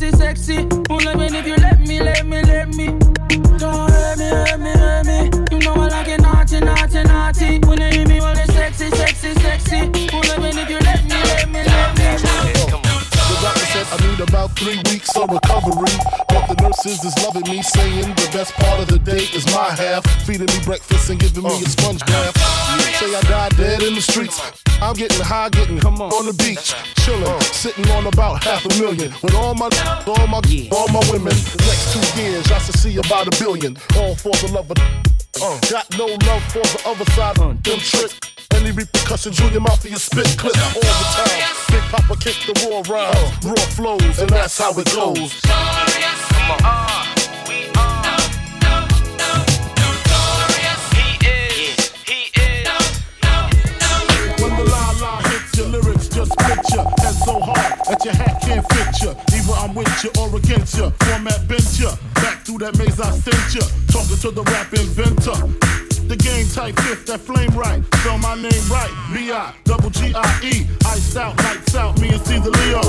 sexy, 0.00 0.16
sexy, 0.16 0.68
if 1.34 1.46
you 1.46 1.56
let 1.56 1.80
me, 1.80 2.00
let 2.00 2.26
me, 2.26 2.42
let 2.42 2.68
me. 2.68 2.86
Don't 3.58 3.90
hurt 3.90 4.18
me, 4.18 4.24
hurt 4.24 4.58
me, 4.58 4.70
hurt 4.70 5.06
me. 5.06 5.30
You 5.50 5.58
know 5.58 5.74
I 5.74 5.88
like 5.88 6.08
it 6.08 6.22
naughty, 6.22 6.60
naughty, 6.60 7.02
naughty. 7.02 7.58
When 7.66 7.78
they 7.78 7.90
hit 7.90 8.08
me, 8.08 8.18
well 8.20 8.34
it's 8.36 8.52
sexy, 8.54 8.88
sexy, 8.90 9.34
sexy. 9.34 10.09
Need 14.20 14.28
about 14.28 14.50
three 14.58 14.76
weeks 14.90 15.14
of 15.16 15.30
recovery. 15.30 15.92
But 16.28 16.46
the 16.48 16.56
nurses 16.62 17.04
is 17.04 17.16
loving 17.24 17.42
me, 17.50 17.62
saying 17.62 18.08
the 18.14 18.28
best 18.32 18.52
part 18.54 18.80
of 18.80 18.88
the 18.88 18.98
day 18.98 19.24
is 19.34 19.46
my 19.46 19.70
half. 19.70 20.04
Feeding 20.24 20.46
me 20.46 20.60
breakfast 20.64 21.10
and 21.10 21.20
giving 21.20 21.44
me 21.44 21.62
a 21.62 21.68
sponge 21.68 22.04
bath. 22.06 22.36
Say 22.96 23.14
I 23.14 23.20
died 23.22 23.56
dead 23.56 23.82
in 23.82 23.94
the 23.94 24.00
streets. 24.00 24.40
I'm 24.82 24.94
getting 24.94 25.20
high, 25.20 25.50
getting 25.50 25.78
come 25.78 26.00
on, 26.00 26.10
on 26.12 26.26
the 26.26 26.32
beach, 26.32 26.74
chilling, 27.04 27.40
sitting 27.40 27.88
on 27.90 28.06
about 28.06 28.42
half 28.42 28.64
a 28.64 28.80
million 28.80 29.12
with 29.22 29.34
all 29.34 29.54
my, 29.54 29.68
all 30.06 30.26
my, 30.26 30.40
all 30.72 30.88
my 30.88 31.02
women. 31.12 31.34
The 31.34 31.64
next 31.68 31.92
two 31.92 32.22
years, 32.22 32.50
I 32.50 32.58
should 32.58 32.78
see 32.78 32.96
about 32.96 33.26
a 33.28 33.38
billion. 33.38 33.76
All 33.96 34.14
for 34.14 34.32
the 34.32 34.52
love 34.52 34.70
of. 34.70 35.19
Uh, 35.38 35.58
got 35.70 35.86
no 35.96 36.06
love 36.06 36.42
for 36.50 36.58
the 36.60 36.82
other 36.86 37.04
side. 37.12 37.36
Them 37.36 37.58
tricks. 37.62 38.18
Any 38.52 38.72
repercussions, 38.72 39.36
Junior 39.36 39.60
Mafia 39.60 39.96
spit 39.96 40.26
clip 40.36 40.56
all 40.74 40.80
the 40.80 41.06
time. 41.14 41.54
Big 41.70 41.82
Poppa 41.92 42.16
kick 42.16 42.34
the 42.46 42.52
raw 42.68 42.82
rhymes, 42.92 43.44
raw 43.44 43.54
flows, 43.76 44.18
and 44.18 44.28
that's 44.30 44.58
how 44.58 44.72
it 44.78 44.86
goes. 44.92 45.40
Come 45.42 46.50
on. 46.66 47.06
When 54.40 54.56
the 54.56 54.64
la 54.64 54.90
la 55.00 55.22
hits 55.22 55.56
your 55.56 55.68
lyrics, 55.68 56.08
just 56.08 56.36
picture 56.38 56.99
your 58.04 58.14
hat 58.14 58.40
can't 58.40 58.66
fit 58.72 59.02
you. 59.02 59.10
Either 59.10 59.52
I'm 59.52 59.74
with 59.74 60.04
you 60.04 60.10
or 60.20 60.34
against 60.36 60.76
you. 60.76 60.90
Format 60.90 61.46
bent 61.48 61.78
you. 61.78 61.90
Back 62.14 62.44
through 62.44 62.58
that 62.58 62.76
maze 62.78 63.00
I 63.00 63.10
sent 63.10 63.54
you. 63.54 63.64
Talking 63.88 64.16
to 64.16 64.30
the 64.30 64.42
rap 64.44 64.72
inventor. 64.72 65.36
The 66.08 66.16
game 66.16 66.48
type 66.48 66.74
fifth, 66.80 67.06
that 67.06 67.20
flame 67.20 67.54
right. 67.54 67.84
Spell 68.02 68.18
my 68.18 68.34
name 68.34 68.66
right. 68.66 68.90
B-I, 69.14 69.54
double 69.64 69.90
G-I-E. 69.90 70.66
Iced 70.86 71.16
out, 71.16 71.36
lights 71.38 71.76
out, 71.76 72.00
me 72.00 72.08
and 72.10 72.20
Caesar 72.26 72.50
Leo. 72.50 72.82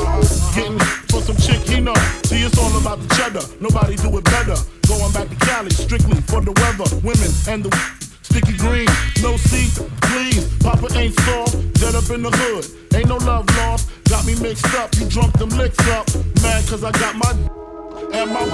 Getting 0.56 0.80
for 1.06 1.22
some 1.22 1.38
chick 1.38 1.62
he 1.70 1.80
know. 1.82 1.94
See, 2.26 2.42
it's 2.42 2.58
all 2.58 2.76
about 2.78 3.00
the 3.00 3.14
cheddar. 3.14 3.46
Nobody 3.60 3.96
do 3.96 4.18
it 4.18 4.24
better. 4.26 4.58
Going 4.88 5.12
back 5.14 5.30
to 5.30 5.36
Cali, 5.46 5.70
strictly 5.70 6.20
for 6.22 6.42
the 6.42 6.52
weather, 6.52 6.90
women, 7.06 7.30
and 7.48 7.64
the 7.64 8.01
sticky 8.32 8.58
green. 8.58 8.88
No 9.22 9.38
seat, 9.38 9.72
please. 10.08 10.48
Papa 10.64 10.88
ain't 10.96 11.14
soft, 11.22 11.74
dead 11.74 11.96
up 11.96 12.10
in 12.10 12.24
the 12.24 12.32
hood. 12.32 12.66
Ain't 12.96 13.10
no 13.10 13.18
love 13.18 13.46
lost. 13.58 13.90
Got 14.10 14.26
me 14.26 14.36
mixed 14.40 14.74
up, 14.76 14.94
you 14.96 15.06
drunk 15.08 15.38
them 15.38 15.50
licks 15.50 15.80
up. 15.90 16.08
Mad 16.42 16.68
cause 16.68 16.84
I 16.84 16.92
got 16.92 17.16
my 17.16 17.32
and 18.14 18.32
my 18.32 18.46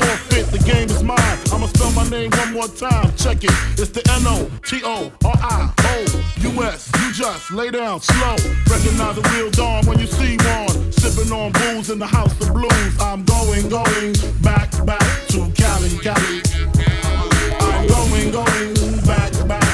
forfeit. 0.00 0.46
The 0.52 0.62
game 0.64 0.88
is 0.88 1.02
mine. 1.02 1.38
I'ma 1.52 1.66
spell 1.66 1.92
my 1.92 2.08
name 2.08 2.30
one 2.32 2.52
more 2.52 2.68
time. 2.68 3.12
Check 3.16 3.44
it. 3.44 3.56
It's 3.80 3.90
the 3.90 4.02
N 4.20 4.24
O 4.26 4.50
T 4.64 4.80
O 4.84 5.10
R 5.24 5.36
I 5.36 5.72
O 5.84 6.28
West, 6.58 6.90
you 6.96 7.12
just 7.12 7.52
lay 7.52 7.70
down 7.70 8.00
slow. 8.00 8.36
Recognize 8.68 9.16
a 9.16 9.22
real 9.34 9.50
dawn 9.50 9.86
when 9.86 9.98
you 9.98 10.06
see 10.06 10.36
one. 10.36 10.92
Sipping 10.92 11.30
on 11.30 11.52
booze 11.52 11.88
in 11.90 12.00
the 12.00 12.06
house 12.06 12.32
of 12.40 12.52
blues. 12.52 13.00
I'm 13.00 13.24
going, 13.24 13.68
going 13.68 14.14
back, 14.42 14.70
back 14.84 15.06
to 15.28 15.50
Cali, 15.54 15.90
Cali. 16.02 16.42
I'm 17.60 17.86
going, 17.86 18.32
going 18.32 18.77
back, 19.08 19.67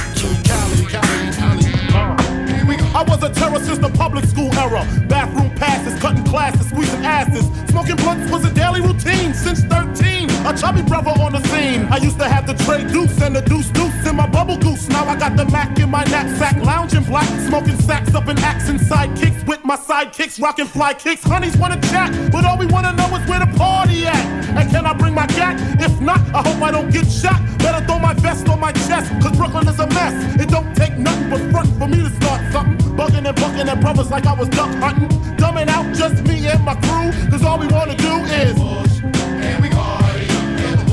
I 2.95 3.03
was 3.03 3.21
a 3.25 3.29
terror 3.29 3.59
since 3.59 3.79
the 3.79 3.91
public 3.91 4.25
school 4.25 4.55
era. 4.55 4.87
Bathroom 5.09 5.51
passes, 5.57 5.99
cutting 6.01 6.23
classes, 6.23 6.69
squeezing 6.69 7.05
asses. 7.05 7.45
Smoking 7.69 7.97
blunts 7.97 8.31
was 8.31 8.45
a 8.45 8.55
daily 8.55 8.81
routine 8.81 9.35
since 9.35 9.63
13. 9.65 10.31
A 10.47 10.57
chubby 10.57 10.83
brother 10.83 11.11
on 11.11 11.33
the 11.33 11.43
scene. 11.49 11.89
I 11.91 11.97
used 11.97 12.21
to 12.21 12.29
have 12.29 12.47
the 12.47 12.55
tray 12.65 12.85
deuce 12.85 13.21
and 13.21 13.35
the 13.35 13.43
deuce 13.43 13.69
deuce 13.71 14.07
in 14.07 14.15
my 14.15 14.29
bubble 14.29 14.59
goose. 14.59 14.89
Now 14.89 15.09
I 15.09 15.17
got 15.17 15.37
the 15.37 15.45
Mac 15.47 15.77
in 15.81 15.91
my 15.91 16.05
knapsack, 16.05 16.57
lounging 16.63 17.03
black, 17.03 17.27
smoking 17.49 17.77
sacks 17.81 18.15
up 18.15 18.29
in 18.29 18.39
axe 18.39 18.69
and 18.69 18.79
sidekicks 18.79 19.45
with 19.45 19.65
my 19.65 19.77
sidekicks, 19.77 20.41
rocking 20.41 20.67
fly 20.67 20.95
kicks. 20.95 21.25
Honeys 21.25 21.57
wanna 21.57 21.81
chat, 21.91 22.13
but 22.31 22.45
all 22.45 22.57
we 22.57 22.67
wanna 22.67 22.93
know 22.93 23.09
is 23.17 23.29
where 23.29 23.41
the 23.41 23.51
party 23.59 24.07
at. 24.07 24.25
And 24.57 24.71
can 24.71 24.87
I 24.87 24.93
bring 24.93 25.15
my 25.15 25.27
gat? 25.27 25.59
If 25.81 26.01
not, 26.01 26.21
I 26.33 26.47
hope 26.47 26.63
I 26.63 26.71
don't 26.71 26.93
get 26.93 27.11
shot. 27.11 27.41
Better 27.59 27.85
throw 27.87 27.99
my 27.99 28.13
vest 28.15 28.49
on 28.49 28.61
my 28.61 28.73
chest, 28.87 29.11
cause 29.21 29.37
Brooklyn 29.37 29.67
is 29.67 29.81
a 29.81 29.87
mess. 29.89 30.15
It 30.41 30.49
don't 30.49 30.77
take 30.77 30.97
nothing 30.97 31.31
but 31.31 31.41
front 31.51 31.69
for 31.79 31.89
me 31.89 31.99
to 31.99 32.11
start 32.17 32.41
something. 32.53 32.94
Bugging 32.97 33.27
and 33.27 33.35
bucking 33.37 33.69
at 33.69 33.81
brothers 33.81 34.11
like 34.11 34.25
I 34.25 34.35
was 34.35 34.49
duck 34.51 34.71
hunting. 34.77 35.09
Dumbing 35.37 35.67
out 35.69 35.93
just 35.97 36.23
me 36.29 36.47
and 36.47 36.63
my 36.65 36.75
crew, 36.77 37.11
cause 37.29 37.43
all 37.43 37.59
we 37.59 37.67
wanna 37.67 37.97
do 37.97 38.25
is. 38.25 38.57
And 38.57 39.63
we 39.63 39.69
and 39.69 40.63
and 40.63 40.63
and 40.63 40.81
and 40.81 40.89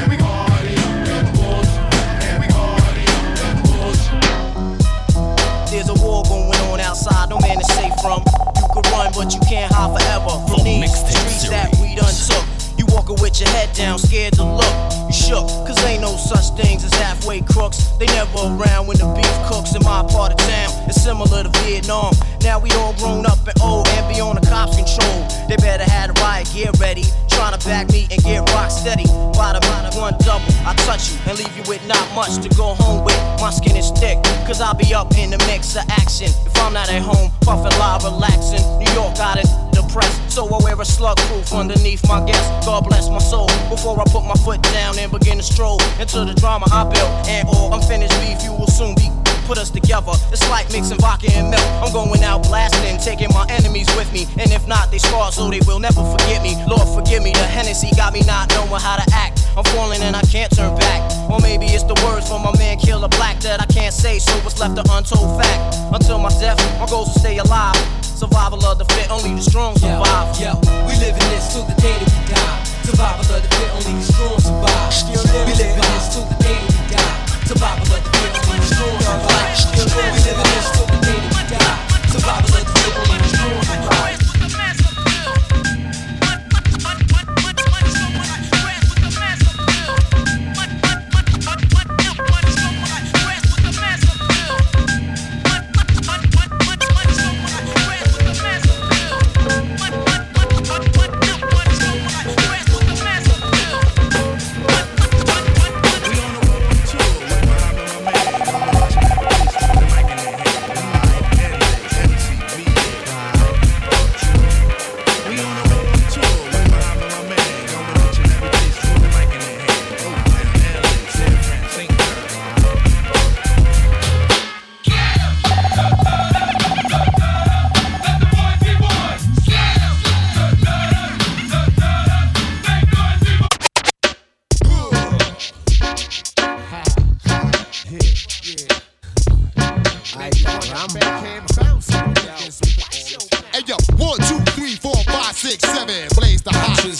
and 0.00 0.18
and 2.32 2.48
and. 2.48 4.80
There's 5.70 5.88
a 5.88 5.94
war 6.02 6.22
going 6.24 6.58
on 6.72 6.80
outside, 6.80 7.28
no 7.28 7.38
man 7.38 7.60
is 7.60 7.66
safe 7.68 7.92
from. 8.00 8.22
You 8.56 8.66
could 8.72 8.86
run, 8.88 9.12
but 9.14 9.32
you 9.34 9.40
can't 9.46 9.70
hide 9.72 9.92
forever 9.92 10.40
from 10.48 10.64
these 10.64 10.90
streets 10.94 11.48
that 11.50 11.68
we 11.82 11.94
done 11.96 12.12
took. 12.12 12.49
Walking 13.10 13.22
with 13.22 13.40
your 13.40 13.48
head 13.50 13.74
down, 13.74 13.98
scared 13.98 14.34
to 14.34 14.44
look. 14.44 14.92
You 15.08 15.12
shook, 15.12 15.46
cause 15.66 15.82
ain't 15.84 16.02
no 16.02 16.16
such 16.16 16.54
things 16.54 16.84
as 16.84 16.92
halfway 16.94 17.40
crooks. 17.40 17.88
They 17.98 18.06
never 18.06 18.38
around 18.38 18.86
when 18.86 18.98
the 18.98 19.12
beef 19.16 19.50
cooks 19.50 19.74
in 19.74 19.82
my 19.82 20.06
part 20.06 20.32
of 20.32 20.38
town. 20.38 20.70
It's 20.86 21.02
similar 21.02 21.42
to 21.42 21.48
Vietnam. 21.64 22.14
Now 22.42 22.60
we 22.60 22.70
all 22.72 22.94
grown 22.94 23.26
up 23.26 23.44
and 23.48 23.60
old 23.62 23.88
and 23.88 24.14
be 24.14 24.20
on 24.20 24.36
the 24.36 24.46
cops' 24.46 24.76
control. 24.76 25.26
They 25.48 25.56
better 25.56 25.82
have 25.90 26.14
the 26.14 26.20
riot 26.20 26.50
gear 26.54 26.70
ready. 26.78 27.04
Trying 27.30 27.58
to 27.58 27.64
back 27.66 27.90
me 27.90 28.06
and 28.10 28.22
get 28.22 28.48
rock 28.52 28.70
steady. 28.70 29.04
Bottom 29.32 29.62
of 29.62 29.96
one 29.96 30.14
double, 30.20 30.52
I 30.66 30.74
touch 30.86 31.12
you 31.12 31.18
and 31.26 31.38
leave 31.38 31.56
you 31.56 31.62
with 31.68 31.84
not 31.86 32.04
much 32.14 32.36
to 32.42 32.48
go 32.56 32.74
home 32.74 33.04
with. 33.04 33.16
My 33.40 33.50
skin 33.50 33.76
is 33.76 33.90
thick, 33.92 34.22
cause 34.46 34.60
I'll 34.60 34.74
be 34.74 34.92
up 34.94 35.16
in 35.16 35.30
the 35.30 35.38
mix 35.46 35.76
of 35.76 35.84
action. 35.88 36.28
If 36.46 36.56
I'm 36.58 36.72
not 36.72 36.90
at 36.90 37.02
home, 37.02 37.30
puffing 37.42 37.76
live, 37.78 38.04
relaxing. 38.04 38.62
New 38.78 38.92
York 38.92 39.16
got 39.16 39.38
it 39.38 39.46
depressed, 39.72 40.30
so 40.30 40.46
I 40.46 40.62
wear 40.62 40.80
a 40.80 40.84
slug 40.84 41.16
proof 41.28 41.52
underneath 41.52 42.06
my 42.08 42.24
guest. 42.24 42.66
God 42.66 42.84
bless 42.88 43.08
my 43.08 43.18
soul 43.18 43.48
before 43.68 43.98
I 44.00 44.04
put 44.10 44.24
my 44.24 44.34
foot 44.34 44.62
down 44.62 44.98
and 44.98 45.10
begin 45.10 45.38
to 45.38 45.42
stroll 45.42 45.80
into 45.98 46.24
the 46.24 46.34
drama 46.34 46.66
I 46.72 46.84
built. 46.84 47.28
And 47.28 47.48
all 47.48 47.72
unfinished 47.74 48.14
beef, 48.20 48.42
you 48.42 48.52
will 48.52 48.68
soon 48.68 48.94
be 48.94 49.08
put 49.50 49.58
us 49.58 49.70
together. 49.70 50.14
It's 50.30 50.46
like 50.46 50.70
mixing 50.70 51.02
vodka 51.02 51.26
and 51.34 51.50
milk. 51.50 51.66
I'm 51.82 51.90
going 51.92 52.22
out 52.22 52.46
blasting, 52.46 53.02
taking 53.02 53.34
my 53.34 53.44
enemies 53.50 53.90
with 53.98 54.06
me. 54.14 54.30
And 54.38 54.46
if 54.54 54.62
not, 54.70 54.92
they 54.92 54.98
scar 54.98 55.32
so 55.32 55.42
oh, 55.42 55.50
they 55.50 55.58
will 55.66 55.80
never 55.82 56.06
forget 56.06 56.38
me. 56.40 56.54
Lord, 56.70 56.86
forgive 56.94 57.26
me. 57.26 57.32
The 57.34 57.50
Hennessy 57.50 57.90
got 57.98 58.14
me 58.14 58.22
not 58.22 58.46
knowing 58.54 58.78
how 58.78 58.94
to 59.02 59.06
act. 59.10 59.42
I'm 59.58 59.66
falling 59.74 60.02
and 60.06 60.14
I 60.14 60.22
can't 60.30 60.54
turn 60.54 60.78
back. 60.78 61.02
Or 61.26 61.40
maybe 61.40 61.66
it's 61.66 61.82
the 61.82 61.98
words 62.06 62.30
from 62.30 62.46
my 62.46 62.54
man 62.62 62.78
Killa 62.78 63.08
Black 63.08 63.40
that 63.40 63.60
I 63.60 63.66
can't 63.66 63.92
say, 63.92 64.20
so 64.20 64.30
it's 64.46 64.60
left 64.60 64.78
an 64.78 64.86
untold 64.86 65.42
fact. 65.42 65.58
Until 65.90 66.20
my 66.22 66.30
death, 66.38 66.62
my 66.78 66.86
goals 66.86 67.12
to 67.14 67.18
stay 67.18 67.38
alive. 67.38 67.74
Survival 68.06 68.62
of 68.64 68.78
the 68.78 68.86
fit, 68.94 69.10
only 69.10 69.34
the 69.34 69.42
strong 69.42 69.74
survive. 69.74 70.30
Yo, 70.38 70.54
we 70.86 70.94
living 71.02 71.26
this 71.34 71.50
till 71.50 71.66
the 71.66 71.74
day 71.82 71.98
that 71.98 72.06
we 72.06 72.22
die. 72.30 72.62
Survival 72.86 73.26
of 73.34 73.42
the 73.42 73.50
fit, 73.50 73.70
only 73.74 73.98
the 73.98 74.06
strong 74.14 74.38
survive. 74.38 74.94
We 75.42 75.52
living 75.58 75.90
this 75.90 76.14
till 76.14 76.22
the 76.30 76.38
day 76.38 76.54
that 76.54 76.70
we 76.70 76.94
die. 76.94 77.18
Survival 77.50 77.98
of 77.98 78.04
the 78.04 78.19
fit, 78.68 80.04
only 80.04 80.20
the 80.20 80.34
till 80.74 80.86
the 80.86 80.98
we 81.32 81.42
die. 81.48 81.78
Survival 82.12 82.56
of 82.60 82.66
the 82.66 82.89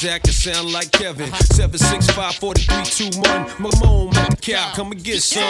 Transact 0.00 0.24
can 0.24 0.32
sound 0.32 0.72
like 0.72 0.90
Kevin. 0.92 1.30
765 1.52 2.36
4321. 2.36 3.44
Mamone, 3.60 4.16
at 4.16 4.30
the 4.30 4.36
cow, 4.36 4.72
come 4.74 4.92
and 4.92 5.04
get 5.04 5.20
some. 5.20 5.44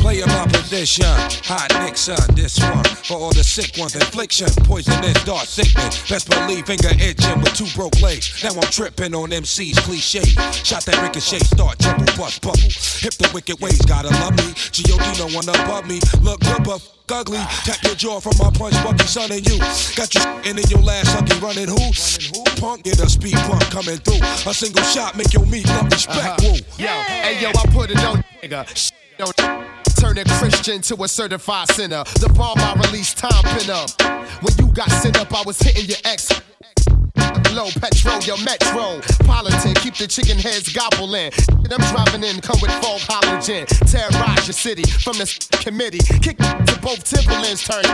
Play 0.00 0.24
my 0.24 0.46
position. 0.46 1.04
Hot 1.44 1.68
Nixon, 1.84 2.14
uh, 2.14 2.26
this 2.32 2.58
one. 2.60 2.84
For 3.04 3.18
all 3.18 3.32
the 3.32 3.44
sick 3.44 3.76
ones, 3.76 3.94
infliction. 3.94 4.48
Poisonous, 4.64 5.22
dark 5.24 5.44
sickness. 5.44 6.00
Best 6.08 6.30
believe 6.30 6.64
finger 6.64 6.96
itching 6.96 7.36
with 7.44 7.52
two 7.52 7.68
broke 7.76 8.00
legs. 8.00 8.32
Now 8.42 8.56
I'm 8.56 8.70
tripping 8.72 9.14
on 9.14 9.28
MC's 9.28 9.78
cliche. 9.80 10.24
Shot 10.64 10.86
that 10.86 10.96
ricochet, 11.02 11.44
start 11.44 11.78
trouble, 11.78 12.06
bust 12.16 12.40
bubble. 12.40 12.72
Hip 13.04 13.12
the 13.20 13.30
wicked 13.34 13.60
ways, 13.60 13.82
gotta 13.84 14.08
love 14.24 14.32
me. 14.40 14.54
G.O.D. 14.72 15.04
no 15.20 15.28
one 15.36 15.48
above 15.60 15.86
me. 15.86 16.00
Look 16.22 16.40
good, 16.40 16.64
but 16.64 16.80
ugly. 17.10 17.38
Tap 17.64 17.82
your 17.82 17.94
jaw 17.94 18.20
from 18.20 18.32
my 18.38 18.50
punch, 18.50 18.74
Bucky, 18.84 19.06
son, 19.06 19.32
and 19.32 19.46
you. 19.46 19.58
Got 19.96 20.14
you 20.14 20.22
in 20.50 20.58
in 20.58 20.64
your 20.68 20.80
last 20.80 21.08
sucky 21.14 21.40
running 21.40 21.68
who? 21.68 22.60
Punk, 22.60 22.84
get 22.84 23.00
a 23.00 23.08
speed 23.08 23.34
pump 23.34 23.62
coming 23.70 23.98
through. 23.98 24.20
A 24.50 24.54
single 24.54 24.82
shot 24.84 25.16
make 25.16 25.32
your 25.32 25.46
meat 25.46 25.66
love 25.68 25.90
respect. 25.90 26.18
Uh-huh. 26.18 26.36
Woo. 26.42 26.58
Yo, 26.78 26.88
hey 26.88 27.40
yo, 27.42 27.50
I 27.50 27.66
put 27.72 27.90
it 27.90 28.02
on 28.04 28.22
nigga. 28.42 28.66
Sh- 28.76 28.90
Don't 29.18 29.36
turn 29.98 30.18
a 30.18 30.24
Christian 30.24 30.80
to 30.82 31.02
a 31.02 31.08
certified 31.08 31.68
sinner. 31.70 32.04
The 32.20 32.32
bomb 32.34 32.58
I 32.58 32.74
released, 32.86 33.18
time 33.18 33.42
pin 33.58 33.70
up. 33.70 33.90
When 34.42 34.54
you 34.58 34.72
got 34.72 34.90
sent 34.90 35.18
up, 35.20 35.32
I 35.34 35.42
was 35.46 35.58
hitting 35.58 35.86
your 35.86 35.98
ex. 36.04 36.28
Low 37.54 37.70
petrol, 37.80 38.20
your 38.22 38.38
metro. 38.44 39.00
Politic, 39.26 39.76
keep 39.82 39.94
the 39.94 40.06
chicken 40.06 40.38
heads 40.38 40.72
gobbling. 40.72 41.32
And 41.48 41.72
I'm 41.72 41.84
driving 41.92 42.24
in, 42.24 42.40
come 42.40 42.58
with 42.60 42.72
full 42.82 42.98
halogen. 42.98 43.66
Terrorize 43.90 44.46
your 44.46 44.54
city 44.54 44.84
from 44.84 45.18
the 45.18 45.26
committee. 45.62 46.02
Kick 46.20 46.38
to 46.38 46.78
both 46.82 47.04
Timberlands, 47.04 47.64
turn 47.64 47.84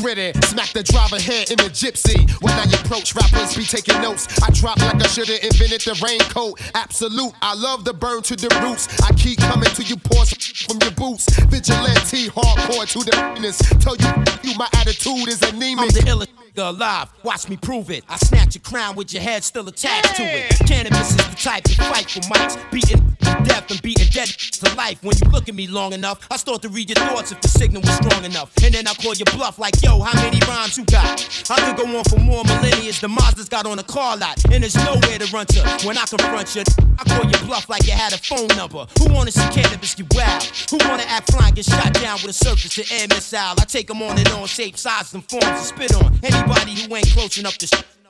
gritty. 0.00 0.32
Smack 0.42 0.70
the 0.72 0.82
driver 0.82 1.20
head 1.20 1.50
in 1.50 1.56
the 1.56 1.70
gypsy. 1.70 2.30
When 2.42 2.52
I 2.54 2.64
approach, 2.64 3.14
rappers 3.14 3.56
be 3.56 3.64
taking 3.64 4.00
notes. 4.00 4.28
I 4.42 4.50
drop 4.50 4.78
like 4.78 5.02
I 5.02 5.06
should've 5.06 5.42
invented 5.42 5.82
the 5.82 5.98
raincoat. 6.04 6.60
Absolute, 6.74 7.32
I 7.42 7.54
love 7.54 7.84
the 7.84 7.94
burn 7.94 8.22
to 8.22 8.36
the 8.36 8.48
roots. 8.62 8.88
I 9.02 9.12
keep 9.14 9.38
coming 9.38 9.70
to 9.70 9.82
you, 9.82 9.96
pour 9.96 10.24
from 10.24 10.78
your 10.82 10.92
boots. 10.92 11.28
Vigilante, 11.46 12.28
hardcore 12.28 12.86
to 12.92 12.98
the 13.04 13.16
fitness. 13.16 13.58
Tell 13.80 13.96
you, 13.96 14.10
you 14.42 14.58
my 14.58 14.68
attitude 14.74 15.28
is 15.28 15.42
anemic. 15.42 15.78
I'm 15.78 15.88
the 15.88 16.00
illest 16.00 16.47
nigga 16.58 16.68
alive. 16.76 17.08
Watch 17.22 17.48
me 17.48 17.56
prove 17.56 17.90
it. 17.90 18.04
I 18.08 18.16
snatch 18.16 18.54
your 18.54 18.62
crown 18.62 18.96
with 18.96 19.12
your 19.12 19.22
head 19.22 19.44
still 19.44 19.68
attached 19.68 20.16
to 20.16 20.22
it. 20.22 20.50
Canibus 20.66 21.10
is 21.10 21.16
the 21.16 21.36
type 21.36 21.64
to 21.64 21.74
fight 21.74 22.10
for 22.10 22.20
mics, 22.20 22.70
beating 22.70 23.16
to 23.20 23.44
death 23.44 23.70
and 23.70 23.80
beating 23.82 24.08
dead 24.10 24.28
to 24.28 24.74
life 24.74 25.02
when 25.02 25.16
you 25.22 25.30
look 25.30 25.48
at 25.48 25.54
me 25.54 25.66
long 25.66 25.92
enough. 25.92 26.26
I 26.30 26.36
start 26.36 26.62
to 26.62 26.68
read 26.68 26.88
your 26.88 26.96
thoughts 26.96 27.32
if 27.32 27.40
the 27.40 27.48
signal 27.48 27.82
was 27.82 27.94
strong 27.94 28.24
enough. 28.24 28.52
And 28.62 28.74
then 28.74 28.86
I 28.86 28.94
call 28.94 29.14
your 29.14 29.26
bluff 29.36 29.58
like, 29.58 29.74
yo, 29.82 30.00
how 30.00 30.14
many 30.22 30.40
rhymes 30.46 30.76
you 30.78 30.84
got? 30.84 31.20
I 31.50 31.56
could 31.60 31.76
go 31.76 31.98
on 31.98 32.04
for 32.04 32.18
more 32.18 32.44
millennia. 32.44 32.92
The 32.92 33.08
Mazda's 33.08 33.48
got 33.48 33.66
on 33.66 33.78
a 33.78 33.82
car 33.82 34.16
lot. 34.16 34.42
And 34.52 34.62
there's 34.62 34.76
nowhere 34.76 35.18
to 35.18 35.26
run 35.32 35.46
to 35.46 35.86
when 35.86 35.98
I 35.98 36.06
confront 36.06 36.54
you. 36.56 36.62
I 36.98 37.04
call 37.04 37.30
your 37.30 37.40
bluff 37.46 37.68
like 37.68 37.86
you 37.86 37.92
had 37.92 38.12
a 38.12 38.18
phone 38.18 38.48
number. 38.56 38.86
Who 38.98 39.12
wanna 39.12 39.30
see 39.30 39.46
Canibus 39.54 39.96
get 39.96 40.12
wild? 40.14 40.42
Who 40.70 40.78
wanna 40.88 41.04
act 41.06 41.30
flying, 41.30 41.54
get 41.54 41.64
shot 41.64 41.92
down 41.94 42.18
with 42.22 42.30
a 42.30 42.32
surface 42.32 42.74
to 42.74 42.94
air 42.94 43.06
missile? 43.08 43.54
I 43.58 43.64
take 43.66 43.86
them 43.86 44.02
on 44.02 44.18
and 44.18 44.28
on, 44.30 44.46
shape, 44.46 44.76
size, 44.76 45.14
and 45.14 45.22
forms 45.28 45.44
to 45.44 45.64
spit 45.64 45.94
on. 45.94 46.18
Anybody 46.48 46.80
who 46.80 46.96
ain't 46.96 47.10
close 47.10 47.36
enough 47.36 47.58
to 47.58 47.66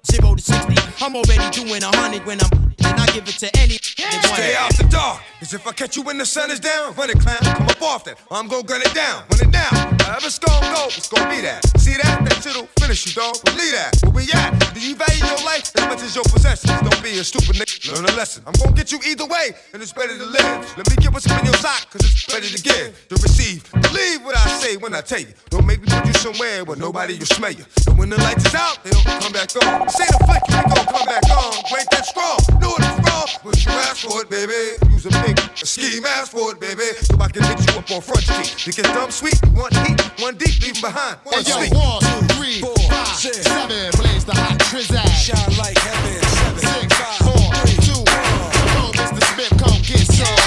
Zero 0.07 0.37
to 0.37 0.41
60, 0.41 0.75
I'm 1.05 1.17
already 1.17 1.51
doing 1.51 1.83
a 1.83 1.97
hundred 1.97 2.25
when 2.25 2.39
I'm 2.41 2.68
give 3.13 3.29
it 3.29 3.39
to 3.39 3.49
any. 3.59 3.79
Stay 3.79 4.55
out 4.57 4.75
the 4.77 4.87
dark. 4.91 5.23
Cause 5.41 5.55
if 5.55 5.67
I 5.67 5.73
catch 5.73 5.97
you 5.97 6.03
when 6.03 6.19
the 6.19 6.27
sun 6.27 6.51
is 6.51 6.61
down, 6.61 6.95
run 6.95 7.11
it, 7.11 7.21
clown, 7.21 7.39
come 7.39 7.69
up 7.69 7.81
off 7.81 8.05
that. 8.05 8.19
I'm 8.31 8.49
gonna 8.49 8.63
gun 8.65 8.83
it 8.83 8.93
down, 8.93 9.23
run 9.31 9.49
it 9.49 9.53
down. 9.53 9.71
However 10.03 10.27
it's 10.27 10.39
gonna 10.39 10.67
go, 10.75 10.87
it's 10.89 11.09
gonna 11.09 11.31
be 11.31 11.41
that. 11.43 11.63
See 11.79 11.95
that? 11.95 12.27
That 12.27 12.43
shit'll 12.43 12.67
finish 12.83 13.07
you, 13.07 13.13
dog. 13.15 13.39
Believe 13.45 13.73
that. 13.73 13.95
Where 14.03 14.13
we 14.13 14.27
at? 14.35 14.51
Do 14.75 14.81
you 14.81 14.97
value 14.97 15.25
your 15.25 15.39
life 15.47 15.71
as 15.79 15.85
much 15.87 16.03
as 16.03 16.15
your 16.15 16.25
possessions? 16.25 16.75
Don't 16.83 17.03
be 17.03 17.19
a 17.19 17.25
stupid 17.25 17.55
nigga. 17.55 17.95
Learn 17.95 18.05
a 18.05 18.15
lesson. 18.19 18.43
I'm 18.47 18.53
gonna 18.59 18.75
get 18.75 18.91
you 18.91 18.99
either 19.07 19.27
way, 19.27 19.55
and 19.73 19.81
it's 19.81 19.93
better 19.93 20.19
to 20.19 20.27
live. 20.27 20.59
Let 20.77 20.91
me 20.91 20.97
get 20.99 21.13
what's 21.15 21.31
up 21.31 21.39
in 21.39 21.47
your 21.47 21.57
sock, 21.63 21.87
cause 21.91 22.03
it's 22.03 22.27
better 22.27 22.51
to 22.51 22.61
give, 22.61 23.09
to 23.09 23.15
receive. 23.23 23.63
Believe 23.73 24.27
what 24.27 24.37
I 24.37 24.47
say 24.59 24.77
when 24.77 24.93
I 24.93 25.01
tell 25.01 25.21
you. 25.21 25.33
Don't 25.51 25.67
make 25.67 25.81
me 25.81 25.87
put 25.87 26.05
you 26.05 26.15
somewhere 26.15 26.65
where 26.65 26.77
nobody 26.77 27.17
will 27.17 27.31
smell 27.31 27.53
you. 27.53 27.65
And 27.87 27.97
when 27.97 28.11
the 28.11 28.19
lights 28.27 28.45
is 28.45 28.55
out, 28.55 28.83
they 28.83 28.91
don't 28.91 29.07
come 29.23 29.33
back 29.33 29.55
on. 29.55 29.89
Say 29.89 30.05
the 30.11 30.19
flick, 30.27 30.43
they 30.51 30.63
gon' 30.67 30.87
come 30.91 31.07
back 31.07 31.25
on. 31.31 31.55
Ain't 31.79 31.91
that 31.95 32.05
strong? 32.05 32.39
Know 32.61 32.75
it's 32.99 33.11
wrong, 33.11 33.29
but 33.45 33.65
you 33.65 33.73
ask 33.73 34.07
for 34.07 34.21
it, 34.23 34.31
baby. 34.31 34.77
Use 34.93 35.07
a 35.07 35.11
big 35.23 35.39
a 35.39 35.67
scheme, 35.67 36.05
ask 36.07 36.33
for 36.33 36.53
it, 36.53 36.61
baby. 36.61 36.83
So 37.03 37.17
I 37.21 37.29
can 37.29 37.43
hit 37.45 37.59
you 37.67 37.79
up 37.79 37.91
on 37.91 38.01
front 38.01 38.23
street. 38.23 38.67
You 38.67 38.73
get 38.73 38.87
dumb 38.95 39.11
sweet, 39.11 39.39
one 39.55 39.73
heat, 39.87 40.01
one 40.21 40.37
deep, 40.37 40.61
leave 40.63 40.77
'em 40.77 40.83
behind. 40.83 41.17
One 41.25 41.35
Hey, 41.43 41.51
yo, 41.51 41.57
sweet. 41.59 41.73
one, 41.75 42.01
two, 42.01 42.35
three, 42.35 42.61
four, 42.61 42.75
five, 42.91 43.09
six, 43.17 43.39
seven. 43.43 43.91
Blaze 44.01 44.25
the 44.25 44.35
hot 44.35 44.59
trizag. 44.59 45.09
Shine 45.15 45.57
like 45.59 45.79
heaven. 45.79 46.23
Seven, 46.29 46.59
Six, 46.59 47.19
four, 47.19 47.55
three, 47.63 47.79
two, 47.87 48.03
one. 48.03 48.53
Come 48.53 48.85
on, 48.85 48.93
Mr. 48.93 49.23
Smith, 49.35 49.55
come 49.59 49.79
get 49.83 50.07
some. 50.19 50.39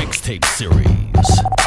Mixtape 0.00 0.44
series. 0.44 1.65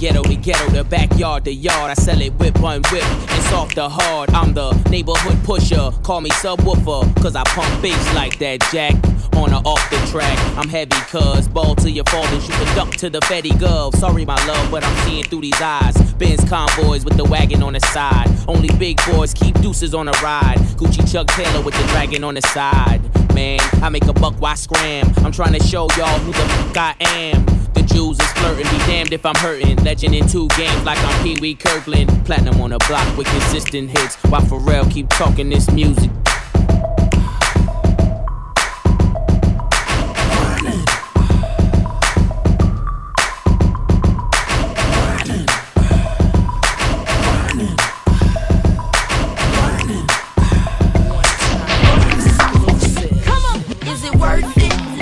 Ghetto 0.00 0.22
to 0.22 0.34
ghetto 0.34 0.66
the 0.70 0.82
backyard 0.82 1.44
to 1.44 1.52
yard, 1.52 1.90
I 1.90 1.94
sell 1.94 2.22
it 2.22 2.32
whip 2.38 2.58
on 2.62 2.80
whip 2.90 3.04
It's 3.04 3.50
soft 3.50 3.74
to 3.74 3.86
hard. 3.86 4.30
I'm 4.30 4.54
the 4.54 4.72
neighborhood 4.88 5.44
pusher, 5.44 5.90
call 6.02 6.22
me 6.22 6.30
subwoofer, 6.30 7.14
cause 7.20 7.36
I 7.36 7.44
pump 7.44 7.82
bass 7.82 8.14
like 8.14 8.38
that 8.38 8.66
jack. 8.72 8.94
On 9.36 9.52
or 9.52 9.60
off 9.64 9.90
the 9.90 9.98
track, 10.10 10.38
I'm 10.56 10.68
heavy 10.68 10.96
cuz 11.10 11.48
ball 11.48 11.74
till 11.76 11.90
you 11.90 12.02
fall 12.04 12.24
and 12.24 12.42
shoot 12.42 12.58
the 12.58 12.72
duck 12.74 12.90
to 12.96 13.10
the 13.10 13.20
Fetty 13.20 13.50
Gov. 13.50 13.94
Sorry, 13.96 14.24
my 14.24 14.42
love, 14.46 14.70
but 14.70 14.82
I'm 14.82 14.96
seeing 15.06 15.24
through 15.24 15.42
these 15.42 15.60
eyes. 15.60 15.94
Benz 16.14 16.42
convoys 16.48 17.04
with 17.04 17.18
the 17.18 17.24
wagon 17.24 17.62
on 17.62 17.74
the 17.74 17.80
side. 17.80 18.28
Only 18.48 18.70
big 18.78 18.98
boys 19.06 19.34
keep 19.34 19.60
deuces 19.60 19.92
on 19.94 20.06
the 20.06 20.18
ride. 20.22 20.58
Gucci 20.78 21.04
Chuck 21.12 21.26
Taylor 21.28 21.62
with 21.62 21.74
the 21.74 21.86
dragon 21.88 22.24
on 22.24 22.34
the 22.34 22.42
side. 22.42 23.02
Man, 23.34 23.60
I 23.82 23.90
make 23.90 24.06
a 24.06 24.14
buck, 24.14 24.34
why 24.40 24.54
scram? 24.54 25.12
I'm 25.18 25.32
trying 25.32 25.52
to 25.52 25.62
show 25.62 25.88
y'all 25.98 26.18
who 26.20 26.32
the 26.32 26.38
fuck 26.38 26.76
I 26.78 26.94
am. 27.00 27.59
Jews 27.92 28.18
is 28.18 28.32
flirting, 28.32 28.64
be 28.70 28.78
damned 28.86 29.12
if 29.12 29.24
I'm 29.26 29.34
hurting. 29.36 29.76
Legend 29.84 30.14
in 30.14 30.28
two 30.28 30.48
games 30.48 30.84
like 30.84 30.98
I'm 30.98 31.22
Pee 31.22 31.38
Wee 31.40 31.54
Kirkland. 31.54 32.08
Platinum 32.24 32.60
on 32.60 32.70
the 32.70 32.78
block 32.88 33.16
with 33.16 33.26
consistent 33.26 33.90
hits. 33.90 34.16
While 34.24 34.42
Pharrell 34.42 34.90
keep 34.90 35.08
talking 35.08 35.48
this 35.48 35.70
music. 35.70 36.10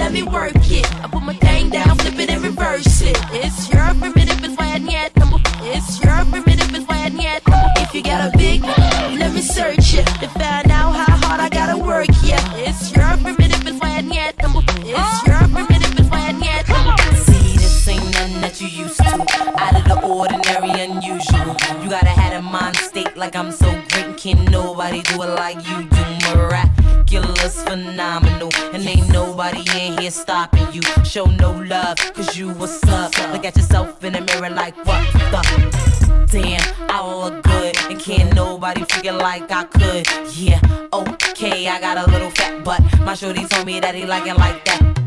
Let 0.09 0.14
me 0.14 0.22
work 0.22 0.54
it. 0.54 1.04
I 1.04 1.06
put 1.06 1.22
my 1.22 1.34
thing 1.34 1.68
down, 1.68 1.94
flip 1.98 2.18
it 2.18 2.30
and 2.30 2.42
reverse 2.42 3.02
it. 3.02 3.14
It's 3.30 3.68
your 3.68 3.92
primitive, 4.00 4.42
it's 4.42 4.56
why 4.56 4.72
I. 4.72 5.11
It's 5.61 6.02
your 6.02 6.24
primitive, 6.24 6.74
it's 6.74 6.88
why 6.88 7.12
I 7.12 7.82
If 7.82 7.94
you 7.94 8.02
got 8.02 8.34
a 8.34 8.38
big, 8.38 8.62
let 8.62 9.34
me 9.34 9.42
search 9.42 9.92
it 9.92 10.06
to 10.20 10.28
find 10.28 10.70
out 10.70 10.92
how 10.92 11.14
hard 11.26 11.40
I 11.42 11.50
gotta 11.50 11.76
work. 11.76 12.09
Yeah, 12.24 12.40
it's 12.54 12.90
your 12.96 13.18
primitive, 13.18 13.66
it's 13.66 13.78
why 13.82 13.98
I. 13.98 14.32
It's 14.80 15.26
your 15.26 15.40
primitive, 15.52 15.98
it's 16.00 16.09
why 16.09 16.28
I 16.28 16.32
need 16.32 16.68
number. 16.70 17.16
See, 17.16 17.59
this 17.59 17.88
ain't 17.88 18.02
nothing 18.14 18.40
that 18.40 18.62
you 18.62 18.68
used 18.68 18.96
to. 18.96 19.12
Out 19.61 19.76
of 19.76 19.84
the 19.84 20.00
ordinary, 20.06 20.70
unusual. 20.70 21.54
You 21.84 21.90
gotta 21.90 22.16
have 22.16 22.32
a 22.32 22.40
mind 22.40 22.78
state 22.78 23.14
like 23.14 23.36
I'm 23.36 23.52
so 23.52 23.70
great. 23.90 24.16
Can 24.16 24.46
nobody 24.46 25.02
do 25.02 25.20
it 25.20 25.34
like 25.34 25.68
you 25.68 25.82
do? 25.82 25.98
Miraculous, 27.11 27.62
phenomenal. 27.62 28.50
And 28.72 28.86
ain't 28.86 29.09
nobody 29.11 29.61
in 29.78 29.98
here 29.98 30.11
stopping 30.11 30.66
you. 30.72 30.82
Show 31.04 31.24
no 31.24 31.52
love, 31.52 31.96
cause 32.12 32.36
you 32.36 32.50
what's 32.50 32.86
up. 32.88 33.16
Look 33.32 33.46
at 33.46 33.56
yourself 33.56 34.04
in 34.04 34.12
the 34.12 34.20
mirror 34.20 34.50
like, 34.50 34.76
what 34.84 35.11
the? 35.12 36.26
Damn, 36.30 36.90
I 36.90 37.06
look 37.06 37.42
good. 37.44 37.76
And 37.90 37.98
can't 37.98 38.34
nobody 38.34 38.84
figure 38.84 39.12
like 39.12 39.50
I 39.50 39.64
could. 39.64 40.06
Yeah, 40.36 40.61
okay, 40.92 41.68
I 41.68 41.80
got 41.80 41.96
a 41.96 42.11
little 42.11 42.30
fat 42.30 42.62
butt. 42.62 42.82
My 43.00 43.14
shorty 43.14 43.46
told 43.46 43.66
me 43.66 43.80
that 43.80 43.94
he 43.94 44.04
like 44.04 44.26
it 44.26 44.36
like 44.36 44.64
that. 44.66 44.97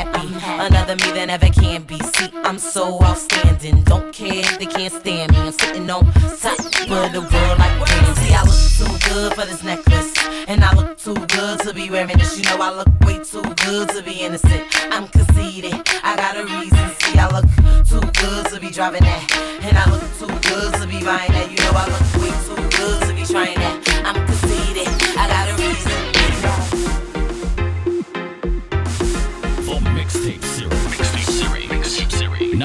Happy. 0.00 0.32
Another 0.64 0.96
me 0.96 1.12
that 1.12 1.26
never 1.26 1.48
can 1.48 1.82
be. 1.82 1.98
See, 1.98 2.30
I'm 2.32 2.58
so 2.58 3.02
outstanding. 3.02 3.82
Don't 3.82 4.14
care 4.14 4.40
if 4.40 4.58
they 4.58 4.64
can't 4.64 4.90
stand 4.90 5.32
me. 5.32 5.38
I'm 5.38 5.52
sitting 5.52 5.90
on 5.90 6.06
top 6.40 6.58
of 6.58 7.12
the 7.12 7.20
world 7.20 7.58
like 7.60 7.76
queen. 7.76 8.14
See, 8.16 8.32
I 8.32 8.40
look 8.48 8.64
too 8.80 9.10
good 9.10 9.34
for 9.34 9.44
this 9.44 9.62
necklace. 9.62 10.14
And 10.48 10.64
I 10.64 10.72
look 10.72 10.96
too 10.96 11.12
good 11.12 11.60
to 11.60 11.74
be 11.74 11.90
wearing 11.90 12.16
this. 12.16 12.38
You 12.38 12.44
know, 12.44 12.62
I 12.62 12.70
look 12.72 12.88
way 13.04 13.18
too 13.22 13.42
good 13.66 13.90
to 13.90 14.02
be 14.02 14.24
innocent. 14.24 14.64
I'm 14.90 15.06
conceited. 15.08 15.74
I 16.02 16.16
got 16.16 16.34
a 16.38 16.44
reason. 16.44 16.86
See, 17.02 17.18
I 17.18 17.28
look 17.28 17.44
too 17.84 18.00
good 18.22 18.46
to 18.54 18.58
be 18.58 18.70
driving 18.70 19.04
that. 19.04 19.22
And 19.60 19.76
I 19.76 19.84
look 19.92 20.00
too 20.16 20.32
good 20.48 20.80
to 20.80 20.86
be 20.86 21.04
buying 21.04 21.32
that. 21.32 21.50
You 21.52 21.58
know, 21.60 21.76
I 21.76 21.84
look 21.92 22.04
way 22.24 22.32
too 22.48 22.56
good 22.78 23.02
to 23.06 23.12
be 23.12 23.24
trying 23.30 23.58
that. 23.58 23.79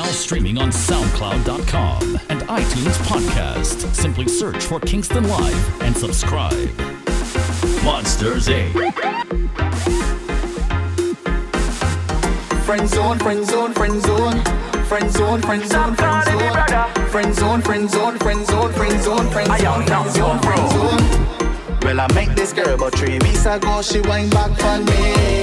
Now 0.05 0.11
streaming 0.11 0.59
on 0.59 0.69
SoundCloud.com 0.69 2.19
and 2.29 2.41
iTunes 2.41 2.95
Podcast. 3.07 3.91
Simply 3.95 4.27
search 4.27 4.63
for 4.63 4.79
Kingston 4.79 5.27
Live 5.27 5.81
and 5.81 5.97
subscribe. 5.97 6.69
Monsters 7.83 8.47
Inc. 8.47 8.93
Friend 12.65 12.87
zone, 12.87 13.17
friend 13.17 13.47
zone, 13.47 13.73
friend 13.73 13.99
zone. 13.99 14.43
Friend 14.85 15.11
zone, 15.11 15.41
friend 15.41 15.65
zone, 15.65 15.95
friend 15.95 16.23
zone. 16.23 17.07
Friend 17.09 17.33
zone, 17.33 17.61
friend 17.63 17.89
zone, 17.89 18.19
friend 18.19 18.45
zone, 18.45 18.71
friend 18.73 19.01
zone, 19.01 19.31
friend 19.31 19.51
zone, 19.57 19.85
friend 19.87 20.11
zone, 20.11 20.39
friend 20.39 20.71
zone. 20.71 21.79
Well, 21.81 21.99
I 21.99 22.13
met 22.13 22.35
this 22.35 22.53
girl 22.53 22.75
about 22.75 22.93
three 22.93 23.17
weeks 23.17 23.47
ago. 23.47 23.81
She 23.81 24.01
went 24.01 24.31
back 24.31 24.51
for 24.55 24.77
me. 24.85 25.41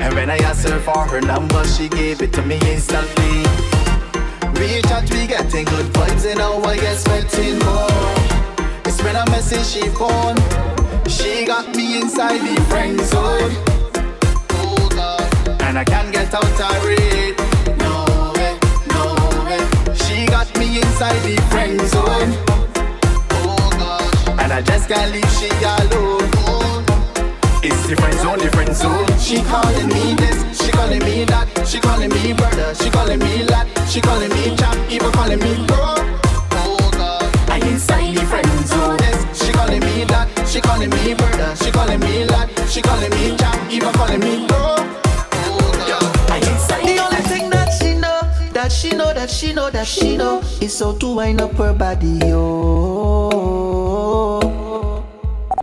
And 0.00 0.14
when 0.14 0.30
I 0.30 0.36
asked 0.38 0.68
her 0.68 0.78
for 0.78 0.96
her 0.96 1.20
number, 1.20 1.64
she 1.64 1.88
gave 1.88 2.22
it 2.22 2.32
to 2.34 2.42
me 2.42 2.60
instantly. 2.66 3.59
We 4.60 4.82
chat, 4.82 5.10
we 5.10 5.26
getting 5.26 5.64
good 5.64 5.86
vibes, 5.86 6.26
and 6.28 6.36
now 6.38 6.60
I 6.60 6.74
expecting 6.74 7.58
more. 7.60 7.88
It's 8.84 9.02
when 9.02 9.16
I 9.16 9.24
message 9.30 9.64
she 9.64 9.88
phone. 9.88 10.36
She 11.08 11.46
got 11.46 11.74
me 11.74 11.96
inside 11.96 12.40
the 12.40 12.60
friend 12.68 13.00
zone. 13.00 13.52
Oh 14.60 14.88
God. 14.94 15.62
And 15.62 15.78
I 15.78 15.84
can't 15.84 16.12
get 16.12 16.34
out 16.34 16.44
of 16.44 16.84
it. 16.84 17.38
No 17.78 18.04
way, 18.36 18.58
no 18.92 19.04
way. 19.46 19.94
She 19.94 20.26
got 20.26 20.54
me 20.58 20.76
inside 20.76 21.18
the 21.22 21.40
friend 21.48 21.80
zone. 21.80 22.30
Oh 23.30 23.70
God. 23.78 24.40
And 24.40 24.52
I 24.52 24.60
just 24.60 24.90
can't 24.90 25.10
leave 25.10 25.32
she 25.38 25.48
alone. 25.64 26.39
It's 27.90 27.98
the 27.98 28.06
friend 28.06 28.22
zone, 28.22 28.38
the 28.38 28.46
friend 28.54 28.70
zone. 28.72 29.18
She 29.18 29.42
calling 29.42 29.88
me 29.88 30.14
this, 30.14 30.62
she 30.62 30.70
calling 30.70 31.00
me 31.00 31.24
that. 31.24 31.48
She 31.66 31.80
calling 31.80 32.08
me 32.08 32.32
brother, 32.34 32.72
she 32.76 32.88
calling 32.88 33.18
me 33.18 33.42
lad. 33.42 33.66
She 33.88 34.00
calling 34.00 34.30
me 34.30 34.54
chap, 34.54 34.76
even 34.88 35.10
calling 35.10 35.40
me 35.40 35.66
bro. 35.66 35.98
Oh 36.54 36.90
God. 36.94 37.26
I 37.50 37.58
inside 37.66 38.14
the 38.14 38.22
friend 38.26 38.46
zone. 38.68 38.96
This, 38.96 39.26
she 39.42 39.50
calling 39.52 39.80
me 39.80 40.04
that. 40.04 40.28
She 40.46 40.60
calling 40.60 40.88
me 40.88 41.14
brother, 41.14 41.56
she 41.56 41.72
calling 41.72 41.98
me 41.98 42.26
lad. 42.26 42.48
She 42.70 42.80
calling 42.80 43.10
me 43.10 43.36
chap, 43.36 43.58
even 43.68 43.92
calling 43.94 44.20
me 44.20 44.46
bro. 44.46 44.76
I'm 46.30 46.42
inside. 46.46 46.86
The 46.86 47.02
only 47.02 47.22
thing 47.26 47.50
that 47.50 47.72
she 47.74 47.94
know, 47.98 48.22
that 48.52 48.70
she 48.70 48.90
know, 48.94 49.12
that 49.12 49.30
she 49.30 49.52
know, 49.52 49.68
that 49.70 49.88
she 49.88 50.16
know, 50.16 50.42
is 50.60 50.72
so 50.78 50.96
to 50.96 51.12
wind 51.16 51.40
up 51.40 51.54
her 51.54 51.74
body, 51.74 52.20
oh. 52.22 53.50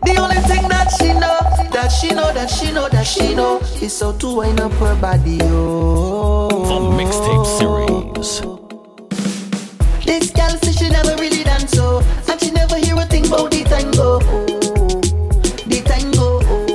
The 0.04 0.16
only 0.20 0.36
thing 0.44 0.68
that 0.68 0.92
she 1.00 1.14
know, 1.14 1.47
that 1.82 1.92
she 1.92 2.08
know 2.12 2.32
that 2.32 2.50
she 2.50 2.72
know 2.72 2.88
that 2.88 3.06
she 3.06 3.34
know 3.36 3.60
it's 3.80 4.02
all 4.02 4.12
to 4.14 4.34
wind 4.34 4.60
up 4.60 4.72
her 4.72 4.96
body. 5.00 5.38
Oh, 5.42 6.48
the 6.70 6.80
mixtape 6.98 7.46
series. 7.58 8.40
This 10.04 10.30
girl 10.32 10.50
says 10.58 10.76
she 10.76 10.88
never 10.90 11.14
really 11.22 11.44
dance 11.44 11.70
so, 11.70 12.02
and 12.28 12.40
she 12.40 12.50
never 12.50 12.78
hear 12.78 12.96
a 12.96 13.06
thing 13.06 13.26
about 13.28 13.52
the 13.52 13.62
tango. 13.62 14.18
Oh, 14.20 14.46
tango. 15.90 16.40
Oh. 16.50 16.66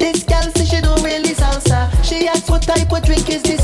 This 0.00 0.24
girl 0.24 0.50
she 0.64 0.80
don't 0.80 1.02
really 1.04 1.34
salsa. 1.34 1.88
She 2.02 2.26
asks 2.26 2.50
what 2.50 2.62
type 2.62 2.90
of 2.90 3.04
drink 3.04 3.28
is 3.30 3.42
this. 3.42 3.59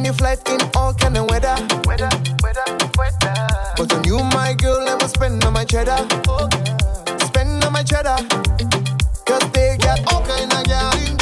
Any 0.00 0.12
flight 0.12 0.40
in 0.48 0.58
all 0.74 0.94
kind 0.94 1.18
of 1.18 1.28
weather. 1.28 1.54
Weather, 1.84 2.08
weather, 2.42 2.64
weather. 2.96 3.34
But 3.76 3.92
on 3.92 4.02
you, 4.04 4.18
my 4.32 4.54
girl, 4.54 4.88
I 4.88 4.94
will 4.94 5.08
spend 5.08 5.44
on 5.44 5.52
my 5.52 5.66
cheddar. 5.66 6.08
Oh, 6.26 6.48
yeah. 6.50 7.18
Spend 7.18 7.62
on 7.62 7.72
my 7.74 7.82
cheddar. 7.82 8.16
Cause 9.26 9.50
they 9.52 9.76
got 9.76 10.00
all 10.10 10.24
kind 10.24 10.50
of 10.54 10.64
gallons. 10.64 11.19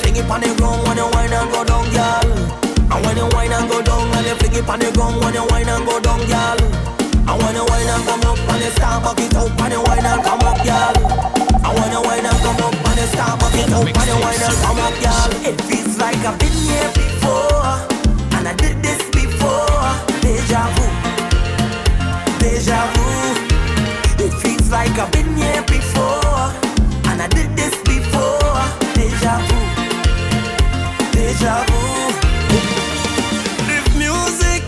fling 0.00 0.16
it 0.16 0.30
on 0.30 0.40
the 0.40 0.50
ground 0.56 0.80
when 0.88 0.96
you 0.96 1.08
wine 1.12 1.32
and 1.32 1.50
go 1.52 1.64
down, 1.64 1.84
girl. 1.92 2.28
And 2.90 3.00
when 3.04 3.16
you 3.16 3.28
wine 3.36 3.52
and 3.52 3.68
go 3.68 3.82
down, 3.82 4.08
and 4.16 4.26
you 4.26 4.34
fling 4.40 4.56
it 4.56 4.68
on 4.68 4.78
the 4.80 4.90
ground 4.92 5.20
when 5.20 5.34
you 5.34 5.44
wine 5.52 5.68
and 5.68 5.84
go 5.84 6.00
down, 6.00 6.20
girl. 6.26 6.58
And 7.28 7.36
when 7.38 7.54
you 7.54 7.64
wine 7.68 7.86
and 7.86 8.04
come 8.08 8.24
up, 8.24 8.38
On 8.50 8.58
the 8.58 8.70
start 8.74 9.04
back 9.04 9.20
it 9.20 9.36
up, 9.36 9.60
and 9.60 9.72
you 9.72 9.82
wine 9.84 10.06
and 10.06 10.22
come 10.24 10.40
up, 10.40 10.58
girl. 10.64 10.96
And 11.60 11.72
when 11.76 11.90
you 11.92 12.02
wine 12.02 12.26
and 12.26 12.40
come 12.40 12.60
up, 12.64 12.74
On 12.74 12.94
the 12.96 13.04
start 13.12 13.38
back 13.40 13.54
it 13.54 13.70
up, 13.70 13.86
and 13.86 14.08
you 14.08 14.18
wine 14.24 14.42
and 14.42 14.56
come 14.64 14.80
up, 14.80 14.94
girl. 15.04 15.28
It 15.46 15.56
feels 15.68 15.94
like 16.00 16.20
I've 16.24 16.38
been 16.40 16.56
here 16.64 16.90
before, 16.96 17.76
and 18.34 18.48
I 18.48 18.54
did 18.56 18.82
this 18.82 19.02
before. 19.12 19.84
Deja 20.24 20.64
vu, 20.74 20.86
deja 22.40 22.80
vu. 22.92 23.04
It 24.24 24.32
feels 24.42 24.70
like 24.70 24.96
I've 24.98 25.12
been 25.12 25.36
here 25.36 25.62
before. 25.68 26.29
deja 31.40 31.64
vu. 31.68 31.80
If 33.76 33.84
music 33.96 34.62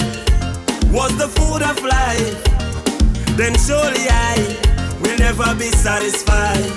was 0.90 1.16
the 1.16 1.28
food 1.28 1.62
of 1.62 1.82
life, 1.84 2.36
then 3.36 3.54
surely 3.58 4.06
I 4.08 4.36
will 5.00 5.18
never 5.18 5.54
be 5.54 5.70
satisfied. 5.70 6.70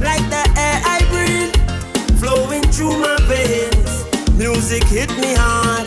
Like 0.00 0.24
the 0.30 0.44
air 0.56 0.78
I 0.84 0.98
breathe, 1.10 1.54
flowing 2.20 2.62
through 2.70 2.98
my 2.98 3.16
veins. 3.26 4.04
Music 4.36 4.84
hit 4.84 5.10
me 5.18 5.34
hard, 5.34 5.86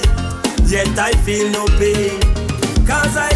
yet 0.68 0.88
I 0.98 1.12
feel 1.26 1.50
no 1.52 1.66
pain. 1.78 2.20
Cause 2.86 3.16
I 3.16 3.30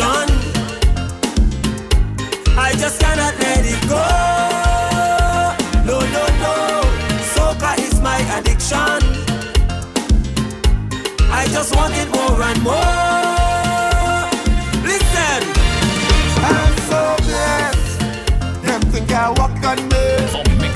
passion. 0.00 0.28
I 2.58 2.72
just 2.78 3.00
cannot 3.00 3.38
let 3.38 3.64
it 3.64 3.82
go. 3.88 4.06
No, 5.86 5.98
no, 6.14 6.24
no. 6.44 6.54
Soca 7.34 7.78
is 7.78 8.00
my 8.00 8.18
addiction. 8.38 9.00
I 11.30 11.46
just 11.50 11.74
want 11.76 11.94
it 11.96 12.08
more 12.10 12.42
and 12.42 12.62
more. 12.62 14.28
Listen. 14.82 15.42
I'm 16.42 16.76
so 16.90 17.16
blessed. 17.26 18.00
Them 18.62 18.80
think 18.92 19.12
I 19.12 19.30
walk 19.30 19.62
on 19.64 19.88
me. 19.88 20.06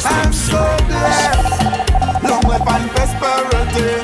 I'm 0.04 0.32
so 0.32 0.76
blessed. 0.86 1.62
Long 2.22 2.42
life 2.42 2.68
and 2.68 2.90
prosperity. 2.90 4.03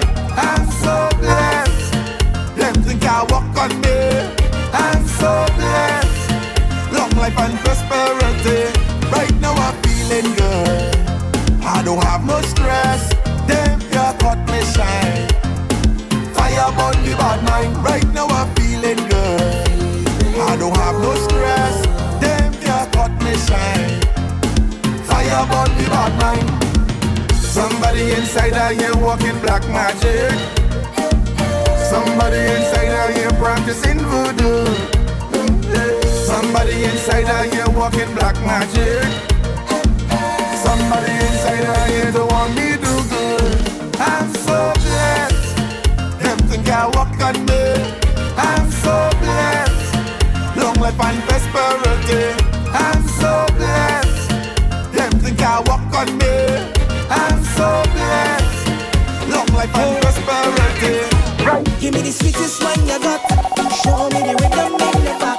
life 7.21 7.39
and 7.39 7.59
prosperity. 7.59 8.61
Right 9.12 9.35
now 9.41 9.53
I'm 9.53 9.77
feeling 9.85 10.35
good. 10.35 10.97
I 11.62 11.83
don't 11.85 12.03
have 12.03 12.25
no 12.25 12.41
stress. 12.41 13.12
Damn, 13.47 13.81
you 13.95 14.07
cut 14.23 14.39
me 14.49 14.61
shy. 14.75 15.29
Fire 16.35 16.71
burn 16.77 16.97
the 17.05 17.12
bad 17.21 17.41
mind. 17.45 17.77
Right 17.85 18.09
now 18.14 18.27
I'm 18.27 18.49
feeling 18.57 19.03
good. 19.12 19.55
I 20.49 20.57
don't 20.57 20.77
have 20.77 20.97
no 21.05 21.12
stress. 21.27 21.77
Damn, 22.23 22.53
you 22.66 22.81
cut 22.97 23.12
me 23.25 23.35
shy. 23.49 23.77
Fire 25.09 25.45
burn 25.51 25.71
the 25.77 25.87
bad 25.93 26.12
mind. 26.23 26.49
Somebody 27.57 28.12
inside 28.12 28.55
I 28.55 28.73
here 28.73 28.97
walking 28.97 29.39
black 29.45 29.62
magic. 29.68 30.33
Somebody 31.93 32.41
inside 32.57 32.93
I 33.05 33.12
here 33.12 33.35
practicing 33.43 33.99
voodoo. 33.99 34.99
Somebody 36.41 36.84
inside 36.84 37.28
of 37.28 37.53
you 37.53 37.78
walking 37.78 38.14
black 38.14 38.34
magic. 38.41 39.05
Somebody 40.64 41.12
inside 41.12 41.68
of 41.68 41.84
you 41.93 42.12
don't 42.12 42.32
want 42.32 42.57
me 42.57 42.80
do 42.80 42.95
good. 43.12 43.61
I'm 44.01 44.32
so 44.32 44.72
blessed. 44.80 45.57
Them 46.22 46.38
think 46.49 46.66
I 46.66 46.86
walk 46.97 47.12
on 47.20 47.45
me. 47.45 47.62
I'm 48.38 48.70
so 48.70 48.97
blessed. 49.20 50.57
Long 50.57 50.76
life 50.80 50.99
and 50.99 51.20
prosperity. 51.28 52.32
I'm 52.72 53.03
so 53.20 53.32
blessed. 53.59 54.30
Them 54.97 55.12
think 55.20 55.43
I 55.43 55.61
walk 55.68 55.93
on 55.93 56.09
me. 56.16 56.36
I'm 57.11 57.45
so 57.53 57.68
blessed. 57.93 59.28
Long 59.28 59.49
life 59.59 59.76
and 59.76 60.01
prosperity. 60.01 61.05
Right. 61.45 61.80
Give 61.80 61.93
me 61.93 62.01
the 62.01 62.12
sweetest 62.12 62.64
one 62.64 62.80
you 62.88 62.99
got. 62.99 63.20
Show 63.84 64.09
me 64.09 64.20
the 64.24 64.34
rhythm, 64.41 64.72
in 64.72 64.78
magnify. 64.78 65.30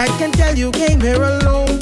I 0.00 0.06
can 0.16 0.30
tell 0.30 0.56
you 0.56 0.70
came 0.70 1.00
here 1.00 1.20
alone. 1.20 1.80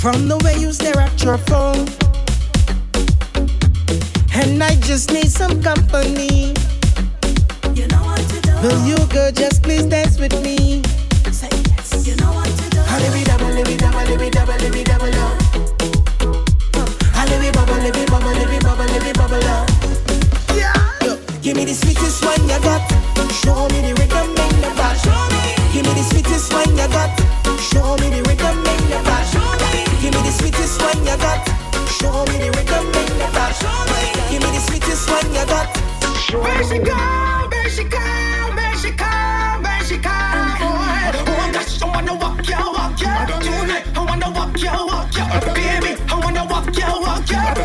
From 0.00 0.26
the 0.26 0.40
way 0.42 0.56
you 0.56 0.72
stare 0.72 0.98
at 0.98 1.22
your 1.22 1.36
phone. 1.36 1.84
And 4.32 4.64
I 4.64 4.74
just 4.80 5.12
need 5.12 5.30
some 5.30 5.62
company. 5.62 6.54
You 7.76 7.86
know 7.88 8.00
what 8.08 8.24
to 8.24 8.40
do. 8.40 8.56
Will 8.64 8.80
you 8.88 8.96
girl 9.12 9.30
just 9.30 9.62
please 9.62 9.84
dance 9.84 10.18
with 10.18 10.32
me? 10.42 10.82
Say 11.30 11.50
yes. 11.68 12.06
You 12.08 12.16
know 12.16 12.32
what 12.32 12.48
to 12.48 12.70
do. 12.70 12.80
Hallelujah, 12.80 13.26
double, 13.26 13.44
hallelujah, 13.44 13.76
double, 13.76 13.98
hallelujah, 13.98 14.30
double, 14.32 14.52
hallelujah, 14.56 14.84
double, 14.84 15.12
hallelujah, 17.12 17.52
bubble, 17.52 17.74
hallelujah, 17.74 18.06
bubble, 18.08 18.32
hallelujah, 18.32 18.60
bubble, 18.64 18.88
hallelujah, 18.88 19.12
bubble, 19.12 19.44
up. 19.52 19.68
yeah. 20.56 20.72
Give 21.42 21.54
me 21.54 21.66
the 21.66 21.74
sweetest 21.74 22.24
one 22.24 22.40
you 22.48 22.60
got. 22.64 22.80
Show 23.44 23.68
me 23.68 23.82
the 23.84 23.94
rhythm. 24.00 24.35
Give 25.86 25.94
me 25.94 26.02
the 26.02 26.08
sweetest 26.10 26.52
wine 26.52 26.70
you 26.76 26.88
got. 26.88 27.10
Show 27.60 27.94
me 28.02 28.10
the 28.10 28.22
rhythm 28.26 28.58
in 28.58 28.88
your 28.90 29.02
back. 29.04 29.22
Give 30.02 30.12
me 30.12 30.20
the 30.26 30.32
sweetest 30.32 30.82
wine 30.82 30.98
you 31.06 31.16
got. 31.16 31.46
Show 31.88 32.24
me 32.26 32.38
the 32.42 32.50
rhythm 32.58 32.86
in 32.90 33.18
your 33.22 33.30
back. 33.30 33.54
Give 34.28 34.42
me 34.42 34.50
the 34.50 34.60
sweetest 34.66 35.08
wine 35.08 35.32
you 35.32 35.46
got. 35.46 35.70
Show 36.18 36.38
me. 36.38 36.50
where 36.50 36.64
she 36.64 36.78
go? 36.78 36.96
Where 37.52 37.70
she 37.70 37.84
go? 37.84 37.98
Where 38.58 38.76
she 38.76 38.90
go? 38.90 39.06
Where 39.62 39.84
she 39.84 39.96
go? 39.98 40.10
Oh, 40.10 41.22
oh 41.22 41.50
gosh, 41.54 41.80
I 41.80 41.86
wanna 41.86 42.14
walk 42.16 42.48
ya, 42.48 42.58
walk 42.66 43.00
ya 43.00 43.26
tonight. 43.38 43.86
I 43.94 44.04
wanna 44.04 44.30
walk 44.30 44.60
ya, 44.60 44.74
walk 44.84 45.14
ya, 45.16 45.24
baby. 45.54 45.94
I 46.10 46.18
wanna 46.18 46.44
walk 46.46 46.76
ya, 46.76 46.98
walk 46.98 47.30
ya. 47.30 47.55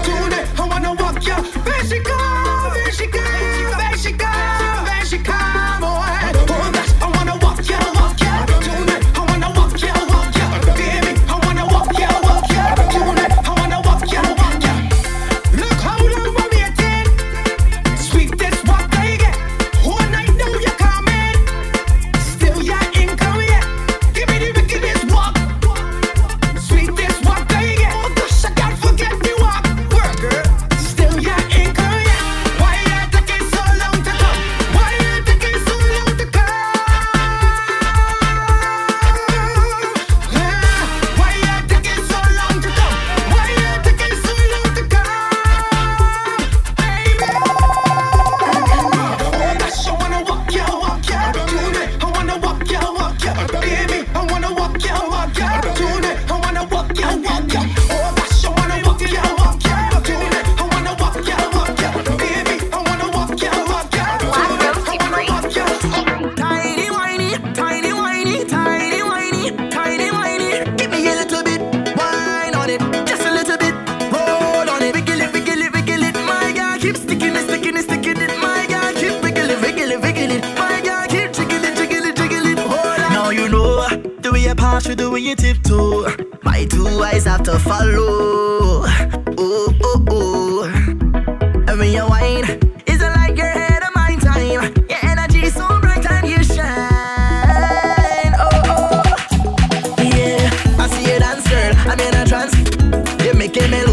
que 103.52 103.68
me 103.68 103.84
lo 103.84 103.91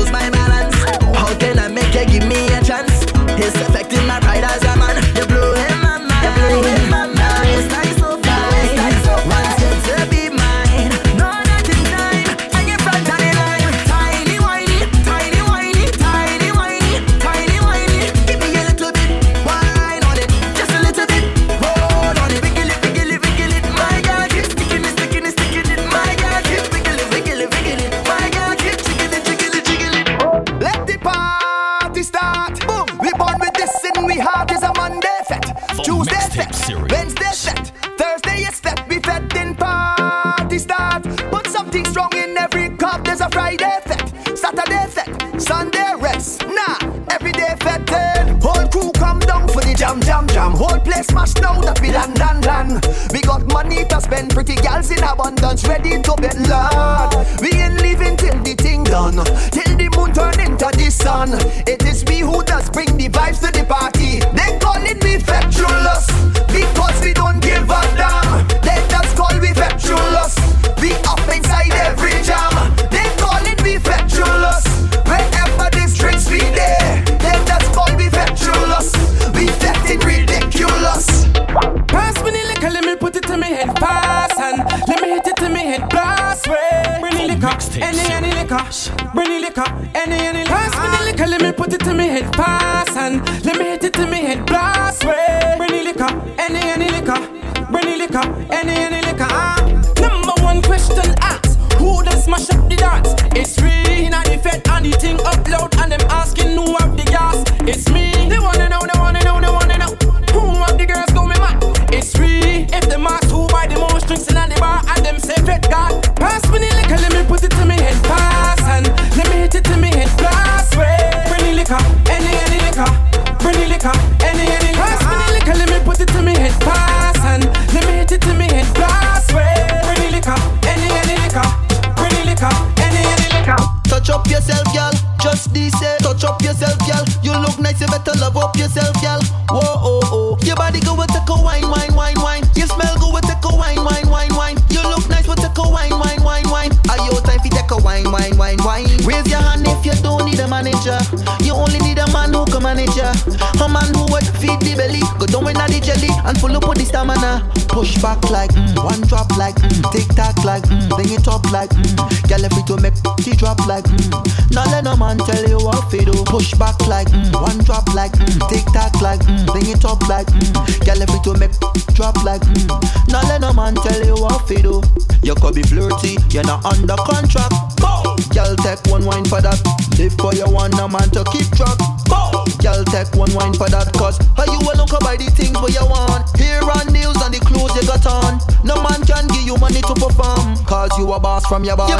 You're 176.39 176.47
not 176.47 176.64
under 176.66 176.95
contract. 176.95 177.82
Go. 177.82 178.14
Girl, 178.30 178.55
take 178.62 178.78
one 178.86 179.05
wine 179.05 179.24
for 179.24 179.43
that. 179.43 179.59
Live 179.99 180.14
for 180.22 180.30
your 180.39 180.47
one, 180.47 180.70
no 180.78 180.86
man 180.86 181.11
to 181.11 181.26
keep 181.34 181.51
track. 181.51 181.74
Go. 182.07 182.47
Girl, 182.62 182.86
take 182.86 183.11
one 183.18 183.34
wine 183.34 183.59
for 183.59 183.66
that. 183.66 183.91
Cause 183.99 184.22
how 184.39 184.47
you 184.47 184.62
will 184.62 184.78
look 184.78 184.95
by 185.03 185.18
the 185.18 185.26
things 185.34 185.59
what 185.59 185.74
you 185.74 185.82
want. 185.82 186.30
Here 186.39 186.62
on 186.62 186.95
news 186.95 187.18
and 187.26 187.34
the 187.34 187.43
clothes 187.43 187.74
you 187.74 187.82
got 187.91 188.07
on. 188.07 188.39
No 188.62 188.78
man 188.86 189.03
can 189.03 189.26
give 189.34 189.51
you 189.51 189.59
money 189.59 189.82
to 189.82 189.95
perform. 189.99 190.55
Cause 190.62 190.95
you 190.95 191.11
a 191.11 191.18
boss 191.18 191.43
from 191.51 191.66
your 191.66 191.74
boss. 191.74 191.91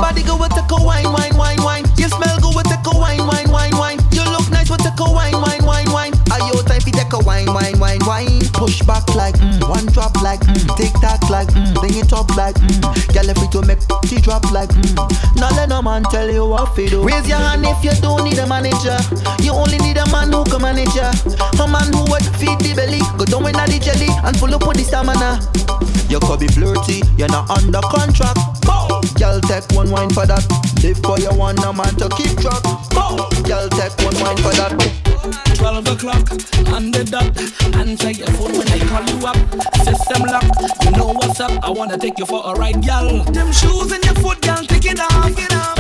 you 16.26 16.56
have 16.56 16.74
to 16.74 16.88
do. 16.88 17.04
Raise 17.06 17.28
your 17.28 17.38
hand 17.38 17.64
if 17.64 17.84
you 17.84 17.94
don't 18.02 18.24
need 18.24 18.38
a 18.38 18.46
manager. 18.46 18.98
You 19.42 19.52
only 19.52 19.78
need 19.78 19.96
a 19.96 20.06
man 20.10 20.32
who 20.32 20.44
can 20.44 20.62
manage 20.62 20.94
ya. 20.94 21.14
A 21.62 21.66
man 21.68 21.92
who 21.92 22.02
would 22.10 22.26
feed 22.40 22.58
the 22.60 22.74
belly, 22.74 22.98
go 23.18 23.24
down 23.24 23.44
with 23.44 23.54
the 23.54 23.78
jelly 23.78 24.10
and 24.24 24.36
full 24.38 24.54
up 24.54 24.66
with 24.66 24.78
the 24.78 24.84
stamina. 24.84 25.38
You 26.08 26.18
could 26.20 26.40
be 26.40 26.48
flirty, 26.48 27.02
you're 27.16 27.28
not 27.28 27.50
under 27.50 27.80
contract. 27.92 28.38
Girl, 29.18 29.40
take 29.42 29.70
one 29.72 29.90
wine 29.90 30.10
for 30.10 30.26
that. 30.26 30.42
Live 30.82 30.98
for 30.98 31.18
your 31.18 31.34
one, 31.34 31.56
no 31.56 31.72
man 31.72 31.94
to 31.96 32.08
keep 32.16 32.34
track. 32.40 32.62
Girl, 33.46 33.68
take 33.70 33.94
one 34.02 34.16
wine 34.18 34.38
for 34.42 34.54
that. 34.58 34.74
12 35.54 35.88
o'clock 35.88 36.30
on 36.72 36.90
the 36.90 37.04
dot. 37.04 37.30
Answer 37.76 38.10
your 38.10 38.28
phone 38.38 38.56
when 38.56 38.68
I 38.68 38.78
call 38.90 39.04
you 39.06 39.26
up. 39.26 39.38
System 39.84 40.22
lock, 40.26 40.46
you 40.84 40.90
know 40.92 41.12
what's 41.12 41.40
up. 41.40 41.52
I 41.62 41.70
wanna 41.70 41.98
take 41.98 42.18
you 42.18 42.26
for 42.26 42.42
a 42.44 42.54
ride, 42.54 42.84
girl. 42.84 43.22
Them 43.24 43.52
shoes 43.52 43.92
in 43.92 44.02
your 44.02 44.14
foot, 44.14 44.40
girl, 44.42 44.62
take 44.64 44.86
it 44.86 45.00
off. 45.00 45.34
Take 45.34 45.52
off. 45.54 45.78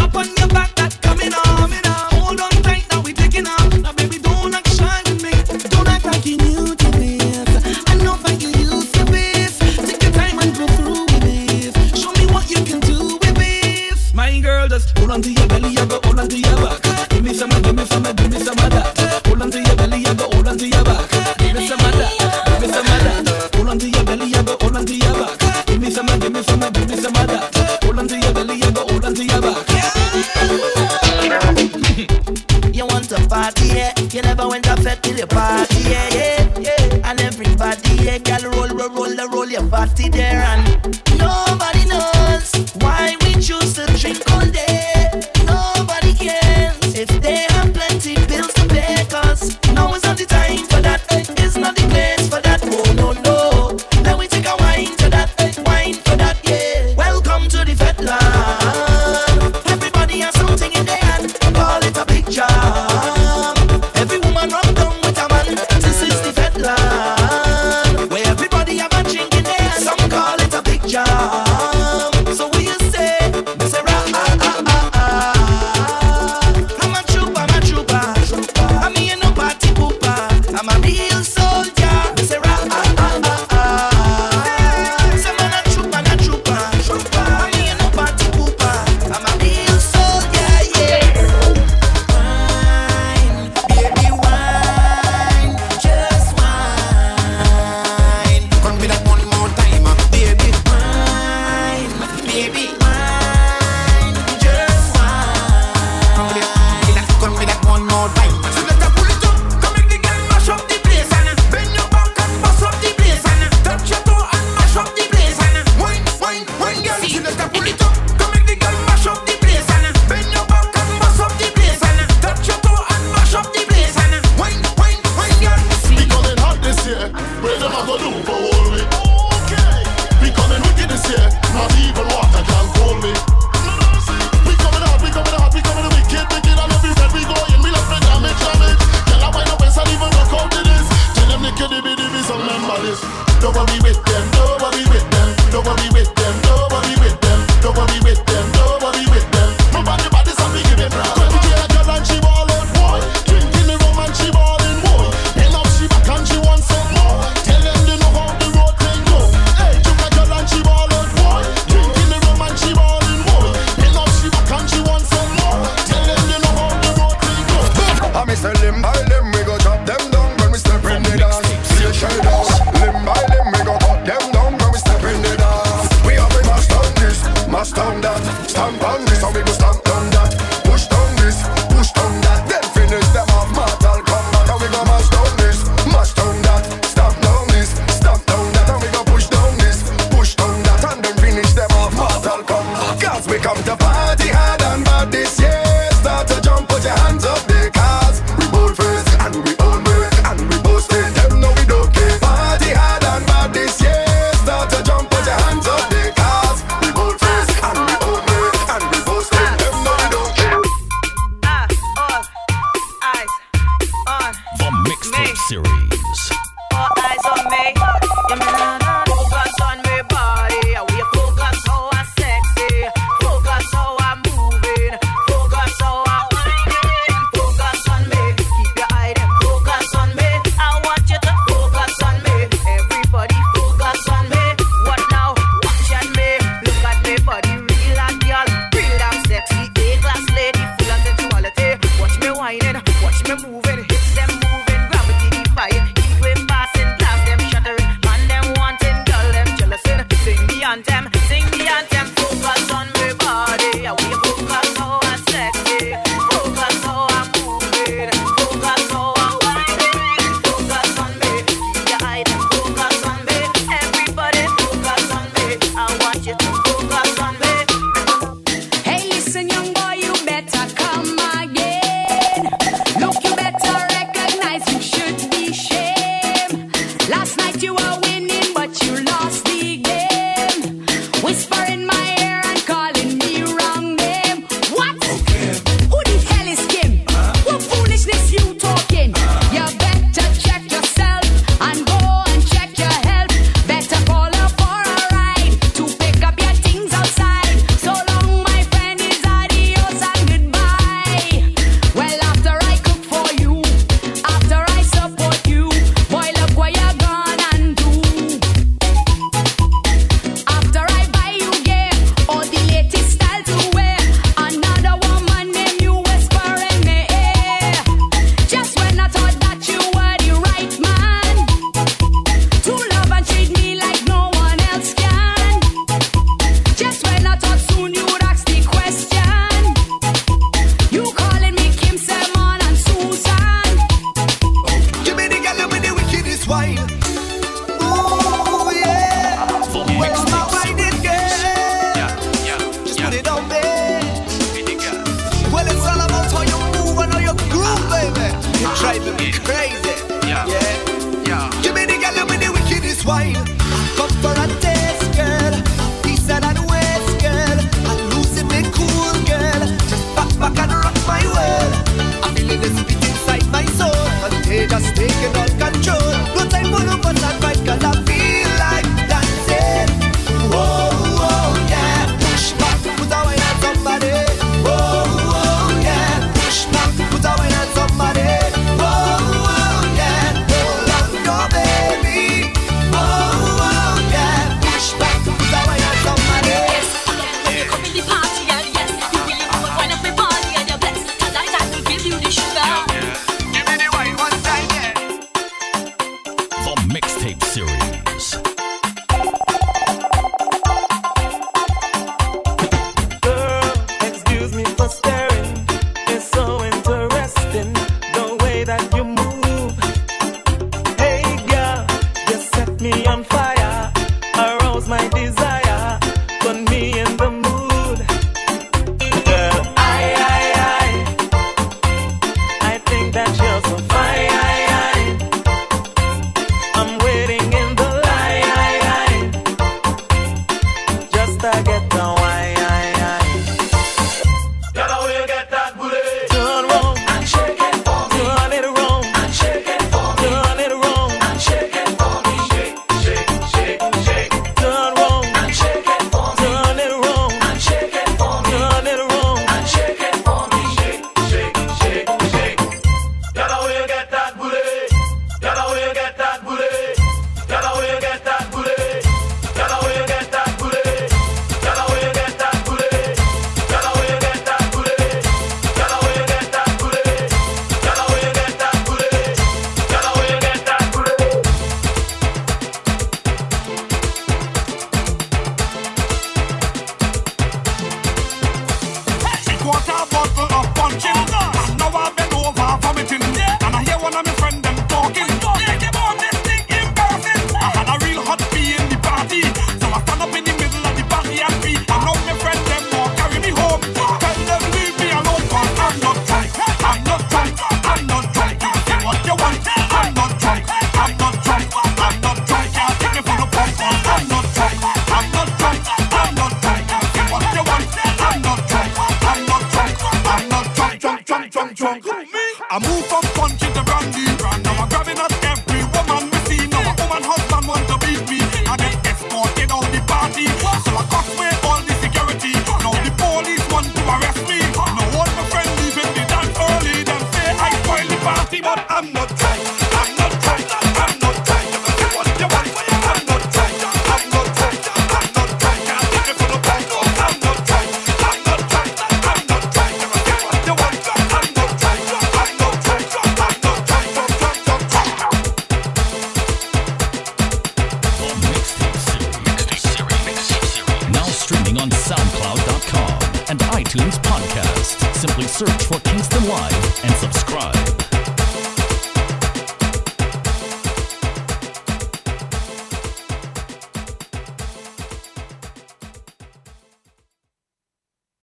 get 453.86 454.10
that 454.10 454.36
bullet. 454.36 454.57